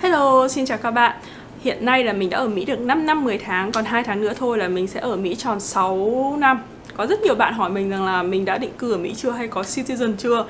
Hello, 0.00 0.48
xin 0.48 0.66
chào 0.66 0.78
các 0.78 0.90
bạn. 0.90 1.16
Hiện 1.60 1.84
nay 1.84 2.04
là 2.04 2.12
mình 2.12 2.30
đã 2.30 2.38
ở 2.38 2.48
Mỹ 2.48 2.64
được 2.64 2.80
5 2.80 3.06
năm 3.06 3.24
10 3.24 3.38
tháng 3.38 3.72
Còn 3.72 3.84
2 3.84 4.04
tháng 4.04 4.20
nữa 4.20 4.32
thôi 4.38 4.58
là 4.58 4.68
mình 4.68 4.86
sẽ 4.86 5.00
ở 5.00 5.16
Mỹ 5.16 5.34
tròn 5.34 5.60
6 5.60 6.36
năm. 6.38 6.62
Có 6.96 7.06
rất 7.06 7.20
nhiều 7.20 7.34
bạn 7.34 7.54
hỏi 7.54 7.70
mình 7.70 7.90
rằng 7.90 8.04
là 8.04 8.22
mình 8.22 8.44
đã 8.44 8.58
định 8.58 8.70
cư 8.78 8.92
ở 8.92 8.98
Mỹ 8.98 9.14
chưa 9.16 9.30
hay 9.30 9.48
có 9.48 9.62
citizen 9.62 10.12
chưa? 10.18 10.46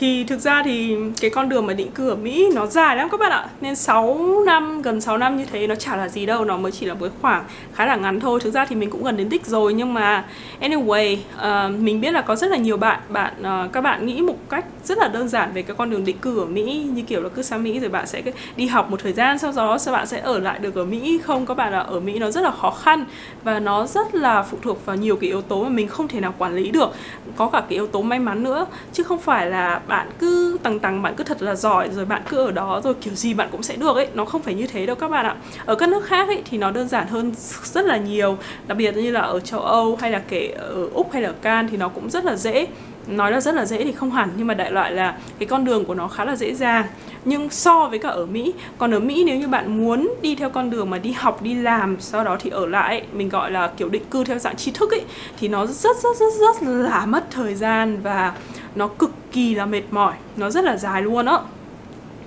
Thì 0.00 0.24
thực 0.24 0.40
ra 0.40 0.62
thì 0.62 0.96
cái 1.20 1.30
con 1.30 1.48
đường 1.48 1.66
mà 1.66 1.74
định 1.74 1.90
cư 1.90 2.08
ở 2.08 2.14
Mỹ 2.16 2.48
nó 2.54 2.66
dài 2.66 2.96
lắm 2.96 3.08
các 3.10 3.20
bạn 3.20 3.32
ạ. 3.32 3.46
Nên 3.60 3.76
6 3.76 4.18
năm, 4.46 4.82
gần 4.82 5.00
6 5.00 5.18
năm 5.18 5.36
như 5.36 5.44
thế 5.44 5.66
nó 5.66 5.74
chả 5.74 5.96
là 5.96 6.08
gì 6.08 6.26
đâu 6.26 6.44
Nó 6.44 6.56
mới 6.56 6.72
chỉ 6.72 6.86
là 6.86 6.94
một 6.94 7.06
khoảng 7.22 7.44
khá 7.74 7.86
là 7.86 7.96
ngắn 7.96 8.20
thôi. 8.20 8.40
Thực 8.40 8.54
ra 8.54 8.64
thì 8.64 8.76
mình 8.76 8.90
cũng 8.90 9.04
gần 9.04 9.16
đến 9.16 9.28
đích 9.28 9.46
rồi 9.46 9.74
Nhưng 9.74 9.94
mà 9.94 10.24
anyway, 10.60 11.16
uh, 11.36 11.80
mình 11.80 12.00
biết 12.00 12.10
là 12.10 12.22
có 12.22 12.36
rất 12.36 12.50
là 12.50 12.56
nhiều 12.56 12.76
bạn 12.76 13.00
bạn 13.08 13.32
uh, 13.40 13.72
Các 13.72 13.80
bạn 13.80 14.06
nghĩ 14.06 14.22
một 14.22 14.36
cách 14.48 14.64
rất 14.84 14.98
là 14.98 15.08
đơn 15.08 15.28
giản 15.28 15.52
về 15.52 15.62
cái 15.62 15.76
con 15.76 15.90
đường 15.90 16.04
định 16.04 16.18
cư 16.18 16.38
ở 16.38 16.44
Mỹ 16.44 16.88
Như 16.92 17.02
kiểu 17.02 17.22
là 17.22 17.28
cứ 17.28 17.42
sang 17.42 17.62
Mỹ 17.62 17.80
rồi 17.80 17.90
bạn 17.90 18.06
sẽ 18.06 18.22
đi 18.56 18.66
học 18.66 18.90
một 18.90 19.00
thời 19.02 19.12
gian 19.12 19.38
Sau 19.38 19.52
đó 19.56 19.78
sau 19.78 19.94
bạn 19.94 20.06
sẽ 20.06 20.20
ở 20.20 20.38
lại 20.38 20.58
được 20.58 20.74
ở 20.74 20.84
Mỹ. 20.84 21.20
Không 21.24 21.46
các 21.46 21.56
bạn 21.56 21.72
ạ 21.72 21.80
ở 21.80 22.00
Mỹ 22.00 22.18
nó 22.18 22.30
rất 22.30 22.40
là 22.40 22.50
khó 22.50 22.70
khăn 22.70 23.04
Và 23.44 23.60
nó 23.60 23.86
rất 23.86 24.14
là 24.14 24.42
phụ 24.42 24.58
thuộc 24.62 24.86
vào 24.86 24.96
nhiều 24.96 25.16
cái 25.16 25.30
yếu 25.30 25.42
tố 25.42 25.62
mà 25.62 25.68
mình 25.68 25.88
không 25.88 26.08
thể 26.08 26.20
nào 26.20 26.34
quản 26.38 26.54
lý 26.54 26.70
được. 26.70 26.90
Có 27.36 27.46
cả 27.46 27.60
cái 27.60 27.70
yếu 27.70 27.86
tố 27.86 28.02
may 28.02 28.18
mắn 28.18 28.42
nữa 28.42 28.66
Chứ 28.92 29.02
không 29.02 29.18
phải 29.18 29.46
là 29.46 29.80
bạn 29.88 30.10
cứ 30.18 30.58
tằng 30.62 30.78
tằng, 30.78 31.02
bạn 31.02 31.14
cứ 31.16 31.24
thật 31.24 31.42
là 31.42 31.54
giỏi, 31.54 31.88
rồi 31.88 32.04
bạn 32.04 32.22
cứ 32.28 32.36
ở 32.36 32.50
đó, 32.50 32.80
rồi 32.84 32.94
kiểu 32.94 33.14
gì 33.14 33.34
bạn 33.34 33.48
cũng 33.52 33.62
sẽ 33.62 33.76
được 33.76 33.96
ấy. 33.96 34.08
Nó 34.14 34.24
không 34.24 34.42
phải 34.42 34.54
như 34.54 34.66
thế 34.66 34.86
đâu 34.86 34.96
các 34.96 35.08
bạn 35.08 35.26
ạ. 35.26 35.36
Ở 35.66 35.74
các 35.74 35.88
nước 35.88 36.04
khác 36.04 36.28
ấy 36.28 36.42
thì 36.50 36.58
nó 36.58 36.70
đơn 36.70 36.88
giản 36.88 37.06
hơn 37.06 37.32
rất 37.64 37.84
là 37.84 37.96
nhiều. 37.96 38.38
Đặc 38.66 38.78
biệt 38.78 38.96
như 38.96 39.10
là 39.10 39.20
ở 39.20 39.40
châu 39.40 39.60
âu 39.60 39.96
hay 40.00 40.10
là 40.10 40.22
kể 40.28 40.54
ở 40.58 40.88
úc 40.94 41.12
hay 41.12 41.22
là 41.22 41.28
ở 41.28 41.34
can 41.42 41.68
thì 41.70 41.76
nó 41.76 41.88
cũng 41.88 42.10
rất 42.10 42.24
là 42.24 42.36
dễ. 42.36 42.66
Nói 43.06 43.32
là 43.32 43.40
rất 43.40 43.54
là 43.54 43.64
dễ 43.64 43.84
thì 43.84 43.92
không 43.92 44.10
hẳn, 44.10 44.30
nhưng 44.36 44.46
mà 44.46 44.54
đại 44.54 44.70
loại 44.72 44.92
là 44.92 45.16
cái 45.38 45.46
con 45.46 45.64
đường 45.64 45.84
của 45.84 45.94
nó 45.94 46.08
khá 46.08 46.24
là 46.24 46.36
dễ 46.36 46.54
dàng. 46.54 46.86
Nhưng 47.24 47.50
so 47.50 47.86
với 47.86 47.98
cả 47.98 48.08
ở 48.08 48.26
Mỹ, 48.26 48.52
còn 48.78 48.94
ở 48.94 49.00
Mỹ 49.00 49.24
nếu 49.26 49.36
như 49.36 49.48
bạn 49.48 49.84
muốn 49.84 50.14
đi 50.22 50.34
theo 50.34 50.50
con 50.50 50.70
đường 50.70 50.90
mà 50.90 50.98
đi 50.98 51.12
học, 51.12 51.42
đi 51.42 51.54
làm, 51.54 51.96
sau 52.00 52.24
đó 52.24 52.36
thì 52.40 52.50
ở 52.50 52.66
lại 52.66 53.02
mình 53.12 53.28
gọi 53.28 53.50
là 53.50 53.70
kiểu 53.76 53.88
định 53.88 54.04
cư 54.10 54.24
theo 54.24 54.38
dạng 54.38 54.56
tri 54.56 54.70
thức 54.70 54.90
ấy, 54.90 55.02
thì 55.40 55.48
nó 55.48 55.66
rất 55.66 55.96
rất 56.02 56.16
rất 56.18 56.32
rất 56.40 56.68
là 56.68 57.06
mất 57.06 57.24
thời 57.30 57.54
gian 57.54 58.00
và 58.02 58.32
nó 58.78 58.88
cực 58.88 59.10
kỳ 59.32 59.54
là 59.54 59.66
mệt 59.66 59.82
mỏi 59.90 60.14
nó 60.36 60.50
rất 60.50 60.64
là 60.64 60.76
dài 60.76 61.02
luôn 61.02 61.26
á. 61.26 61.38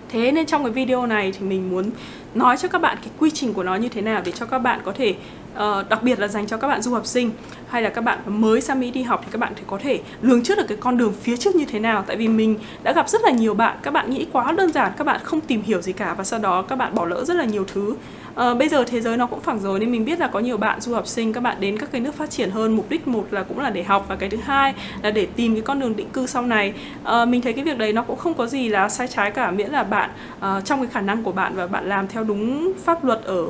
Thế 0.09 0.31
nên 0.31 0.45
trong 0.45 0.63
cái 0.63 0.71
video 0.71 1.05
này 1.05 1.31
thì 1.31 1.45
mình 1.45 1.69
muốn 1.69 1.91
nói 2.35 2.57
cho 2.57 2.67
các 2.67 2.81
bạn 2.81 2.97
cái 3.01 3.09
quy 3.19 3.31
trình 3.31 3.53
của 3.53 3.63
nó 3.63 3.75
như 3.75 3.89
thế 3.89 4.01
nào 4.01 4.21
để 4.25 4.31
cho 4.31 4.45
các 4.45 4.59
bạn 4.59 4.79
có 4.85 4.91
thể 4.91 5.15
uh, 5.53 5.89
đặc 5.89 6.03
biệt 6.03 6.19
là 6.19 6.27
dành 6.27 6.47
cho 6.47 6.57
các 6.57 6.67
bạn 6.67 6.81
du 6.81 6.93
học 6.93 7.05
sinh 7.05 7.31
hay 7.69 7.81
là 7.81 7.89
các 7.89 8.01
bạn 8.01 8.19
mới 8.25 8.61
sang 8.61 8.79
Mỹ 8.79 8.91
đi 8.91 9.03
học 9.03 9.21
thì 9.25 9.29
các 9.31 9.39
bạn 9.39 9.53
thì 9.55 9.63
có 9.67 9.77
thể 9.77 9.99
lường 10.21 10.43
trước 10.43 10.57
được 10.57 10.65
cái 10.67 10.77
con 10.81 10.97
đường 10.97 11.13
phía 11.21 11.37
trước 11.37 11.55
như 11.55 11.65
thế 11.65 11.79
nào. 11.79 12.03
Tại 12.07 12.17
vì 12.17 12.27
mình 12.27 12.57
đã 12.83 12.93
gặp 12.93 13.09
rất 13.09 13.21
là 13.21 13.31
nhiều 13.31 13.53
bạn 13.53 13.77
các 13.83 13.91
bạn 13.91 14.09
nghĩ 14.09 14.25
quá 14.31 14.51
đơn 14.51 14.71
giản 14.71 14.91
các 14.97 15.03
bạn 15.03 15.19
không 15.23 15.41
tìm 15.41 15.61
hiểu 15.61 15.81
gì 15.81 15.93
cả 15.93 16.13
và 16.13 16.23
sau 16.23 16.39
đó 16.39 16.61
các 16.61 16.75
bạn 16.75 16.95
bỏ 16.95 17.05
lỡ 17.05 17.25
rất 17.25 17.37
là 17.37 17.45
nhiều 17.45 17.65
thứ 17.73 17.95
à, 18.41 18.53
bây 18.53 18.69
giờ 18.69 18.83
thế 18.87 19.01
giới 19.01 19.17
nó 19.17 19.25
cũng 19.25 19.39
phẳng 19.39 19.59
rồi 19.59 19.79
nên 19.79 19.91
mình 19.91 20.05
biết 20.05 20.19
là 20.19 20.27
có 20.27 20.39
nhiều 20.39 20.57
bạn 20.57 20.81
du 20.81 20.93
học 20.93 21.07
sinh 21.07 21.33
các 21.33 21.43
bạn 21.43 21.57
đến 21.59 21.77
các 21.77 21.91
cái 21.91 22.01
nước 22.01 22.15
phát 22.15 22.29
triển 22.29 22.49
hơn. 22.51 22.75
Mục 22.75 22.89
đích 22.89 23.07
một 23.07 23.27
là 23.31 23.43
cũng 23.43 23.59
là 23.59 23.69
để 23.69 23.83
học 23.83 24.05
và 24.07 24.15
cái 24.15 24.29
thứ 24.29 24.37
hai 24.43 24.73
là 25.03 25.11
để 25.11 25.27
tìm 25.35 25.53
cái 25.53 25.61
con 25.61 25.79
đường 25.79 25.95
định 25.95 26.09
cư 26.13 26.27
sau 26.27 26.41
này. 26.41 26.73
À, 27.03 27.25
mình 27.25 27.41
thấy 27.41 27.53
cái 27.53 27.63
việc 27.63 27.77
đấy 27.77 27.93
nó 27.93 28.01
cũng 28.01 28.17
không 28.17 28.33
có 28.33 28.47
gì 28.47 28.69
là 28.69 28.89
sai 28.89 29.07
trái 29.07 29.31
cả 29.31 29.51
miễn 29.51 29.71
là 29.71 29.83
bạn 29.83 30.09
uh, 30.37 30.65
trong 30.65 30.79
cái 30.79 30.87
khả 30.91 31.01
năng 31.01 31.23
của 31.23 31.31
bạn 31.31 31.55
và 31.55 31.67
bạn 31.67 31.89
làm 31.89 32.07
theo 32.07 32.23
đúng 32.23 32.73
pháp 32.83 33.05
luật 33.05 33.23
ở 33.23 33.45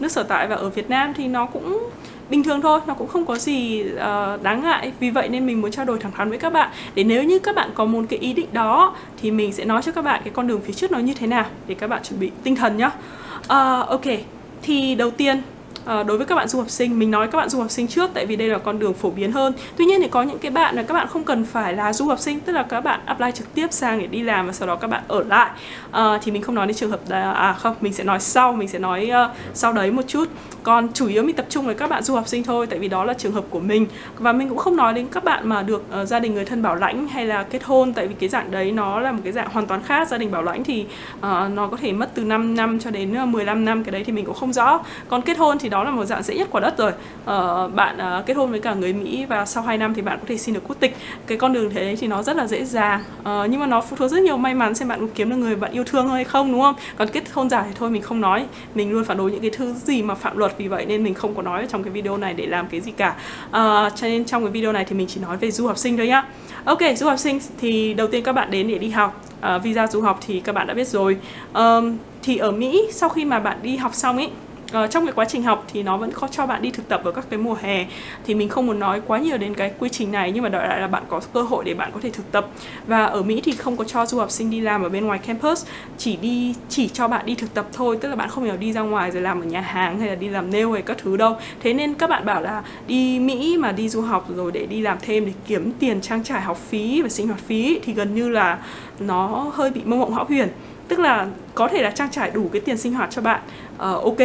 nước 0.00 0.12
sở 0.12 0.22
tại 0.22 0.48
và 0.48 0.56
ở 0.56 0.70
Việt 0.70 0.90
Nam 0.90 1.14
thì 1.14 1.28
nó 1.28 1.46
cũng 1.46 1.90
bình 2.30 2.42
thường 2.42 2.60
thôi 2.62 2.80
nó 2.86 2.94
cũng 2.94 3.08
không 3.08 3.26
có 3.26 3.38
gì 3.38 3.84
uh, 3.94 4.42
đáng 4.42 4.62
ngại. 4.62 4.92
Vì 5.00 5.10
vậy 5.10 5.28
nên 5.28 5.46
mình 5.46 5.60
muốn 5.60 5.70
trao 5.70 5.84
đổi 5.84 5.98
thẳng 5.98 6.12
thắn 6.12 6.28
với 6.28 6.38
các 6.38 6.52
bạn 6.52 6.70
để 6.94 7.04
nếu 7.04 7.24
như 7.24 7.38
các 7.38 7.54
bạn 7.54 7.70
có 7.74 7.84
một 7.84 8.02
cái 8.08 8.18
ý 8.18 8.32
định 8.32 8.48
đó 8.52 8.96
thì 9.22 9.30
mình 9.30 9.52
sẽ 9.52 9.64
nói 9.64 9.82
cho 9.82 9.92
các 9.92 10.02
bạn 10.04 10.20
cái 10.24 10.32
con 10.34 10.46
đường 10.46 10.60
phía 10.60 10.72
trước 10.72 10.92
nó 10.92 10.98
như 10.98 11.14
thế 11.14 11.26
nào 11.26 11.46
để 11.66 11.74
các 11.74 11.86
bạn 11.86 12.02
chuẩn 12.02 12.20
bị 12.20 12.30
tinh 12.42 12.56
thần 12.56 12.76
nhá 12.76 12.90
uh, 13.50 13.88
ok. 13.88 14.06
Thì 14.62 14.94
đầu 14.94 15.10
tiên 15.10 15.42
à, 15.84 16.02
đối 16.02 16.16
với 16.16 16.26
các 16.26 16.34
bạn 16.34 16.48
du 16.48 16.58
học 16.58 16.70
sinh 16.70 16.98
mình 16.98 17.10
nói 17.10 17.28
các 17.28 17.38
bạn 17.38 17.48
du 17.48 17.58
học 17.58 17.70
sinh 17.70 17.88
trước 17.88 18.10
tại 18.14 18.26
vì 18.26 18.36
đây 18.36 18.48
là 18.48 18.58
con 18.58 18.78
đường 18.78 18.94
phổ 18.94 19.10
biến 19.10 19.32
hơn. 19.32 19.52
Tuy 19.76 19.84
nhiên 19.84 20.00
thì 20.00 20.08
có 20.08 20.22
những 20.22 20.38
cái 20.38 20.50
bạn 20.50 20.76
là 20.76 20.82
các 20.82 20.94
bạn 20.94 21.08
không 21.08 21.24
cần 21.24 21.44
phải 21.44 21.74
là 21.74 21.92
du 21.92 22.06
học 22.06 22.18
sinh 22.18 22.40
tức 22.40 22.52
là 22.52 22.62
các 22.62 22.80
bạn 22.80 23.00
apply 23.04 23.32
trực 23.34 23.54
tiếp 23.54 23.66
sang 23.70 24.00
để 24.00 24.06
đi 24.06 24.22
làm 24.22 24.46
và 24.46 24.52
sau 24.52 24.68
đó 24.68 24.76
các 24.76 24.88
bạn 24.88 25.02
ở 25.08 25.24
lại. 25.28 25.50
À, 25.90 26.18
thì 26.22 26.32
mình 26.32 26.42
không 26.42 26.54
nói 26.54 26.66
đến 26.66 26.76
trường 26.76 26.90
hợp 26.90 27.00
là, 27.08 27.32
à 27.32 27.52
không 27.52 27.76
mình 27.80 27.92
sẽ 27.92 28.04
nói 28.04 28.20
sau 28.20 28.52
mình 28.52 28.68
sẽ 28.68 28.78
nói 28.78 29.10
uh, 29.24 29.36
sau 29.54 29.72
đấy 29.72 29.90
một 29.90 30.02
chút. 30.06 30.28
Còn 30.62 30.92
chủ 30.92 31.08
yếu 31.08 31.22
mình 31.22 31.36
tập 31.36 31.46
trung 31.48 31.66
với 31.66 31.74
các 31.74 31.90
bạn 31.90 32.02
du 32.02 32.14
học 32.14 32.28
sinh 32.28 32.42
thôi 32.42 32.66
tại 32.66 32.78
vì 32.78 32.88
đó 32.88 33.04
là 33.04 33.14
trường 33.14 33.32
hợp 33.32 33.44
của 33.50 33.60
mình. 33.60 33.86
Và 34.18 34.32
mình 34.32 34.48
cũng 34.48 34.58
không 34.58 34.76
nói 34.76 34.94
đến 34.94 35.06
các 35.12 35.24
bạn 35.24 35.48
mà 35.48 35.62
được 35.62 35.84
uh, 36.02 36.08
gia 36.08 36.18
đình 36.18 36.34
người 36.34 36.44
thân 36.44 36.62
bảo 36.62 36.76
lãnh 36.76 37.08
hay 37.08 37.26
là 37.26 37.42
kết 37.42 37.64
hôn 37.64 37.92
tại 37.92 38.08
vì 38.08 38.14
cái 38.14 38.28
dạng 38.28 38.50
đấy 38.50 38.72
nó 38.72 39.00
là 39.00 39.12
một 39.12 39.20
cái 39.24 39.32
dạng 39.32 39.48
hoàn 39.52 39.66
toàn 39.66 39.82
khác. 39.82 40.08
Gia 40.08 40.18
đình 40.18 40.30
bảo 40.30 40.42
lãnh 40.42 40.64
thì 40.64 40.86
uh, 41.18 41.24
nó 41.54 41.68
có 41.70 41.76
thể 41.76 41.92
mất 41.92 42.10
từ 42.14 42.24
5 42.24 42.56
năm 42.56 42.78
cho 42.80 42.90
đến 42.90 43.32
15 43.32 43.64
năm 43.64 43.84
cái 43.84 43.92
đấy 43.92 44.04
thì 44.04 44.12
mình 44.12 44.24
cũng 44.24 44.34
không 44.34 44.52
rõ. 44.52 44.80
Còn 45.08 45.22
kết 45.22 45.38
hôn 45.38 45.58
thì 45.58 45.69
đó 45.70 45.84
là 45.84 45.90
một 45.90 46.04
dạng 46.04 46.22
dễ 46.22 46.34
nhất 46.34 46.48
quả 46.50 46.60
đất 46.60 46.78
rồi. 46.78 46.92
Uh, 46.92 47.74
bạn 47.74 47.98
uh, 48.18 48.26
kết 48.26 48.34
hôn 48.36 48.50
với 48.50 48.60
cả 48.60 48.74
người 48.74 48.92
Mỹ 48.92 49.26
và 49.28 49.46
sau 49.46 49.62
2 49.62 49.78
năm 49.78 49.94
thì 49.94 50.02
bạn 50.02 50.18
có 50.18 50.24
thể 50.28 50.38
xin 50.38 50.54
được 50.54 50.62
quốc 50.68 50.76
tịch. 50.80 50.96
Cái 51.26 51.38
con 51.38 51.52
đường 51.52 51.70
thế 51.70 51.96
thì 52.00 52.06
nó 52.06 52.22
rất 52.22 52.36
là 52.36 52.46
dễ 52.46 52.64
dàng. 52.64 53.00
Uh, 53.20 53.26
nhưng 53.50 53.60
mà 53.60 53.66
nó 53.66 53.80
phụ 53.80 53.96
thuộc 53.96 54.10
rất 54.10 54.22
nhiều 54.22 54.36
may 54.36 54.54
mắn 54.54 54.74
xem 54.74 54.88
bạn 54.88 55.00
có 55.00 55.06
kiếm 55.14 55.30
được 55.30 55.36
người 55.36 55.56
bạn 55.56 55.72
yêu 55.72 55.84
thương 55.84 56.08
hay 56.08 56.24
không 56.24 56.52
đúng 56.52 56.60
không? 56.60 56.74
Còn 56.96 57.08
kết 57.08 57.32
hôn 57.32 57.50
giả 57.50 57.62
thì 57.62 57.70
thôi 57.74 57.90
mình 57.90 58.02
không 58.02 58.20
nói. 58.20 58.46
Mình 58.74 58.92
luôn 58.92 59.04
phản 59.04 59.16
đối 59.16 59.30
những 59.30 59.40
cái 59.40 59.50
thứ 59.50 59.72
gì 59.72 60.02
mà 60.02 60.14
phạm 60.14 60.38
luật 60.38 60.54
vì 60.58 60.68
vậy 60.68 60.86
nên 60.86 61.04
mình 61.04 61.14
không 61.14 61.34
có 61.34 61.42
nói 61.42 61.66
trong 61.70 61.82
cái 61.82 61.92
video 61.92 62.16
này 62.16 62.34
để 62.34 62.46
làm 62.46 62.66
cái 62.68 62.80
gì 62.80 62.90
cả. 62.90 63.14
Uh, 63.46 63.52
cho 63.96 64.06
nên 64.06 64.24
trong 64.24 64.42
cái 64.42 64.52
video 64.52 64.72
này 64.72 64.84
thì 64.84 64.96
mình 64.96 65.06
chỉ 65.06 65.20
nói 65.20 65.36
về 65.36 65.50
du 65.50 65.66
học 65.66 65.78
sinh 65.78 65.96
thôi 65.96 66.06
nhá. 66.06 66.24
Ok 66.64 66.80
du 66.96 67.06
học 67.06 67.18
sinh 67.18 67.38
thì 67.60 67.94
đầu 67.94 68.06
tiên 68.06 68.24
các 68.24 68.32
bạn 68.32 68.50
đến 68.50 68.68
để 68.68 68.78
đi 68.78 68.90
học. 68.90 69.24
Uh, 69.56 69.62
visa 69.62 69.86
du 69.86 70.00
học 70.00 70.20
thì 70.26 70.40
các 70.40 70.54
bạn 70.54 70.66
đã 70.66 70.74
biết 70.74 70.88
rồi. 70.88 71.16
Um, 71.54 71.96
thì 72.22 72.36
ở 72.36 72.50
Mỹ 72.50 72.88
sau 72.92 73.08
khi 73.08 73.24
mà 73.24 73.38
bạn 73.38 73.58
đi 73.62 73.76
học 73.76 73.94
xong 73.94 74.16
ấy 74.16 74.30
Ờ, 74.72 74.86
trong 74.86 75.06
cái 75.06 75.12
quá 75.12 75.24
trình 75.24 75.42
học 75.42 75.64
thì 75.72 75.82
nó 75.82 75.96
vẫn 75.96 76.10
có 76.12 76.28
cho 76.28 76.46
bạn 76.46 76.62
đi 76.62 76.70
thực 76.70 76.88
tập 76.88 77.00
vào 77.04 77.12
các 77.12 77.24
cái 77.30 77.38
mùa 77.38 77.56
hè. 77.60 77.86
Thì 78.24 78.34
mình 78.34 78.48
không 78.48 78.66
muốn 78.66 78.78
nói 78.78 79.00
quá 79.06 79.18
nhiều 79.18 79.38
đến 79.38 79.54
cái 79.54 79.72
quy 79.78 79.88
trình 79.88 80.12
này, 80.12 80.32
nhưng 80.32 80.42
mà 80.42 80.48
đại 80.48 80.68
lại 80.68 80.80
là 80.80 80.86
bạn 80.86 81.02
có 81.08 81.20
cơ 81.32 81.42
hội 81.42 81.64
để 81.64 81.74
bạn 81.74 81.90
có 81.94 82.00
thể 82.02 82.10
thực 82.10 82.32
tập. 82.32 82.46
Và 82.86 83.04
ở 83.04 83.22
Mỹ 83.22 83.40
thì 83.44 83.52
không 83.52 83.76
có 83.76 83.84
cho 83.84 84.06
du 84.06 84.18
học 84.18 84.30
sinh 84.30 84.50
đi 84.50 84.60
làm 84.60 84.82
ở 84.82 84.88
bên 84.88 85.06
ngoài 85.06 85.18
campus, 85.18 85.66
chỉ 85.98 86.16
đi, 86.16 86.54
chỉ 86.68 86.88
cho 86.88 87.08
bạn 87.08 87.26
đi 87.26 87.34
thực 87.34 87.54
tập 87.54 87.66
thôi. 87.72 87.98
Tức 88.00 88.08
là 88.08 88.16
bạn 88.16 88.28
không 88.28 88.44
thể 88.44 88.56
đi 88.56 88.72
ra 88.72 88.80
ngoài 88.80 89.10
rồi 89.10 89.22
làm 89.22 89.40
ở 89.40 89.44
nhà 89.44 89.60
hàng 89.60 90.00
hay 90.00 90.08
là 90.08 90.14
đi 90.14 90.28
làm 90.28 90.50
nail 90.50 90.72
hay 90.72 90.82
các 90.82 90.98
thứ 90.98 91.16
đâu. 91.16 91.36
Thế 91.60 91.74
nên 91.74 91.94
các 91.94 92.10
bạn 92.10 92.24
bảo 92.24 92.42
là 92.42 92.62
đi 92.86 93.18
Mỹ 93.18 93.56
mà 93.58 93.72
đi 93.72 93.88
du 93.88 94.00
học 94.00 94.28
rồi 94.36 94.52
để 94.52 94.66
đi 94.66 94.80
làm 94.80 94.98
thêm 95.00 95.26
để 95.26 95.32
kiếm 95.46 95.72
tiền 95.78 96.00
trang 96.00 96.24
trải 96.24 96.40
học 96.40 96.58
phí 96.68 97.02
và 97.02 97.08
sinh 97.08 97.28
hoạt 97.28 97.40
phí 97.40 97.80
thì 97.82 97.92
gần 97.92 98.14
như 98.14 98.28
là 98.28 98.58
nó 99.00 99.50
hơi 99.54 99.70
bị 99.70 99.80
mơ 99.84 99.96
mộng 99.96 100.14
hão 100.14 100.24
huyền. 100.24 100.48
Tức 100.88 100.98
là 100.98 101.26
có 101.54 101.68
thể 101.68 101.82
là 101.82 101.90
trang 101.90 102.10
trải 102.10 102.30
đủ 102.30 102.50
cái 102.52 102.60
tiền 102.60 102.76
sinh 102.76 102.94
hoạt 102.94 103.10
cho 103.10 103.22
bạn 103.22 103.40
uh, 103.80 104.04
ok. 104.04 104.18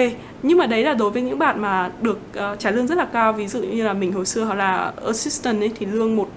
Nhưng 0.43 0.57
mà 0.57 0.65
đấy 0.65 0.83
là 0.83 0.93
đối 0.93 1.09
với 1.11 1.21
những 1.21 1.39
bạn 1.39 1.61
mà 1.61 1.91
được 2.01 2.19
uh, 2.37 2.59
trả 2.59 2.71
lương 2.71 2.87
rất 2.87 2.97
là 2.97 3.05
cao 3.05 3.33
ví 3.33 3.47
dụ 3.47 3.59
như 3.59 3.83
là 3.83 3.93
mình 3.93 4.13
hồi 4.13 4.25
xưa 4.25 4.43
hoặc 4.43 4.55
là 4.55 4.93
assistant 5.05 5.59
ấy 5.59 5.71
thì 5.79 5.85
lương 5.85 6.15
một 6.15 6.29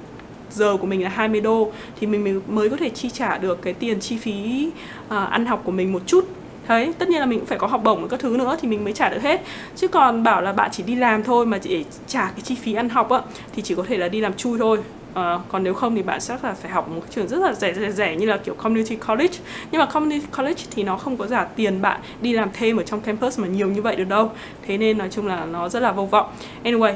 giờ 0.51 0.77
của 0.77 0.87
mình 0.87 1.03
là 1.03 1.09
20 1.09 1.41
đô 1.41 1.73
thì 2.01 2.07
mình 2.07 2.41
mới 2.49 2.71
có 2.71 2.77
thể 2.77 2.91
chi 2.91 3.11
trả 3.11 3.39
được 3.39 3.63
cái 3.63 3.73
tiền 3.73 4.01
chi 4.01 4.19
phí 4.19 4.71
uh, 5.07 5.11
ăn 5.11 5.47
học 5.47 5.63
của 5.65 5.73
mình 5.73 5.93
một 5.93 6.03
chút. 6.07 6.25
Đấy, 6.69 6.93
tất 6.99 7.09
nhiên 7.09 7.21
là 7.21 7.27
mình 7.27 7.39
cũng 7.39 7.47
phải 7.47 7.59
có 7.59 7.67
học 7.67 7.81
bổng 7.85 8.03
và 8.03 8.09
các 8.09 8.21
thứ 8.21 8.37
nữa 8.37 8.57
thì 8.61 8.69
mình 8.69 8.85
mới 8.85 8.93
trả 8.93 9.09
được 9.09 9.23
hết. 9.23 9.43
Chứ 9.77 9.89
còn 9.89 10.23
bảo 10.23 10.43
là 10.43 10.53
bạn 10.53 10.71
chỉ 10.73 10.83
đi 10.83 10.95
làm 10.95 11.23
thôi 11.23 11.47
mà 11.47 11.59
chỉ 11.59 11.69
để 11.69 11.85
trả 12.07 12.25
cái 12.25 12.41
chi 12.41 12.55
phí 12.55 12.75
ăn 12.75 12.89
học 12.89 13.11
á 13.11 13.21
Thì 13.55 13.63
chỉ 13.63 13.75
có 13.75 13.85
thể 13.89 13.99
là 13.99 14.09
đi 14.09 14.21
làm 14.21 14.35
chui 14.35 14.59
thôi. 14.59 14.79
Uh, 15.19 15.41
còn 15.49 15.63
nếu 15.63 15.75
không 15.75 15.95
thì 15.95 16.03
bạn 16.03 16.21
chắc 16.21 16.45
là 16.45 16.55
phải 16.55 16.71
học 16.71 16.89
một 16.89 17.01
trường 17.11 17.29
rất 17.29 17.39
là 17.39 17.53
rẻ 17.53 17.75
rẻ 17.75 17.91
rẻ 17.91 18.17
như 18.17 18.27
là 18.27 18.37
kiểu 18.37 18.55
community 18.55 18.97
college. 18.97 19.39
Nhưng 19.71 19.79
mà 19.79 19.87
community 19.87 20.27
college 20.37 20.63
thì 20.71 20.83
nó 20.83 20.97
không 20.97 21.17
có 21.17 21.27
giả 21.27 21.45
tiền 21.45 21.83
bạn 21.83 22.01
đi 22.21 22.33
làm 22.33 22.49
thêm 22.53 22.77
ở 22.77 22.83
trong 22.83 23.01
campus 23.01 23.39
mà 23.39 23.49
nhiều 23.49 23.69
như 23.69 23.83
vậy 23.83 23.97
được 23.97 24.09
đâu. 24.09 24.31
Thế 24.67 24.79
nên 24.79 24.99
nói 24.99 25.09
chung 25.11 25.27
là 25.27 25.45
nó 25.45 25.69
rất 25.69 25.81
là 25.81 25.93
vô 25.93 26.07
vọng. 26.07 26.27
Anyway 26.65 26.93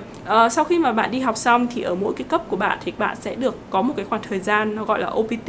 uh, 0.47 0.53
sau 0.53 0.65
khi 0.65 0.79
mà 0.79 0.93
bạn 0.93 1.11
đi 1.11 1.21
học 1.21 1.37
xong 1.37 1.67
thì 1.75 1.83
ở 1.83 1.95
mỗi 1.95 2.15
cái 2.17 2.27
cấp 2.29 2.43
của 2.49 2.57
bạn 2.57 2.79
thì 2.85 2.93
bạn 2.99 3.17
sẽ 3.21 3.35
được 3.35 3.57
có 3.71 3.83
một 3.83 3.95
cái 3.97 4.05
khoảng 4.05 4.23
thời 4.29 4.39
gian 4.39 4.77
nó 4.77 4.85
gọi 4.85 5.01
là 5.01 5.09
OPT 5.09 5.49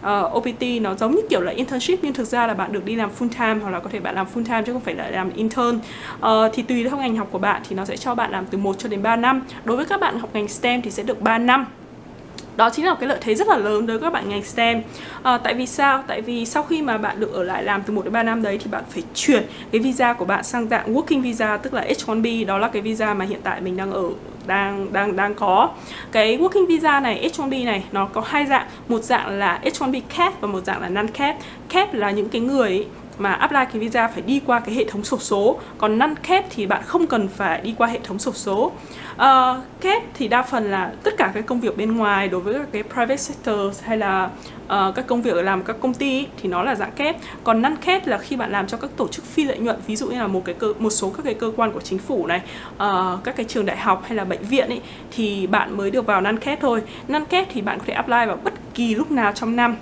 uh, 0.00 0.02
ờ, 0.02 0.30
OPT 0.34 0.62
nó 0.80 0.94
giống 0.94 1.14
như 1.14 1.22
kiểu 1.30 1.40
là 1.40 1.52
internship 1.52 1.98
nhưng 2.02 2.12
thực 2.12 2.24
ra 2.24 2.46
là 2.46 2.54
bạn 2.54 2.72
được 2.72 2.84
đi 2.84 2.96
làm 2.96 3.10
full 3.18 3.28
time 3.28 3.54
hoặc 3.62 3.70
là 3.70 3.80
có 3.80 3.90
thể 3.92 4.00
bạn 4.00 4.14
làm 4.14 4.26
full 4.34 4.44
time 4.44 4.62
chứ 4.66 4.72
không 4.72 4.82
phải 4.82 4.94
là 4.94 5.10
làm 5.10 5.30
intern. 5.34 5.78
Uh, 6.18 6.26
thì 6.52 6.62
tùy 6.62 6.84
theo 6.84 6.98
ngành 6.98 7.16
học 7.16 7.28
của 7.30 7.38
bạn 7.38 7.62
thì 7.68 7.76
nó 7.76 7.84
sẽ 7.84 7.96
cho 7.96 8.14
bạn 8.14 8.30
làm 8.30 8.46
từ 8.46 8.58
1 8.58 8.78
cho 8.78 8.88
đến 8.88 9.02
3 9.02 9.16
năm. 9.16 9.42
Đối 9.64 9.76
với 9.76 9.86
các 9.86 10.00
bạn 10.00 10.18
học 10.18 10.30
ngành 10.32 10.48
STEM 10.48 10.82
thì 10.82 10.90
sẽ 10.90 11.02
được 11.02 11.20
3 11.20 11.38
năm 11.38 11.66
đó 12.60 12.70
chính 12.70 12.84
là 12.84 12.90
một 12.90 12.96
cái 13.00 13.08
lợi 13.08 13.18
thế 13.20 13.34
rất 13.34 13.48
là 13.48 13.56
lớn 13.56 13.86
đối 13.86 13.98
với 13.98 14.06
các 14.06 14.12
bạn 14.12 14.28
ngành 14.28 14.44
STEM. 14.44 14.82
À, 15.22 15.38
tại 15.38 15.54
vì 15.54 15.66
sao? 15.66 16.04
Tại 16.06 16.20
vì 16.20 16.46
sau 16.46 16.62
khi 16.62 16.82
mà 16.82 16.98
bạn 16.98 17.20
được 17.20 17.32
ở 17.32 17.42
lại 17.42 17.64
làm 17.64 17.82
từ 17.82 17.92
1 17.92 18.04
đến 18.04 18.12
3 18.12 18.22
năm 18.22 18.42
đấy 18.42 18.58
thì 18.58 18.70
bạn 18.70 18.84
phải 18.90 19.02
chuyển 19.14 19.42
cái 19.72 19.80
visa 19.80 20.12
của 20.12 20.24
bạn 20.24 20.44
sang 20.44 20.68
dạng 20.68 20.94
working 20.94 21.22
visa 21.22 21.56
tức 21.56 21.74
là 21.74 21.84
H1B 21.84 22.46
đó 22.46 22.58
là 22.58 22.68
cái 22.68 22.82
visa 22.82 23.14
mà 23.14 23.24
hiện 23.24 23.40
tại 23.42 23.60
mình 23.60 23.76
đang 23.76 23.92
ở 23.92 24.10
đang 24.46 24.92
đang 24.92 25.16
đang 25.16 25.34
có. 25.34 25.70
Cái 26.12 26.38
working 26.38 26.66
visa 26.66 27.00
này 27.00 27.30
H1B 27.32 27.64
này 27.64 27.84
nó 27.92 28.06
có 28.06 28.22
hai 28.26 28.46
dạng. 28.46 28.66
Một 28.88 29.00
dạng 29.02 29.38
là 29.38 29.60
H1B 29.64 30.00
cap 30.16 30.40
và 30.40 30.48
một 30.48 30.64
dạng 30.64 30.82
là 30.82 30.88
non 30.88 31.08
cap. 31.08 31.36
Cap 31.68 31.94
là 31.94 32.10
những 32.10 32.28
cái 32.28 32.40
người 32.40 32.86
mà 33.20 33.32
apply 33.32 33.64
cái 33.72 33.78
visa 33.80 34.08
phải 34.08 34.22
đi 34.22 34.40
qua 34.46 34.60
cái 34.60 34.74
hệ 34.74 34.84
thống 34.84 35.04
sổ 35.04 35.18
số. 35.18 35.60
Còn 35.78 35.98
năn 35.98 36.16
kép 36.16 36.44
thì 36.50 36.66
bạn 36.66 36.82
không 36.86 37.06
cần 37.06 37.28
phải 37.28 37.60
đi 37.60 37.74
qua 37.78 37.88
hệ 37.88 37.98
thống 38.04 38.18
sổ 38.18 38.32
số. 38.32 38.72
Uh, 39.14 39.56
thì 40.14 40.28
đa 40.28 40.42
phần 40.42 40.70
là 40.70 40.92
tất 41.02 41.14
cả 41.18 41.30
các 41.34 41.46
công 41.46 41.60
việc 41.60 41.76
bên 41.76 41.96
ngoài 41.96 42.28
đối 42.28 42.40
với 42.40 42.54
các 42.54 42.68
cái 42.72 42.82
private 42.82 43.16
sector 43.16 43.82
hay 43.84 43.96
là 43.98 44.30
uh, 44.64 44.94
các 44.94 45.06
công 45.06 45.22
việc 45.22 45.34
làm 45.34 45.62
các 45.62 45.76
công 45.80 45.94
ty 45.94 46.26
thì 46.42 46.48
nó 46.48 46.62
là 46.62 46.74
dạng 46.74 46.92
kép 46.92 47.16
còn 47.44 47.62
năn 47.62 47.76
kép 47.76 48.06
là 48.06 48.18
khi 48.18 48.36
bạn 48.36 48.52
làm 48.52 48.66
cho 48.66 48.76
các 48.76 48.90
tổ 48.96 49.08
chức 49.08 49.24
phi 49.24 49.44
lợi 49.44 49.58
nhuận 49.58 49.76
ví 49.86 49.96
dụ 49.96 50.08
như 50.08 50.18
là 50.18 50.26
một 50.26 50.42
cái 50.44 50.54
cơ, 50.54 50.72
một 50.78 50.90
số 50.90 51.10
các 51.10 51.22
cái 51.24 51.34
cơ 51.34 51.52
quan 51.56 51.72
của 51.72 51.80
chính 51.80 51.98
phủ 51.98 52.26
này 52.26 52.40
uh, 52.74 53.24
các 53.24 53.36
cái 53.36 53.46
trường 53.48 53.66
đại 53.66 53.76
học 53.76 54.02
hay 54.06 54.16
là 54.16 54.24
bệnh 54.24 54.42
viện 54.42 54.68
ấy 54.68 54.80
thì 55.10 55.46
bạn 55.46 55.76
mới 55.76 55.90
được 55.90 56.06
vào 56.06 56.20
năn 56.20 56.38
kép 56.38 56.60
thôi. 56.60 56.82
Năn 57.08 57.24
kép 57.24 57.46
thì 57.52 57.60
bạn 57.60 57.78
có 57.78 57.84
thể 57.86 57.92
apply 57.92 58.26
vào 58.26 58.38
bất 58.44 58.52
kỳ 58.74 58.94
lúc 58.94 59.10
nào 59.10 59.32
trong 59.34 59.56
năm 59.56 59.76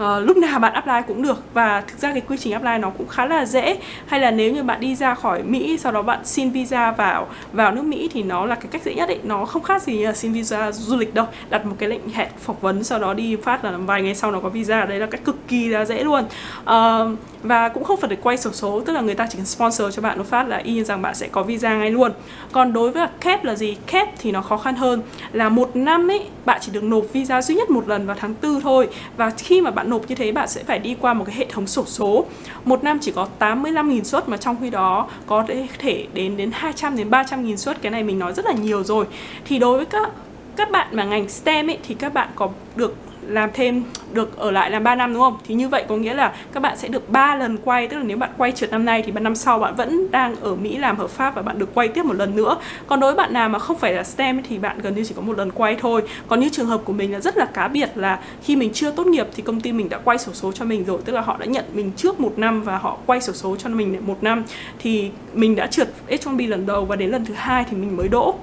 uh, 0.00 0.26
lúc 0.26 0.36
nào 0.36 0.58
bạn 0.58 0.72
apply 0.72 0.94
cũng 1.06 1.22
được 1.22 1.38
và 1.54 1.80
thực 1.80 1.98
ra 1.98 2.12
cái 2.12 2.22
quy 2.28 2.36
trình 2.36 2.52
apply 2.52 2.78
nó 2.80 2.90
cũng 2.90 3.08
khá 3.08 3.26
là 3.26 3.44
dễ. 3.44 3.78
Hay 4.06 4.20
là 4.20 4.30
nếu 4.30 4.52
như 4.52 4.62
bạn 4.62 4.80
đi 4.80 4.94
ra 4.94 5.14
khỏi 5.14 5.42
Mỹ 5.42 5.78
sau 5.78 5.92
đó 5.92 6.02
bạn 6.02 6.24
xin 6.24 6.50
visa 6.50 6.90
vào 6.90 7.26
vào 7.52 7.72
nước 7.72 7.84
Mỹ 7.84 8.08
thì 8.12 8.22
nó 8.22 8.46
là 8.46 8.54
cái 8.54 8.66
cách 8.70 8.82
dễ 8.84 8.94
nhất 8.94 9.08
ấy. 9.08 9.18
Nó 9.22 9.44
không 9.44 9.62
khác 9.62 9.82
gì 9.82 9.98
là 9.98 10.12
xin 10.12 10.32
visa 10.32 10.72
du 10.72 10.96
lịch 10.96 11.14
đâu. 11.14 11.26
Đặt 11.50 11.66
một 11.66 11.76
cái 11.78 11.88
lệnh 11.88 12.08
hẹn 12.08 12.28
phỏng 12.38 12.56
vấn 12.60 12.84
sau 12.84 12.98
đó 12.98 13.14
đi 13.14 13.36
phát 13.36 13.64
là 13.64 13.70
vài 13.70 14.02
ngày 14.02 14.14
sau 14.14 14.30
nó 14.30 14.40
có 14.40 14.48
visa. 14.48 14.84
Đấy 14.84 14.98
là 14.98 15.06
cách 15.06 15.24
cực 15.24 15.48
kỳ 15.48 15.68
là 15.68 15.84
dễ 15.84 16.04
luôn. 16.04 16.24
Uh, 16.62 17.18
và 17.42 17.68
cũng 17.68 17.84
không 17.84 18.00
phải 18.00 18.10
để 18.10 18.16
quay 18.22 18.36
sổ 18.36 18.50
số 18.52 18.80
tức 18.80 18.92
là 18.92 19.00
người 19.00 19.14
ta 19.14 19.26
chỉ 19.30 19.36
cần 19.36 19.46
sponsor 19.46 19.96
cho 19.96 20.02
bạn 20.02 20.18
nó 20.18 20.24
phát 20.24 20.48
là 20.48 20.56
y 20.56 20.72
như 20.72 20.84
rằng 20.84 21.02
bạn 21.02 21.14
sẽ 21.14 21.28
có 21.28 21.42
visa 21.42 21.74
ngay 21.74 21.90
luôn. 21.90 22.12
Còn 22.52 22.72
đối 22.72 22.90
với 22.90 23.06
cap 23.20 23.44
là 23.44 23.54
gì? 23.54 23.76
Cap 23.86 24.08
thì 24.18 24.32
nó 24.32 24.42
khó 24.42 24.56
khăn 24.56 24.76
hơn. 24.76 25.02
Là 25.32 25.48
một 25.48 25.76
năm 25.76 26.10
ấy 26.10 26.26
bạn 26.44 26.58
chỉ 26.62 26.72
được 26.72 26.84
nộp 26.84 27.04
visa 27.12 27.42
duy 27.42 27.54
nhất 27.54 27.70
một 27.70 27.88
lần 27.88 28.06
vào 28.06 28.16
tháng 28.20 28.34
tư 28.34 28.60
thôi. 28.62 28.88
Và 29.16 29.30
khi 29.30 29.60
mà 29.60 29.70
bạn 29.70 29.89
nộp 29.90 30.08
như 30.08 30.14
thế, 30.14 30.32
bạn 30.32 30.48
sẽ 30.48 30.64
phải 30.64 30.78
đi 30.78 30.96
qua 31.00 31.14
một 31.14 31.24
cái 31.26 31.36
hệ 31.36 31.46
thống 31.48 31.66
sổ 31.66 31.84
số. 31.86 32.26
Một 32.64 32.84
năm 32.84 32.98
chỉ 33.00 33.12
có 33.12 33.28
85.000 33.38 34.02
suất 34.02 34.28
mà 34.28 34.36
trong 34.36 34.56
khi 34.60 34.70
đó 34.70 35.08
có 35.26 35.44
thể 35.78 36.06
đến 36.14 36.36
đến 36.36 36.50
200 36.52 36.96
đến 36.96 37.10
300.000 37.10 37.56
suất. 37.56 37.82
Cái 37.82 37.92
này 37.92 38.02
mình 38.02 38.18
nói 38.18 38.32
rất 38.32 38.46
là 38.46 38.52
nhiều 38.52 38.84
rồi. 38.84 39.06
Thì 39.44 39.58
đối 39.58 39.76
với 39.76 39.86
các 39.86 40.10
các 40.56 40.70
bạn 40.70 40.96
mà 40.96 41.04
ngành 41.04 41.28
STEM 41.28 41.70
ấy, 41.70 41.78
thì 41.88 41.94
các 41.94 42.14
bạn 42.14 42.28
có 42.34 42.48
được 42.76 42.96
làm 43.30 43.50
thêm, 43.54 43.82
được 44.12 44.38
ở 44.38 44.50
lại 44.50 44.70
làm 44.70 44.84
3 44.84 44.94
năm, 44.94 45.12
đúng 45.12 45.22
không? 45.22 45.38
Thì 45.48 45.54
như 45.54 45.68
vậy 45.68 45.84
có 45.88 45.96
nghĩa 45.96 46.14
là 46.14 46.32
các 46.52 46.60
bạn 46.60 46.76
sẽ 46.76 46.88
được 46.88 47.10
3 47.10 47.34
lần 47.34 47.58
quay, 47.64 47.88
Tức 47.88 47.96
là 47.96 48.02
nếu 48.02 48.16
bạn 48.16 48.30
quay 48.36 48.52
trượt 48.52 48.70
năm 48.70 48.84
nay 48.84 49.02
thì 49.06 49.12
năm 49.12 49.34
sau 49.34 49.58
bạn 49.58 49.74
vẫn 49.74 50.10
đang 50.10 50.36
ở 50.40 50.54
Mỹ 50.54 50.76
làm 50.76 50.96
hợp 50.96 51.10
pháp 51.10 51.34
và 51.34 51.42
bạn 51.42 51.58
được 51.58 51.74
quay 51.74 51.88
tiếp 51.88 52.04
một 52.04 52.14
lần 52.16 52.36
nữa. 52.36 52.56
Còn 52.86 53.00
đối 53.00 53.14
với 53.14 53.24
bạn 53.24 53.32
nào 53.32 53.48
mà 53.48 53.58
không 53.58 53.78
phải 53.78 53.92
là 53.92 54.04
STEM 54.04 54.42
thì 54.48 54.58
bạn 54.58 54.78
gần 54.78 54.94
như 54.94 55.04
chỉ 55.04 55.14
có 55.14 55.22
một 55.22 55.38
lần 55.38 55.50
quay 55.50 55.76
thôi. 55.80 56.02
Còn 56.28 56.40
như 56.40 56.48
trường 56.48 56.66
hợp 56.66 56.80
của 56.84 56.92
mình 56.92 57.12
là 57.12 57.20
rất 57.20 57.36
là 57.36 57.44
cá 57.44 57.68
biệt 57.68 57.90
là 57.94 58.20
khi 58.42 58.56
mình 58.56 58.70
chưa 58.72 58.90
tốt 58.90 59.06
nghiệp 59.06 59.26
thì 59.36 59.42
công 59.42 59.60
ty 59.60 59.72
mình 59.72 59.88
đã 59.88 59.98
quay 59.98 60.18
sổ 60.18 60.32
số 60.32 60.52
cho 60.52 60.64
mình 60.64 60.84
rồi, 60.84 60.98
Tức 61.04 61.12
là 61.12 61.20
họ 61.20 61.36
đã 61.38 61.46
nhận 61.46 61.64
mình 61.72 61.92
trước 61.96 62.20
một 62.20 62.32
năm 62.36 62.62
và 62.62 62.78
họ 62.78 62.96
quay 63.06 63.20
sổ 63.20 63.32
số 63.32 63.56
cho 63.56 63.68
mình 63.68 63.96
một 64.06 64.18
năm. 64.22 64.44
Thì 64.78 65.10
mình 65.32 65.56
đã 65.56 65.66
trượt 65.66 65.88
H1B 66.08 66.48
lần 66.48 66.66
đầu 66.66 66.84
và 66.84 66.96
đến 66.96 67.10
lần 67.10 67.24
thứ 67.24 67.34
hai 67.34 67.64
thì 67.70 67.76
mình 67.76 67.96
mới 67.96 68.08
đỗ 68.08 68.34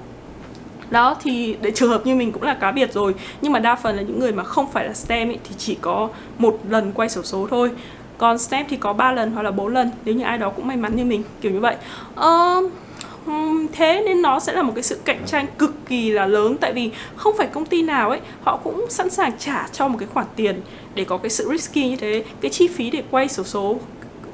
đó 0.90 1.16
thì 1.22 1.56
để 1.62 1.70
trường 1.70 1.90
hợp 1.90 2.06
như 2.06 2.14
mình 2.14 2.32
cũng 2.32 2.42
là 2.42 2.54
cá 2.54 2.72
biệt 2.72 2.92
rồi. 2.92 3.14
Nhưng 3.40 3.52
mà 3.52 3.58
đa 3.58 3.74
phần 3.74 3.96
là 3.96 4.02
những 4.02 4.18
người 4.18 4.32
mà 4.32 4.44
không 4.44 4.72
phải 4.72 4.86
là 4.86 4.94
STEM 4.94 5.28
ấy, 5.28 5.38
thì 5.44 5.54
chỉ 5.58 5.74
có 5.80 6.08
một 6.38 6.58
lần 6.70 6.92
quay 6.92 7.08
sổ 7.08 7.22
số 7.22 7.46
thôi. 7.50 7.70
Còn 8.18 8.38
STEM 8.38 8.66
thì 8.68 8.76
có 8.76 8.92
3 8.92 9.12
lần 9.12 9.32
hoặc 9.32 9.42
là 9.42 9.50
4 9.50 9.74
lần 9.74 9.90
nếu 10.04 10.14
như 10.14 10.24
ai 10.24 10.38
đó 10.38 10.50
cũng 10.50 10.66
may 10.66 10.76
mắn 10.76 10.96
như 10.96 11.04
mình 11.04 11.22
kiểu 11.40 11.52
như 11.52 11.60
vậy. 11.60 11.76
Uh, 12.20 12.72
thế 13.72 14.02
nên 14.06 14.22
nó 14.22 14.40
sẽ 14.40 14.52
là 14.52 14.62
một 14.62 14.72
cái 14.74 14.82
sự 14.82 14.98
cạnh 15.04 15.20
tranh 15.26 15.46
cực 15.58 15.74
kỳ 15.88 16.10
là 16.10 16.26
lớn 16.26 16.56
tại 16.60 16.72
vì 16.72 16.90
không 17.16 17.34
phải 17.38 17.46
công 17.46 17.66
ty 17.66 17.82
nào 17.82 18.10
ấy 18.10 18.20
họ 18.42 18.56
cũng 18.64 18.86
sẵn 18.88 19.10
sàng 19.10 19.38
trả 19.38 19.68
cho 19.72 19.88
một 19.88 19.96
cái 19.98 20.08
khoản 20.14 20.26
tiền 20.36 20.60
để 20.94 21.04
có 21.04 21.18
cái 21.18 21.30
sự 21.30 21.48
risky 21.50 21.88
như 21.88 21.96
thế 21.96 22.24
cái 22.40 22.50
chi 22.50 22.68
phí 22.68 22.90
để 22.90 23.02
quay 23.10 23.28
sổ 23.28 23.42
số 23.42 23.76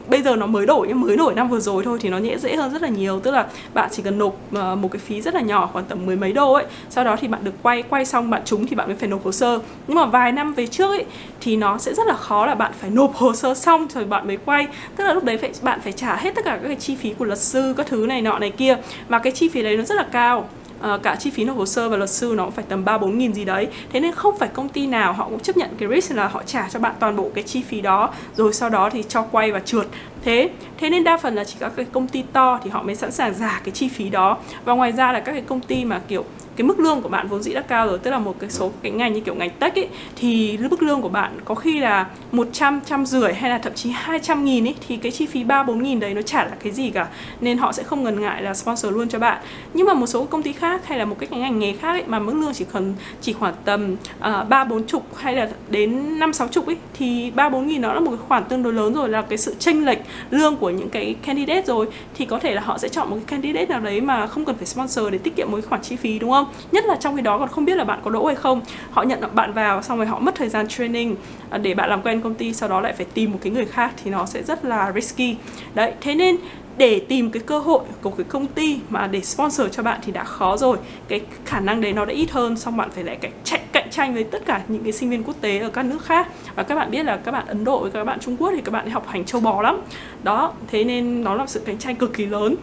bây 0.09 0.23
giờ 0.23 0.37
nó 0.37 0.47
mới 0.47 0.67
đổi 0.67 0.87
nhưng 0.89 1.01
mới 1.01 1.17
đổi 1.17 1.35
năm 1.35 1.49
vừa 1.49 1.61
rồi 1.61 1.85
thôi 1.85 1.99
thì 2.01 2.09
nó 2.09 2.19
nhẹ 2.19 2.39
dễ 2.39 2.57
hơn 2.57 2.73
rất 2.73 2.83
là 2.83 2.89
nhiều. 2.89 3.21
Tức 3.21 3.31
là 3.31 3.47
bạn 3.75 3.89
chỉ 3.93 4.03
cần 4.03 4.19
nộp 4.19 4.37
uh, 4.57 4.79
một 4.79 4.89
cái 4.93 4.99
phí 4.99 5.21
rất 5.21 5.35
là 5.35 5.41
nhỏ 5.41 5.71
khoảng 5.73 5.85
tầm 5.85 6.07
mười 6.07 6.17
mấy 6.17 6.33
đô 6.33 6.53
ấy. 6.53 6.65
Sau 6.91 7.05
đó 7.05 7.17
thì 7.21 7.29
bạn 7.29 7.45
được 7.45 7.55
quay 7.63 7.83
quay 7.83 8.05
xong 8.05 8.31
bạn 8.31 8.43
trúng 8.45 8.67
thì 8.67 8.77
bạn 8.77 8.87
mới 8.87 8.97
phải 8.97 9.09
nộp 9.09 9.25
hồ 9.25 9.33
sơ. 9.33 9.59
Nhưng 9.89 9.97
mà 9.97 10.07
vài 10.07 10.33
năm 10.33 10.55
về 10.55 10.67
trước 10.67 10.91
ấy 10.91 11.05
thì 11.41 11.57
nó 11.57 11.79
sẽ 11.79 11.95
rất 11.95 12.07
là 12.07 12.15
khó 12.15 12.47
là 12.47 12.55
bạn 12.55 12.73
phải 12.81 12.91
nộp 12.91 13.15
hồ 13.15 13.35
sơ 13.35 13.55
xong 13.55 13.87
rồi 13.95 14.05
bạn 14.05 14.27
mới 14.27 14.39
quay. 14.45 14.67
Tức 14.97 15.05
là 15.05 15.15
lúc 15.15 15.25
đấy 15.25 15.39
phải 15.39 15.51
bạn 15.63 15.81
phải 15.81 15.93
trả 15.93 16.17
hết 16.17 16.35
tất 16.35 16.45
cả 16.45 16.59
các 16.63 16.69
cái 16.69 16.77
chi 16.77 16.97
phí 16.97 17.15
của 17.19 17.25
luật 17.25 17.39
sư 17.39 17.75
các 17.77 17.87
thứ 17.87 18.07
này 18.07 18.23
nọ 18.23 18.39
này 18.39 18.51
kia. 18.51 18.77
Và 19.09 19.19
cái 19.19 19.33
chi 19.33 19.49
phí 19.49 19.63
đấy 19.63 19.77
nó 19.77 19.83
rất 19.83 19.95
là 19.95 20.07
cao 20.13 20.49
uh, 20.95 21.03
cả 21.03 21.17
chi 21.17 21.31
phí 21.31 21.45
nộp 21.45 21.57
hồ 21.57 21.67
sơ 21.67 21.89
và 21.89 21.97
luật 21.97 22.11
sư 22.11 22.35
nó 22.37 22.45
cũng 22.45 22.53
phải 22.53 22.65
tầm 22.69 22.85
3 22.85 22.99
4 22.99 23.19
nghìn 23.19 23.35
gì 23.35 23.45
đấy. 23.45 23.69
Thế 23.93 24.01
nên 24.01 24.13
không 24.13 24.39
phải 24.39 24.49
công 24.49 24.69
ty 24.69 24.87
nào 24.87 25.13
họ 25.13 25.29
cũng 25.29 25.41
chấp 25.41 25.57
nhận 25.57 25.71
cái 25.79 25.89
risk 25.89 26.13
là 26.13 26.29
họ 26.29 26.43
trả 26.47 26.69
cho 26.69 26.79
bạn 26.79 26.95
toàn 27.01 27.17
bộ 27.17 27.31
cái 27.35 27.45
chi 27.45 27.63
phí 27.63 27.81
đó 27.81 28.11
rồi 28.37 28.53
sau 28.53 28.71
đó 28.71 28.91
thì 28.91 29.05
cho 29.09 29.23
quay 29.23 29.53
và 29.53 29.61
trượt. 29.61 29.87
Thế 30.25 30.51
thế 30.79 30.91
nên 30.91 31.05
đa 31.05 31.17
phần 31.17 31.35
là 31.35 31.45
chỉ 31.45 31.57
các 31.61 31.73
cái 31.77 31.87
công 31.93 32.09
ty 32.09 32.23
to 32.33 32.61
thì 32.65 32.71
họ 32.71 32.83
mới 32.83 32.95
sẵn 32.95 33.13
sàng 33.13 33.35
giả 33.35 33.61
cái 33.65 33.73
chi 33.73 33.89
phí 33.89 34.09
đó. 34.09 34.39
Và 34.65 34.73
ngoài 34.73 34.93
ra 34.93 35.13
là 35.13 35.21
các 35.21 35.33
cái 35.33 35.43
công 35.47 35.61
ty 35.61 35.85
mà 35.85 36.01
kiểu 36.09 36.25
cái 36.57 36.67
mức 36.67 36.81
lương 36.81 37.03
của 37.03 37.09
bạn 37.09 37.29
vốn 37.29 37.43
dĩ 37.43 37.55
đã 37.55 37.61
cao 37.61 37.87
rồi 37.87 37.99
tức 37.99 38.11
là 38.11 38.19
một 38.19 38.37
cái 38.39 38.51
số 38.51 38.71
cái 38.83 38.93
ngành 38.93 39.13
như 39.13 39.21
kiểu 39.21 39.35
ngành 39.35 39.51
tech 39.51 39.75
ấy 39.75 39.89
thì 40.17 40.59
mức 40.71 40.83
lương 40.83 41.03
của 41.03 41.09
bạn 41.09 41.39
có 41.45 41.55
khi 41.55 41.81
là 41.81 42.07
100, 42.33 42.81
trăm 42.87 43.07
rưỡi 43.07 43.33
hay 43.33 43.51
là 43.51 43.59
thậm 43.59 43.75
chí 43.75 43.91
200 43.91 44.45
nghìn 44.45 44.67
ấy 44.67 44.75
thì 44.89 44.97
cái 44.97 45.13
chi 45.13 45.27
phí 45.27 45.45
3 45.45 45.63
4 45.63 45.83
nghìn 45.83 46.01
đấy 46.01 46.15
nó 46.15 46.23
chả 46.23 46.45
là 46.45 46.57
cái 46.63 46.73
gì 46.73 46.91
cả 46.91 47.07
nên 47.41 47.59
họ 47.59 47.73
sẽ 47.73 47.83
không 47.83 48.05
ngần 48.05 48.21
ngại 48.21 48.43
là 48.43 48.55
sponsor 48.55 48.93
luôn 48.93 49.09
cho 49.09 49.19
bạn 49.19 49.39
nhưng 49.75 49.87
mà 49.87 49.95
một 49.95 50.07
số 50.07 50.25
công 50.25 50.43
ty 50.43 50.53
khác 50.53 50.87
hay 50.87 50.99
là 50.99 51.05
một 51.05 51.17
cái 51.19 51.41
ngành 51.41 51.59
nghề 51.59 51.73
khác 51.73 51.91
ấy 51.91 52.05
mà 52.07 52.19
mức 52.19 52.35
lương 52.35 52.55
chỉ 52.55 52.65
cần 52.73 52.95
chỉ 53.21 53.33
khoảng 53.33 53.55
tầm 53.65 53.97
ờ, 54.21 54.47
ba 54.49 54.65
bốn 54.65 54.87
chục 54.87 55.17
hay 55.17 55.35
là 55.35 55.49
đến 55.69 56.19
5 56.19 56.33
6 56.33 56.49
chục 56.49 56.67
ấy 56.67 56.77
thì 56.95 57.31
3 57.31 57.49
4 57.49 57.67
nghìn 57.67 57.81
nó 57.81 57.95
là 57.95 58.01
một 58.01 58.11
cái 58.11 58.21
khoản 58.29 58.45
tương 58.45 58.63
đối 58.63 58.73
lớn 58.73 58.95
rồi 58.95 59.09
là 59.09 59.23
cái 59.23 59.39
sự 59.39 59.55
chênh 59.59 59.85
lệch 59.85 59.99
lương 60.31 60.57
của 60.57 60.71
những 60.71 60.89
cái 60.89 61.15
candidate 61.23 61.63
rồi 61.67 61.87
thì 62.15 62.25
có 62.25 62.39
thể 62.39 62.55
là 62.55 62.61
họ 62.61 62.79
sẽ 62.79 62.89
chọn 62.89 63.11
một 63.11 63.17
cái 63.17 63.25
candidate 63.27 63.67
nào 63.67 63.81
đấy 63.81 64.01
mà 64.01 64.27
không 64.27 64.45
cần 64.45 64.57
phải 64.57 64.67
sponsor 64.67 65.13
để 65.13 65.19
tiết 65.19 65.37
kiệm 65.37 65.51
một 65.51 65.57
cái 65.57 65.69
khoản 65.69 65.83
chi 65.83 65.97
phí 65.97 66.19
đúng 66.19 66.31
không? 66.31 66.44
Không 66.45 66.55
nhất 66.73 66.85
là 66.85 66.97
trong 66.97 67.17
khi 67.17 67.23
đó 67.23 67.39
còn 67.39 67.49
không 67.49 67.65
biết 67.65 67.77
là 67.77 67.85
bạn 67.85 68.01
có 68.05 68.11
đỗ 68.11 68.27
hay 68.27 68.37
không. 68.37 68.61
Họ 68.91 69.03
nhận 69.03 69.21
bạn 69.35 69.53
vào 69.53 69.83
xong 69.83 69.99
rồi 69.99 70.07
họ 70.07 70.19
mất 70.19 70.35
thời 70.35 70.49
gian 70.49 70.69
training. 70.69 71.17
Để 71.63 71.75
bạn 71.75 71.91
làm 71.91 72.03
quen 72.03 72.21
công 72.21 72.35
ty, 72.35 72.53
sau 72.53 72.69
đó 72.69 72.81
lại 72.81 72.93
phải 72.93 73.07
tìm 73.15 73.33
một 73.33 73.39
cái 73.43 73.53
người 73.53 73.67
khác 73.67 73.93
thì 74.05 74.11
nó 74.11 74.27
sẽ 74.27 74.43
rất 74.43 74.65
là 74.65 74.93
risky. 74.95 75.37
Đấy, 75.75 75.93
thế 76.01 76.15
nên 76.15 76.37
để 76.77 77.01
tìm 77.09 77.31
cái 77.31 77.43
cơ 77.47 77.59
hội 77.59 77.85
của 78.03 78.11
cái 78.11 78.25
công 78.29 78.47
ty 78.47 78.79
mà 78.89 79.07
để 79.07 79.21
sponsor 79.21 79.67
cho 79.73 79.83
bạn 79.83 80.01
thì 80.05 80.13
đã 80.13 80.25
khó 80.25 80.57
rồi. 80.57 80.77
Cái 81.09 81.21
khả 81.45 81.61
năng 81.61 81.81
đấy 81.81 81.93
nó 81.93 82.05
đã 82.05 82.13
ít 82.13 82.31
hơn 82.31 82.57
xong 82.57 82.77
bạn 82.77 82.91
phải 82.91 83.05
lại 83.05 83.17
cạnh 83.17 83.33
tranh 83.45 83.61
cạnh 83.73 83.91
tranh 83.91 84.15
với 84.15 84.25
tất 84.25 84.47
cả 84.47 84.63
những 84.69 84.83
cái 84.83 84.93
sinh 84.93 85.11
viên 85.11 85.23
quốc 85.25 85.37
tế 85.41 85.59
ở 85.59 85.71
các 85.71 85.85
nước 85.85 86.05
khác. 86.05 86.29
Và 86.55 86.63
các 86.63 86.75
bạn 86.75 86.91
biết 86.91 87.03
là 87.03 87.17
các 87.17 87.33
bạn 87.33 87.47
Ấn 87.47 87.65
Độ 87.65 87.81
với 87.81 87.91
các 87.91 88.05
bạn 88.05 88.21
Trung 88.21 88.37
Quốc 88.37 88.51
thì 88.55 88.61
các 88.65 88.73
bạn 88.73 88.91
học 88.91 89.09
hành 89.09 89.25
châu 89.25 89.41
bò 89.41 89.63
lắm. 89.63 89.81
Đó 90.23 90.53
thế 90.67 90.85
nên 90.85 91.25
nó 91.25 91.35
là 91.35 91.47
sự 91.47 91.61
cạnh 91.67 91.79
tranh 91.79 91.97
cực 91.97 92.15
kỳ 92.15 92.27
lớn. 92.27 92.57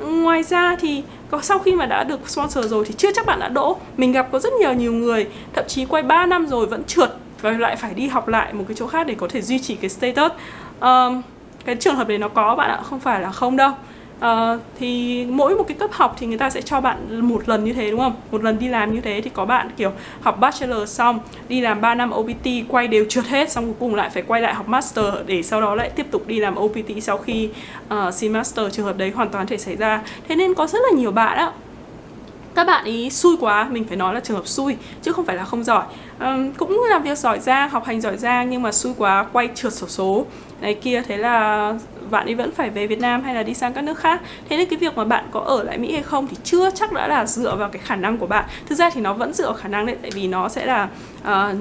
Ngoài 0.00 0.42
ra 0.42 0.76
thì 0.80 1.02
có 1.30 1.40
sau 1.40 1.58
khi 1.58 1.72
mà 1.72 1.86
đã 1.86 2.04
được 2.04 2.30
sponsor 2.30 2.66
rồi 2.66 2.84
thì 2.84 2.94
chưa 2.96 3.12
chắc 3.14 3.26
bạn 3.26 3.40
đã 3.40 3.48
đỗ. 3.48 3.76
Mình 3.96 4.12
gặp 4.12 4.28
có 4.32 4.38
rất 4.38 4.52
nhiều 4.52 4.72
nhiều 4.72 4.92
người 4.92 5.26
thậm 5.52 5.64
chí 5.68 5.84
quay 5.84 6.02
3 6.02 6.26
năm 6.26 6.46
rồi 6.46 6.66
vẫn 6.66 6.84
trượt 6.84 7.10
và 7.40 7.50
lại 7.50 7.76
phải 7.76 7.94
đi 7.94 8.06
học 8.06 8.28
lại 8.28 8.52
một 8.52 8.64
cái 8.68 8.74
chỗ 8.74 8.86
khác 8.86 9.06
để 9.06 9.14
có 9.14 9.28
thể 9.28 9.42
duy 9.42 9.58
trì 9.58 9.74
cái 9.74 9.90
status. 9.90 10.32
Um, 10.80 11.22
cái 11.64 11.76
trường 11.76 11.96
hợp 11.96 12.08
đấy 12.08 12.18
nó 12.18 12.28
có 12.28 12.54
bạn 12.54 12.70
ạ 12.70 12.80
không 12.82 13.00
phải 13.00 13.20
là 13.20 13.30
không 13.30 13.56
đâu. 13.56 13.72
Uh, 14.18 14.60
thì 14.78 15.24
mỗi 15.30 15.54
một 15.54 15.64
cái 15.68 15.76
cấp 15.76 15.90
học 15.92 16.16
thì 16.18 16.26
người 16.26 16.38
ta 16.38 16.50
sẽ 16.50 16.62
cho 16.62 16.80
bạn 16.80 17.20
một 17.28 17.48
lần 17.48 17.64
như 17.64 17.72
thế 17.72 17.90
đúng 17.90 18.00
không? 18.00 18.14
Một 18.30 18.44
lần 18.44 18.58
đi 18.58 18.68
làm 18.68 18.94
như 18.94 19.00
thế 19.00 19.20
thì 19.20 19.30
có 19.34 19.44
bạn 19.44 19.70
kiểu 19.76 19.92
học 20.20 20.40
bachelor 20.40 20.88
xong 20.88 21.20
đi 21.48 21.60
làm 21.60 21.80
3 21.80 21.94
năm 21.94 22.12
OPT 22.14 22.46
quay 22.68 22.88
đều 22.88 23.04
trượt 23.08 23.26
hết 23.26 23.50
xong 23.50 23.64
cuối 23.64 23.74
cùng 23.80 23.94
lại 23.94 24.10
phải 24.10 24.22
quay 24.22 24.40
lại 24.40 24.54
học 24.54 24.68
master 24.68 25.04
để 25.26 25.42
sau 25.42 25.60
đó 25.60 25.74
lại 25.74 25.90
tiếp 25.90 26.06
tục 26.10 26.26
đi 26.26 26.40
làm 26.40 26.58
OPT 26.58 27.02
sau 27.02 27.18
khi 27.18 27.48
uh, 27.94 28.14
xin 28.14 28.32
master. 28.32 28.72
Trường 28.72 28.86
hợp 28.86 28.96
đấy 28.96 29.10
hoàn 29.10 29.28
toàn 29.28 29.46
thể 29.46 29.58
xảy 29.58 29.76
ra. 29.76 30.02
Thế 30.28 30.36
nên 30.36 30.54
có 30.54 30.66
rất 30.66 30.78
là 30.90 30.98
nhiều 30.98 31.10
bạn 31.10 31.38
á. 31.38 31.52
Các 32.54 32.66
bạn 32.66 32.84
ý 32.84 33.10
xui 33.10 33.36
quá 33.40 33.68
mình 33.70 33.84
phải 33.84 33.96
nói 33.96 34.14
là 34.14 34.20
trường 34.20 34.36
hợp 34.36 34.46
xui 34.46 34.76
chứ 35.02 35.12
không 35.12 35.24
phải 35.24 35.36
là 35.36 35.44
không 35.44 35.64
giỏi. 35.64 35.84
Um, 36.20 36.52
cũng 36.52 36.84
làm 36.90 37.02
việc 37.02 37.18
giỏi 37.18 37.38
ra 37.40 37.66
học 37.66 37.84
hành 37.84 38.00
giỏi 38.00 38.16
ra 38.16 38.44
nhưng 38.44 38.62
mà 38.62 38.72
xui 38.72 38.92
quá 38.98 39.26
quay 39.32 39.48
trượt 39.54 39.72
sổ 39.72 39.86
số 39.86 40.26
này 40.64 40.74
kia 40.74 41.02
thế 41.08 41.16
là 41.16 41.74
bạn 42.10 42.26
ấy 42.26 42.34
vẫn 42.34 42.52
phải 42.52 42.70
về 42.70 42.86
Việt 42.86 43.00
Nam 43.00 43.22
hay 43.22 43.34
là 43.34 43.42
đi 43.42 43.54
sang 43.54 43.72
các 43.72 43.84
nước 43.84 43.98
khác? 43.98 44.20
Thế 44.48 44.56
nên 44.56 44.68
cái 44.68 44.78
việc 44.78 44.96
mà 44.96 45.04
bạn 45.04 45.24
có 45.30 45.40
ở 45.40 45.62
lại 45.62 45.78
Mỹ 45.78 45.92
hay 45.92 46.02
không 46.02 46.26
thì 46.26 46.36
chưa 46.44 46.70
chắc 46.70 46.92
đã 46.92 47.08
là 47.08 47.26
dựa 47.26 47.56
vào 47.56 47.68
cái 47.68 47.82
khả 47.84 47.96
năng 47.96 48.18
của 48.18 48.26
bạn. 48.26 48.44
Thực 48.66 48.74
ra 48.74 48.90
thì 48.90 49.00
nó 49.00 49.12
vẫn 49.12 49.32
dựa 49.32 49.46
vào 49.46 49.54
khả 49.54 49.68
năng 49.68 49.86
đấy 49.86 49.96
tại 50.02 50.10
vì 50.14 50.26
nó 50.26 50.48
sẽ 50.48 50.66
là 50.66 50.88
uh, 51.22 51.56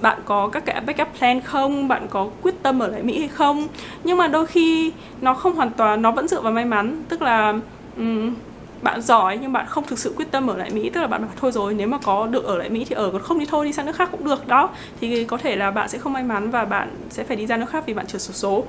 bạn 0.00 0.18
có 0.24 0.48
các 0.48 0.64
cái 0.66 0.80
backup 0.80 1.08
plan 1.18 1.40
không? 1.40 1.88
Bạn 1.88 2.06
có 2.10 2.28
quyết 2.42 2.54
tâm 2.62 2.78
ở 2.78 2.88
lại 2.88 3.02
Mỹ 3.02 3.18
hay 3.18 3.28
không? 3.28 3.68
Nhưng 4.04 4.18
mà 4.18 4.28
đôi 4.28 4.46
khi 4.46 4.92
nó 5.20 5.34
không 5.34 5.54
hoàn 5.54 5.70
toàn 5.70 6.02
nó 6.02 6.10
vẫn 6.10 6.28
dựa 6.28 6.40
vào 6.40 6.52
may 6.52 6.64
mắn. 6.64 7.02
Tức 7.08 7.22
là 7.22 7.54
um, 7.96 8.34
bạn 8.82 9.02
giỏi 9.02 9.38
nhưng 9.42 9.52
bạn 9.52 9.66
không 9.68 9.86
thực 9.86 9.98
sự 9.98 10.12
quyết 10.16 10.30
tâm 10.30 10.46
ở 10.46 10.56
lại 10.56 10.70
Mỹ 10.70 10.90
tức 10.90 11.00
là 11.00 11.06
bạn 11.06 11.22
bảo 11.22 11.30
thôi 11.40 11.52
rồi 11.52 11.74
nếu 11.74 11.88
mà 11.88 11.98
có 11.98 12.26
được 12.26 12.44
ở 12.44 12.58
lại 12.58 12.70
Mỹ 12.70 12.84
thì 12.88 12.94
ở 12.94 13.10
còn 13.10 13.22
không 13.22 13.38
đi 13.38 13.46
thôi 13.46 13.66
đi 13.66 13.72
sang 13.72 13.86
nước 13.86 13.96
khác 13.96 14.08
cũng 14.12 14.24
được 14.24 14.48
đó. 14.48 14.70
Thì 15.00 15.24
có 15.24 15.36
thể 15.36 15.56
là 15.56 15.70
bạn 15.70 15.88
sẽ 15.88 15.98
không 15.98 16.12
may 16.12 16.22
mắn 16.22 16.50
và 16.50 16.64
bạn 16.64 16.88
sẽ 17.10 17.24
phải 17.24 17.36
đi 17.36 17.46
ra 17.46 17.56
nước 17.56 17.70
khác 17.70 17.84
vì 17.86 17.94
bạn 17.94 18.06
trượt 18.06 18.22
số 18.22 18.32
số. 18.32 18.64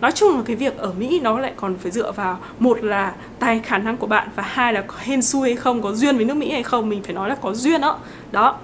Nói 0.00 0.12
chung 0.12 0.36
là 0.36 0.42
cái 0.46 0.56
việc 0.56 0.76
ở 0.78 0.92
Mỹ 0.98 1.20
nó 1.22 1.38
lại 1.38 1.52
còn 1.56 1.76
phải 1.76 1.92
dựa 1.92 2.12
vào 2.12 2.38
một 2.58 2.84
là 2.84 3.12
tài 3.38 3.60
khả 3.60 3.78
năng 3.78 3.96
của 3.96 4.06
bạn 4.06 4.28
và 4.36 4.42
hai 4.42 4.72
là 4.72 4.80
có 4.80 4.94
hên 4.98 5.22
xui 5.22 5.48
hay 5.48 5.56
không 5.56 5.82
có 5.82 5.92
duyên 5.92 6.16
với 6.16 6.24
nước 6.24 6.36
Mỹ 6.36 6.50
hay 6.50 6.62
không 6.62 6.88
mình 6.88 7.02
phải 7.02 7.14
nói 7.14 7.28
là 7.28 7.34
có 7.34 7.52
duyên 7.52 7.80
đó 7.80 7.98
đó. 8.32 8.58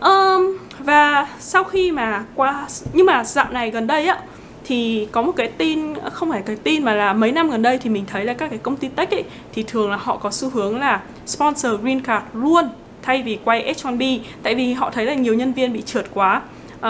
Um, 0.00 0.58
và 0.78 1.28
sau 1.38 1.64
khi 1.64 1.92
mà 1.92 2.24
qua 2.34 2.66
nhưng 2.92 3.06
mà 3.06 3.24
dạo 3.24 3.46
này 3.50 3.70
gần 3.70 3.86
đây 3.86 4.06
á 4.06 4.18
thì 4.66 5.08
có 5.12 5.22
một 5.22 5.32
cái 5.36 5.48
tin, 5.48 5.94
không 6.12 6.30
phải 6.30 6.42
cái 6.42 6.56
tin 6.56 6.84
mà 6.84 6.94
là 6.94 7.12
mấy 7.12 7.32
năm 7.32 7.50
gần 7.50 7.62
đây 7.62 7.78
thì 7.78 7.90
mình 7.90 8.04
thấy 8.06 8.24
là 8.24 8.34
các 8.34 8.48
cái 8.48 8.58
công 8.58 8.76
ty 8.76 8.88
tech 8.88 9.10
ấy, 9.10 9.24
thì 9.52 9.64
thường 9.66 9.90
là 9.90 9.96
họ 9.96 10.16
có 10.16 10.30
xu 10.30 10.50
hướng 10.50 10.78
là 10.78 11.02
sponsor 11.26 11.80
green 11.80 12.00
card 12.00 12.24
luôn 12.32 12.64
thay 13.02 13.22
vì 13.22 13.38
quay 13.44 13.74
H1B 13.74 14.18
tại 14.42 14.54
vì 14.54 14.72
họ 14.72 14.90
thấy 14.90 15.06
là 15.06 15.14
nhiều 15.14 15.34
nhân 15.34 15.52
viên 15.52 15.72
bị 15.72 15.82
trượt 15.82 16.06
quá 16.14 16.42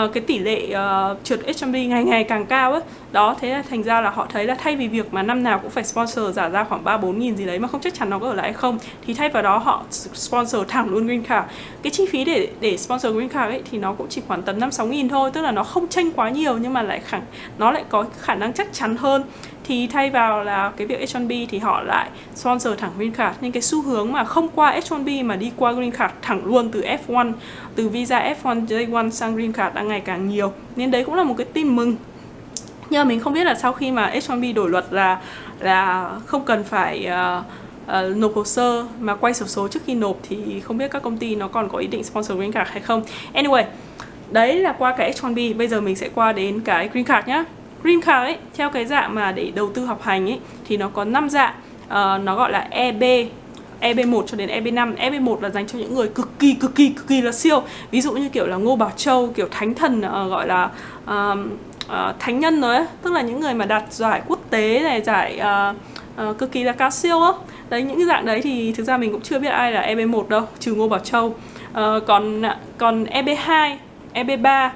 uh, 0.05 0.13
cái 0.13 0.23
tỷ 0.27 0.39
lệ 0.39 0.67
uh, 0.67 1.23
trượt 1.23 1.39
H&B 1.39 1.75
ngày 1.75 2.03
ngày 2.03 2.23
càng 2.23 2.45
cao 2.45 2.71
ấy 2.71 2.81
đó 3.11 3.35
thế 3.41 3.49
là 3.49 3.63
thành 3.69 3.83
ra 3.83 4.01
là 4.01 4.09
họ 4.09 4.27
thấy 4.29 4.45
là 4.45 4.55
thay 4.55 4.75
vì 4.75 4.87
việc 4.87 5.13
mà 5.13 5.23
năm 5.23 5.43
nào 5.43 5.59
cũng 5.59 5.71
phải 5.71 5.83
sponsor 5.83 6.35
giả 6.35 6.49
ra 6.49 6.63
khoảng 6.63 6.83
ba 6.83 6.97
bốn 6.97 7.19
nghìn 7.19 7.35
gì 7.35 7.45
đấy 7.45 7.59
mà 7.59 7.67
không 7.67 7.81
chắc 7.81 7.93
chắn 7.93 8.09
nó 8.09 8.19
có 8.19 8.27
ở 8.27 8.33
lại 8.33 8.43
hay 8.43 8.53
không 8.53 8.77
thì 9.07 9.13
thay 9.13 9.29
vào 9.29 9.43
đó 9.43 9.57
họ 9.57 9.83
sponsor 10.13 10.67
thẳng 10.67 10.89
luôn 10.89 11.05
green 11.07 11.23
card. 11.23 11.47
Cái 11.81 11.91
chi 11.91 12.05
phí 12.11 12.25
để 12.25 12.47
để 12.59 12.77
sponsor 12.77 13.15
green 13.15 13.29
card 13.29 13.51
ấy 13.51 13.61
thì 13.71 13.77
nó 13.77 13.93
cũng 13.93 14.07
chỉ 14.09 14.21
khoảng 14.27 14.43
tầm 14.43 14.59
năm 14.59 14.71
sáu 14.71 14.87
nghìn 14.87 15.09
thôi 15.09 15.31
tức 15.33 15.41
là 15.41 15.51
nó 15.51 15.63
không 15.63 15.87
tranh 15.87 16.11
quá 16.11 16.29
nhiều 16.29 16.57
nhưng 16.57 16.73
mà 16.73 16.81
lại 16.81 17.01
khả 17.05 17.19
nó 17.57 17.71
lại 17.71 17.83
có 17.89 18.05
khả 18.19 18.35
năng 18.35 18.53
chắc 18.53 18.67
chắn 18.73 18.95
hơn 18.97 19.23
thì 19.67 19.87
thay 19.87 20.09
vào 20.09 20.43
là 20.43 20.71
cái 20.77 20.87
việc 20.87 20.99
H1B 20.99 21.45
thì 21.49 21.57
họ 21.57 21.81
lại 21.81 22.09
sponsor 22.35 22.77
thẳng 22.77 22.91
green 22.97 23.11
card. 23.11 23.37
Nhưng 23.41 23.51
cái 23.51 23.61
xu 23.61 23.81
hướng 23.81 24.11
mà 24.11 24.23
không 24.23 24.47
qua 24.55 24.79
H1B 24.79 25.25
mà 25.25 25.35
đi 25.35 25.51
qua 25.57 25.71
green 25.71 25.91
card 25.91 26.13
thẳng 26.21 26.45
luôn 26.45 26.69
từ 26.71 26.83
F1 27.07 27.31
từ 27.75 27.89
visa 27.89 28.33
F1 28.43 28.65
J1 28.65 29.09
sang 29.09 29.35
green 29.35 29.51
card 29.51 29.75
đang 29.75 29.87
ngày 29.87 29.99
càng 29.99 30.29
nhiều. 30.29 30.53
Nên 30.75 30.91
đấy 30.91 31.03
cũng 31.03 31.15
là 31.15 31.23
một 31.23 31.33
cái 31.37 31.45
tin 31.53 31.75
mừng. 31.75 31.95
Nhưng 32.89 32.99
mà 32.99 33.03
mình 33.03 33.19
không 33.19 33.33
biết 33.33 33.43
là 33.43 33.55
sau 33.55 33.73
khi 33.73 33.91
mà 33.91 34.11
H1B 34.13 34.53
đổi 34.53 34.69
luật 34.69 34.85
là 34.91 35.21
là 35.59 36.11
không 36.25 36.45
cần 36.45 36.63
phải 36.63 37.07
uh, 37.07 37.45
uh, 37.87 38.17
nộp 38.17 38.35
hồ 38.35 38.43
sơ 38.43 38.85
mà 38.99 39.15
quay 39.15 39.33
sổ 39.33 39.45
số 39.45 39.67
trước 39.67 39.79
khi 39.85 39.93
nộp 39.93 40.17
thì 40.29 40.59
không 40.59 40.77
biết 40.77 40.91
các 40.91 41.01
công 41.01 41.17
ty 41.17 41.35
nó 41.35 41.47
còn 41.47 41.69
có 41.69 41.77
ý 41.77 41.87
định 41.87 42.03
sponsor 42.03 42.37
green 42.37 42.51
card 42.51 42.69
hay 42.71 42.81
không. 42.81 43.01
Anyway 43.33 43.63
đấy 44.31 44.55
là 44.55 44.71
qua 44.71 44.95
cái 44.97 45.11
H1B 45.11 45.57
bây 45.57 45.67
giờ 45.67 45.81
mình 45.81 45.95
sẽ 45.95 46.09
qua 46.15 46.33
đến 46.33 46.59
cái 46.59 46.89
green 46.93 47.05
card 47.05 47.27
nhá 47.27 47.43
green 47.87 48.01
card 48.01 48.27
ấy 48.27 48.37
theo 48.53 48.69
cái 48.69 48.85
dạng 48.85 49.15
mà 49.15 49.31
để 49.31 49.51
đầu 49.55 49.69
tư 49.73 49.85
học 49.85 50.01
hành 50.01 50.29
ấy 50.29 50.39
thì 50.67 50.77
nó 50.77 50.89
có 50.89 51.03
5 51.03 51.29
dạng. 51.29 51.53
Uh, 51.85 51.91
nó 52.23 52.35
gọi 52.35 52.51
là 52.51 52.67
EB 52.69 53.03
EB1 53.81 54.23
cho 54.27 54.37
đến 54.37 54.49
EB5 54.49 54.95
EB1 54.95 55.41
là 55.41 55.49
dành 55.49 55.67
cho 55.67 55.79
những 55.79 55.95
người 55.95 56.07
cực 56.07 56.39
kỳ 56.39 56.53
cực 56.53 56.75
kỳ 56.75 56.89
cực 56.89 57.07
kỳ 57.07 57.21
là 57.21 57.31
siêu. 57.31 57.63
Ví 57.91 58.01
dụ 58.01 58.11
như 58.11 58.29
kiểu 58.29 58.47
là 58.47 58.55
Ngô 58.57 58.75
Bảo 58.75 58.91
Châu 58.95 59.27
kiểu 59.27 59.47
thánh 59.51 59.73
thần 59.73 59.99
uh, 59.99 60.29
gọi 60.29 60.47
là 60.47 60.69
uh, 61.03 61.39
uh, 61.85 62.19
thánh 62.19 62.39
nhân 62.39 62.61
đấy 62.61 62.85
tức 63.01 63.13
là 63.13 63.21
những 63.21 63.39
người 63.39 63.53
mà 63.53 63.65
đạt 63.65 63.83
giải 63.89 64.21
quốc 64.27 64.39
tế 64.49 64.79
này 64.83 65.01
giải 65.01 65.39
uh, 65.39 65.75
uh, 66.29 66.37
cực 66.37 66.51
kỳ 66.51 66.63
là 66.63 66.71
cao 66.71 66.91
siêu 66.91 67.21
á. 67.21 67.31
Đấy 67.69 67.81
những 67.81 67.97
cái 67.97 68.05
dạng 68.05 68.25
đấy 68.25 68.41
thì 68.41 68.71
thực 68.71 68.83
ra 68.83 68.97
mình 68.97 69.11
cũng 69.11 69.21
chưa 69.21 69.39
biết 69.39 69.49
ai 69.49 69.71
là 69.71 69.81
EB1 69.81 70.27
đâu 70.27 70.41
trừ 70.59 70.73
Ngô 70.73 70.87
Bảo 70.87 70.99
Châu. 70.99 71.25
Uh, 71.27 71.35
còn 72.07 72.41
còn 72.77 73.03
EB2 73.03 73.75
EB3 74.13 74.69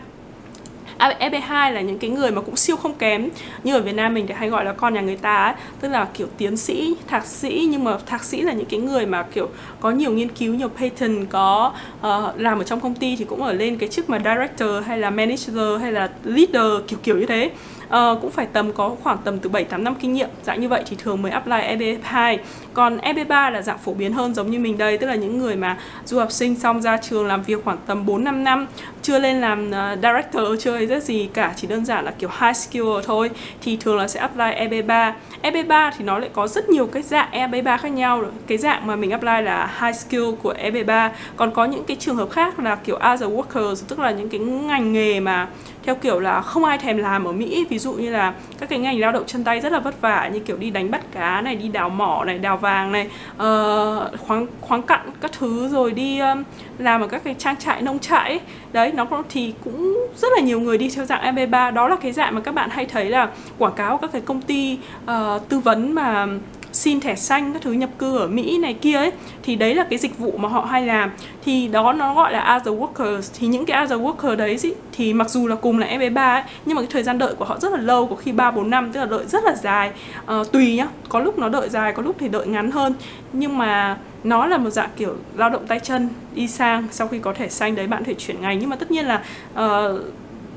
EB2 1.10 1.72
là 1.72 1.82
những 1.82 1.98
cái 1.98 2.10
người 2.10 2.32
mà 2.32 2.42
cũng 2.42 2.56
siêu 2.56 2.76
không 2.76 2.94
kém 2.94 3.30
như 3.64 3.74
ở 3.74 3.82
Việt 3.82 3.96
Nam 3.96 4.14
mình 4.14 4.28
thì 4.28 4.34
hay 4.34 4.50
gọi 4.50 4.66
là 4.66 4.74
con 4.74 4.94
nhà 4.94 5.02
người 5.02 5.18
ta 5.18 5.44
ấy. 5.44 5.54
tức 5.80 5.88
là 5.88 6.08
kiểu 6.14 6.28
tiến 6.38 6.58
sĩ, 6.58 6.96
thạc 7.08 7.26
sĩ 7.26 7.68
nhưng 7.70 7.84
mà 7.84 7.98
thạc 8.06 8.24
sĩ 8.24 8.42
là 8.42 8.54
những 8.54 8.66
cái 8.66 8.80
người 8.80 9.06
mà 9.06 9.24
kiểu 9.24 9.50
có 9.80 9.92
nhiều 9.92 10.12
nghiên 10.12 10.30
cứu, 10.30 10.54
nhiều 10.54 10.70
patent 10.70 11.30
có 11.30 11.74
uh, 12.00 12.08
làm 12.38 12.60
ở 12.60 12.64
trong 12.64 12.80
công 12.80 12.96
ty 12.96 13.16
thì 13.16 13.26
cũng 13.26 13.44
ở 13.44 13.54
lên 13.54 13.78
cái 13.78 13.90
chức 13.90 14.10
mà 14.10 14.20
director 14.20 14.86
hay 14.86 14.98
là 14.98 15.10
manager 15.10 15.82
hay 15.82 15.92
là 15.92 16.10
leader 16.24 16.88
kiểu 16.88 17.00
kiểu 17.04 17.18
như 17.18 17.26
thế 17.26 17.52
uh, 17.92 18.22
cũng 18.22 18.32
phải 18.32 18.48
tầm 18.54 18.74
có 18.74 18.96
khoảng 19.04 19.18
tầm 19.24 19.40
từ 19.40 19.50
7 19.50 19.64
8 19.64 19.84
năm 19.84 19.96
kinh 19.96 20.14
nghiệm. 20.14 20.30
Dạng 20.44 20.62
như 20.62 20.70
vậy 20.70 20.84
thì 20.90 20.96
thường 21.00 21.22
mới 21.22 21.32
apply 21.32 21.56
EB2. 21.56 22.38
Còn 22.74 22.98
EB3 22.98 23.52
là 23.52 23.62
dạng 23.62 23.78
phổ 23.78 23.94
biến 23.94 24.14
hơn 24.14 24.34
giống 24.34 24.52
như 24.52 24.60
mình 24.60 24.78
đây, 24.78 24.98
tức 24.98 25.08
là 25.08 25.16
những 25.16 25.40
người 25.40 25.56
mà 25.56 25.78
du 26.06 26.20
học 26.20 26.32
sinh 26.32 26.56
xong 26.56 26.82
ra 26.82 26.98
trường 26.98 27.28
làm 27.28 27.44
việc 27.44 27.64
khoảng 27.64 27.78
tầm 27.86 28.06
4 28.06 28.24
5 28.24 28.44
năm, 28.44 28.68
chưa 29.02 29.20
lên 29.20 29.42
làm 29.42 29.70
uh, 29.70 30.00
director 30.02 30.64
chưa 30.64 30.86
rất 30.86 31.04
gì 31.04 31.30
cả, 31.34 31.54
chỉ 31.56 31.68
đơn 31.68 31.86
giản 31.86 32.06
là 32.06 32.12
kiểu 32.12 32.30
high 32.40 32.56
skill 32.56 32.88
thôi 33.04 33.30
thì 33.62 33.78
thường 33.78 33.98
là 33.98 34.08
sẽ 34.08 34.20
apply 34.20 34.44
EB3. 34.44 35.12
EB3 35.44 35.92
thì 35.98 36.06
nó 36.06 36.20
lại 36.20 36.30
có 36.34 36.48
rất 36.48 36.70
nhiều 36.70 36.88
cái 36.88 37.04
dạng 37.04 37.30
EB3 37.32 37.78
khác 37.78 37.90
nhau. 37.90 38.24
Cái 38.48 38.58
dạng 38.58 38.88
mà 38.88 38.96
mình 38.96 39.12
apply 39.12 39.42
là 39.44 39.72
high 39.82 39.96
skill 39.96 40.32
của 40.44 40.54
EB3. 40.64 41.10
Còn 41.36 41.52
có 41.52 41.66
những 41.66 41.84
cái 41.84 41.98
trường 42.00 42.16
hợp 42.16 42.30
khác 42.32 42.60
là 42.60 42.76
kiểu 42.76 42.96
as 42.96 43.24
a 43.24 43.28
worker 43.28 43.76
tức 43.88 44.00
là 44.00 44.12
những 44.12 44.30
cái 44.30 44.40
ngành 44.40 44.94
nghề 44.94 45.20
mà 45.20 45.48
theo 45.84 45.96
kiểu 45.96 46.20
là 46.20 46.42
không 46.42 46.66
ai 46.66 46.78
thèm 46.78 46.98
làm 46.98 47.26
ở 47.26 47.32
Mỹ 47.32 47.66
ví 47.70 47.80
dụ 47.80 47.94
như 47.94 48.10
là 48.10 48.34
các 48.60 48.70
cái 48.70 48.80
ngành 48.80 49.00
lao 49.00 49.12
động 49.12 49.24
chân 49.28 49.44
tay 49.44 49.60
rất 49.60 49.72
là 49.72 49.80
vất 49.80 50.02
vả 50.02 50.30
như 50.34 50.40
kiểu 50.40 50.58
đi 50.58 50.70
đánh 50.70 50.92
bắt 50.92 51.02
cá 51.14 51.42
này 51.42 51.56
đi 51.56 51.68
đào 51.68 51.90
mỏ 51.90 52.24
này 52.26 52.40
đào 52.40 52.58
vàng 52.62 52.92
này 52.92 53.10
uh, 53.34 54.20
khoáng 54.20 54.48
khoáng 54.62 54.82
cặn 54.82 55.00
các 55.22 55.32
thứ 55.32 55.68
rồi 55.68 55.92
đi 55.92 56.20
um, 56.20 56.44
làm 56.78 57.02
ở 57.02 57.08
các 57.08 57.24
cái 57.24 57.36
trang 57.38 57.56
trại 57.58 57.82
nông 57.82 58.00
trại 58.00 58.30
ấy. 58.30 58.40
đấy 58.72 58.92
nó 58.92 59.08
thì 59.30 59.54
cũng 59.64 60.08
rất 60.18 60.28
là 60.36 60.42
nhiều 60.42 60.60
người 60.60 60.78
đi 60.78 60.90
theo 60.96 61.06
dạng 61.06 61.36
MB3 61.36 61.74
đó 61.74 61.88
là 61.88 61.96
cái 61.96 62.12
dạng 62.12 62.36
mà 62.36 62.42
các 62.42 62.56
bạn 62.56 62.70
hay 62.70 62.86
thấy 62.86 63.10
là 63.10 63.30
quảng 63.58 63.74
cáo 63.74 63.98
các 63.98 64.12
cái 64.12 64.22
công 64.22 64.42
ty 64.42 64.78
uh, 65.04 65.50
tư 65.50 65.60
vấn 65.60 65.92
mà 65.96 66.28
xin 66.72 67.00
thẻ 67.00 67.16
xanh 67.16 67.54
các 67.54 67.62
thứ 67.62 67.72
nhập 67.72 67.90
cư 67.98 68.18
ở 68.18 68.28
Mỹ 68.28 68.58
này 68.58 68.74
kia 68.74 68.96
ấy 68.96 69.12
thì 69.44 69.56
đấy 69.56 69.76
là 69.76 69.84
cái 69.84 70.00
dịch 70.00 70.18
vụ 70.18 70.38
mà 70.38 70.50
họ 70.50 70.62
hay 70.62 70.86
làm. 70.86 71.12
Thì 71.46 71.68
đó 71.68 71.94
nó 71.94 72.14
gọi 72.14 72.34
là 72.34 72.40
as 72.40 72.68
a 72.68 72.72
workers. 72.72 73.22
Thì 73.40 73.48
những 73.48 73.66
cái 73.66 73.78
as 73.78 73.92
a 73.92 73.96
worker 73.96 74.36
đấy 74.36 74.58
ý, 74.64 74.74
thì 74.92 75.14
mặc 75.14 75.30
dù 75.30 75.48
là 75.48 75.56
cùng 75.56 75.80
là 75.80 75.88
FB3 75.88 76.34
ấy, 76.34 76.44
nhưng 76.66 76.76
mà 76.76 76.82
cái 76.82 76.90
thời 76.92 77.04
gian 77.04 77.18
đợi 77.18 77.36
của 77.36 77.46
họ 77.46 77.60
rất 77.60 77.72
là 77.72 77.78
lâu 77.78 78.08
có 78.08 78.16
khi 78.16 78.32
3 78.32 78.52
4 78.52 78.70
năm 78.70 78.92
tức 78.92 79.00
là 79.00 79.06
đợi 79.06 79.26
rất 79.26 79.44
là 79.44 79.56
dài. 79.56 79.92
À, 80.26 80.36
tùy 80.52 80.76
nhá 80.76 80.88
có 81.10 81.20
lúc 81.20 81.40
nó 81.40 81.50
đợi 81.50 81.70
dài 81.70 81.94
có 81.94 82.04
lúc 82.04 82.16
thì 82.20 82.28
đợi 82.28 82.48
ngắn 82.48 82.72
hơn. 82.72 82.94
Nhưng 83.34 83.58
mà 83.58 83.98
nó 84.24 84.46
là 84.46 84.58
một 84.58 84.70
dạng 84.70 84.90
kiểu 84.98 85.16
lao 85.36 85.50
động 85.50 85.68
tay 85.68 85.80
chân 85.80 86.10
đi 86.36 86.48
sang 86.48 86.88
sau 86.92 87.08
khi 87.08 87.20
có 87.20 87.34
thẻ 87.34 87.48
xanh 87.48 87.76
đấy 87.76 87.88
bạn 87.88 88.04
thể 88.04 88.14
chuyển 88.14 88.42
ngành. 88.42 88.60
Nhưng 88.60 88.70
mà 88.70 88.76
tất 88.76 88.92
nhiên 88.92 89.06
là 89.06 89.24
uh, 89.54 90.02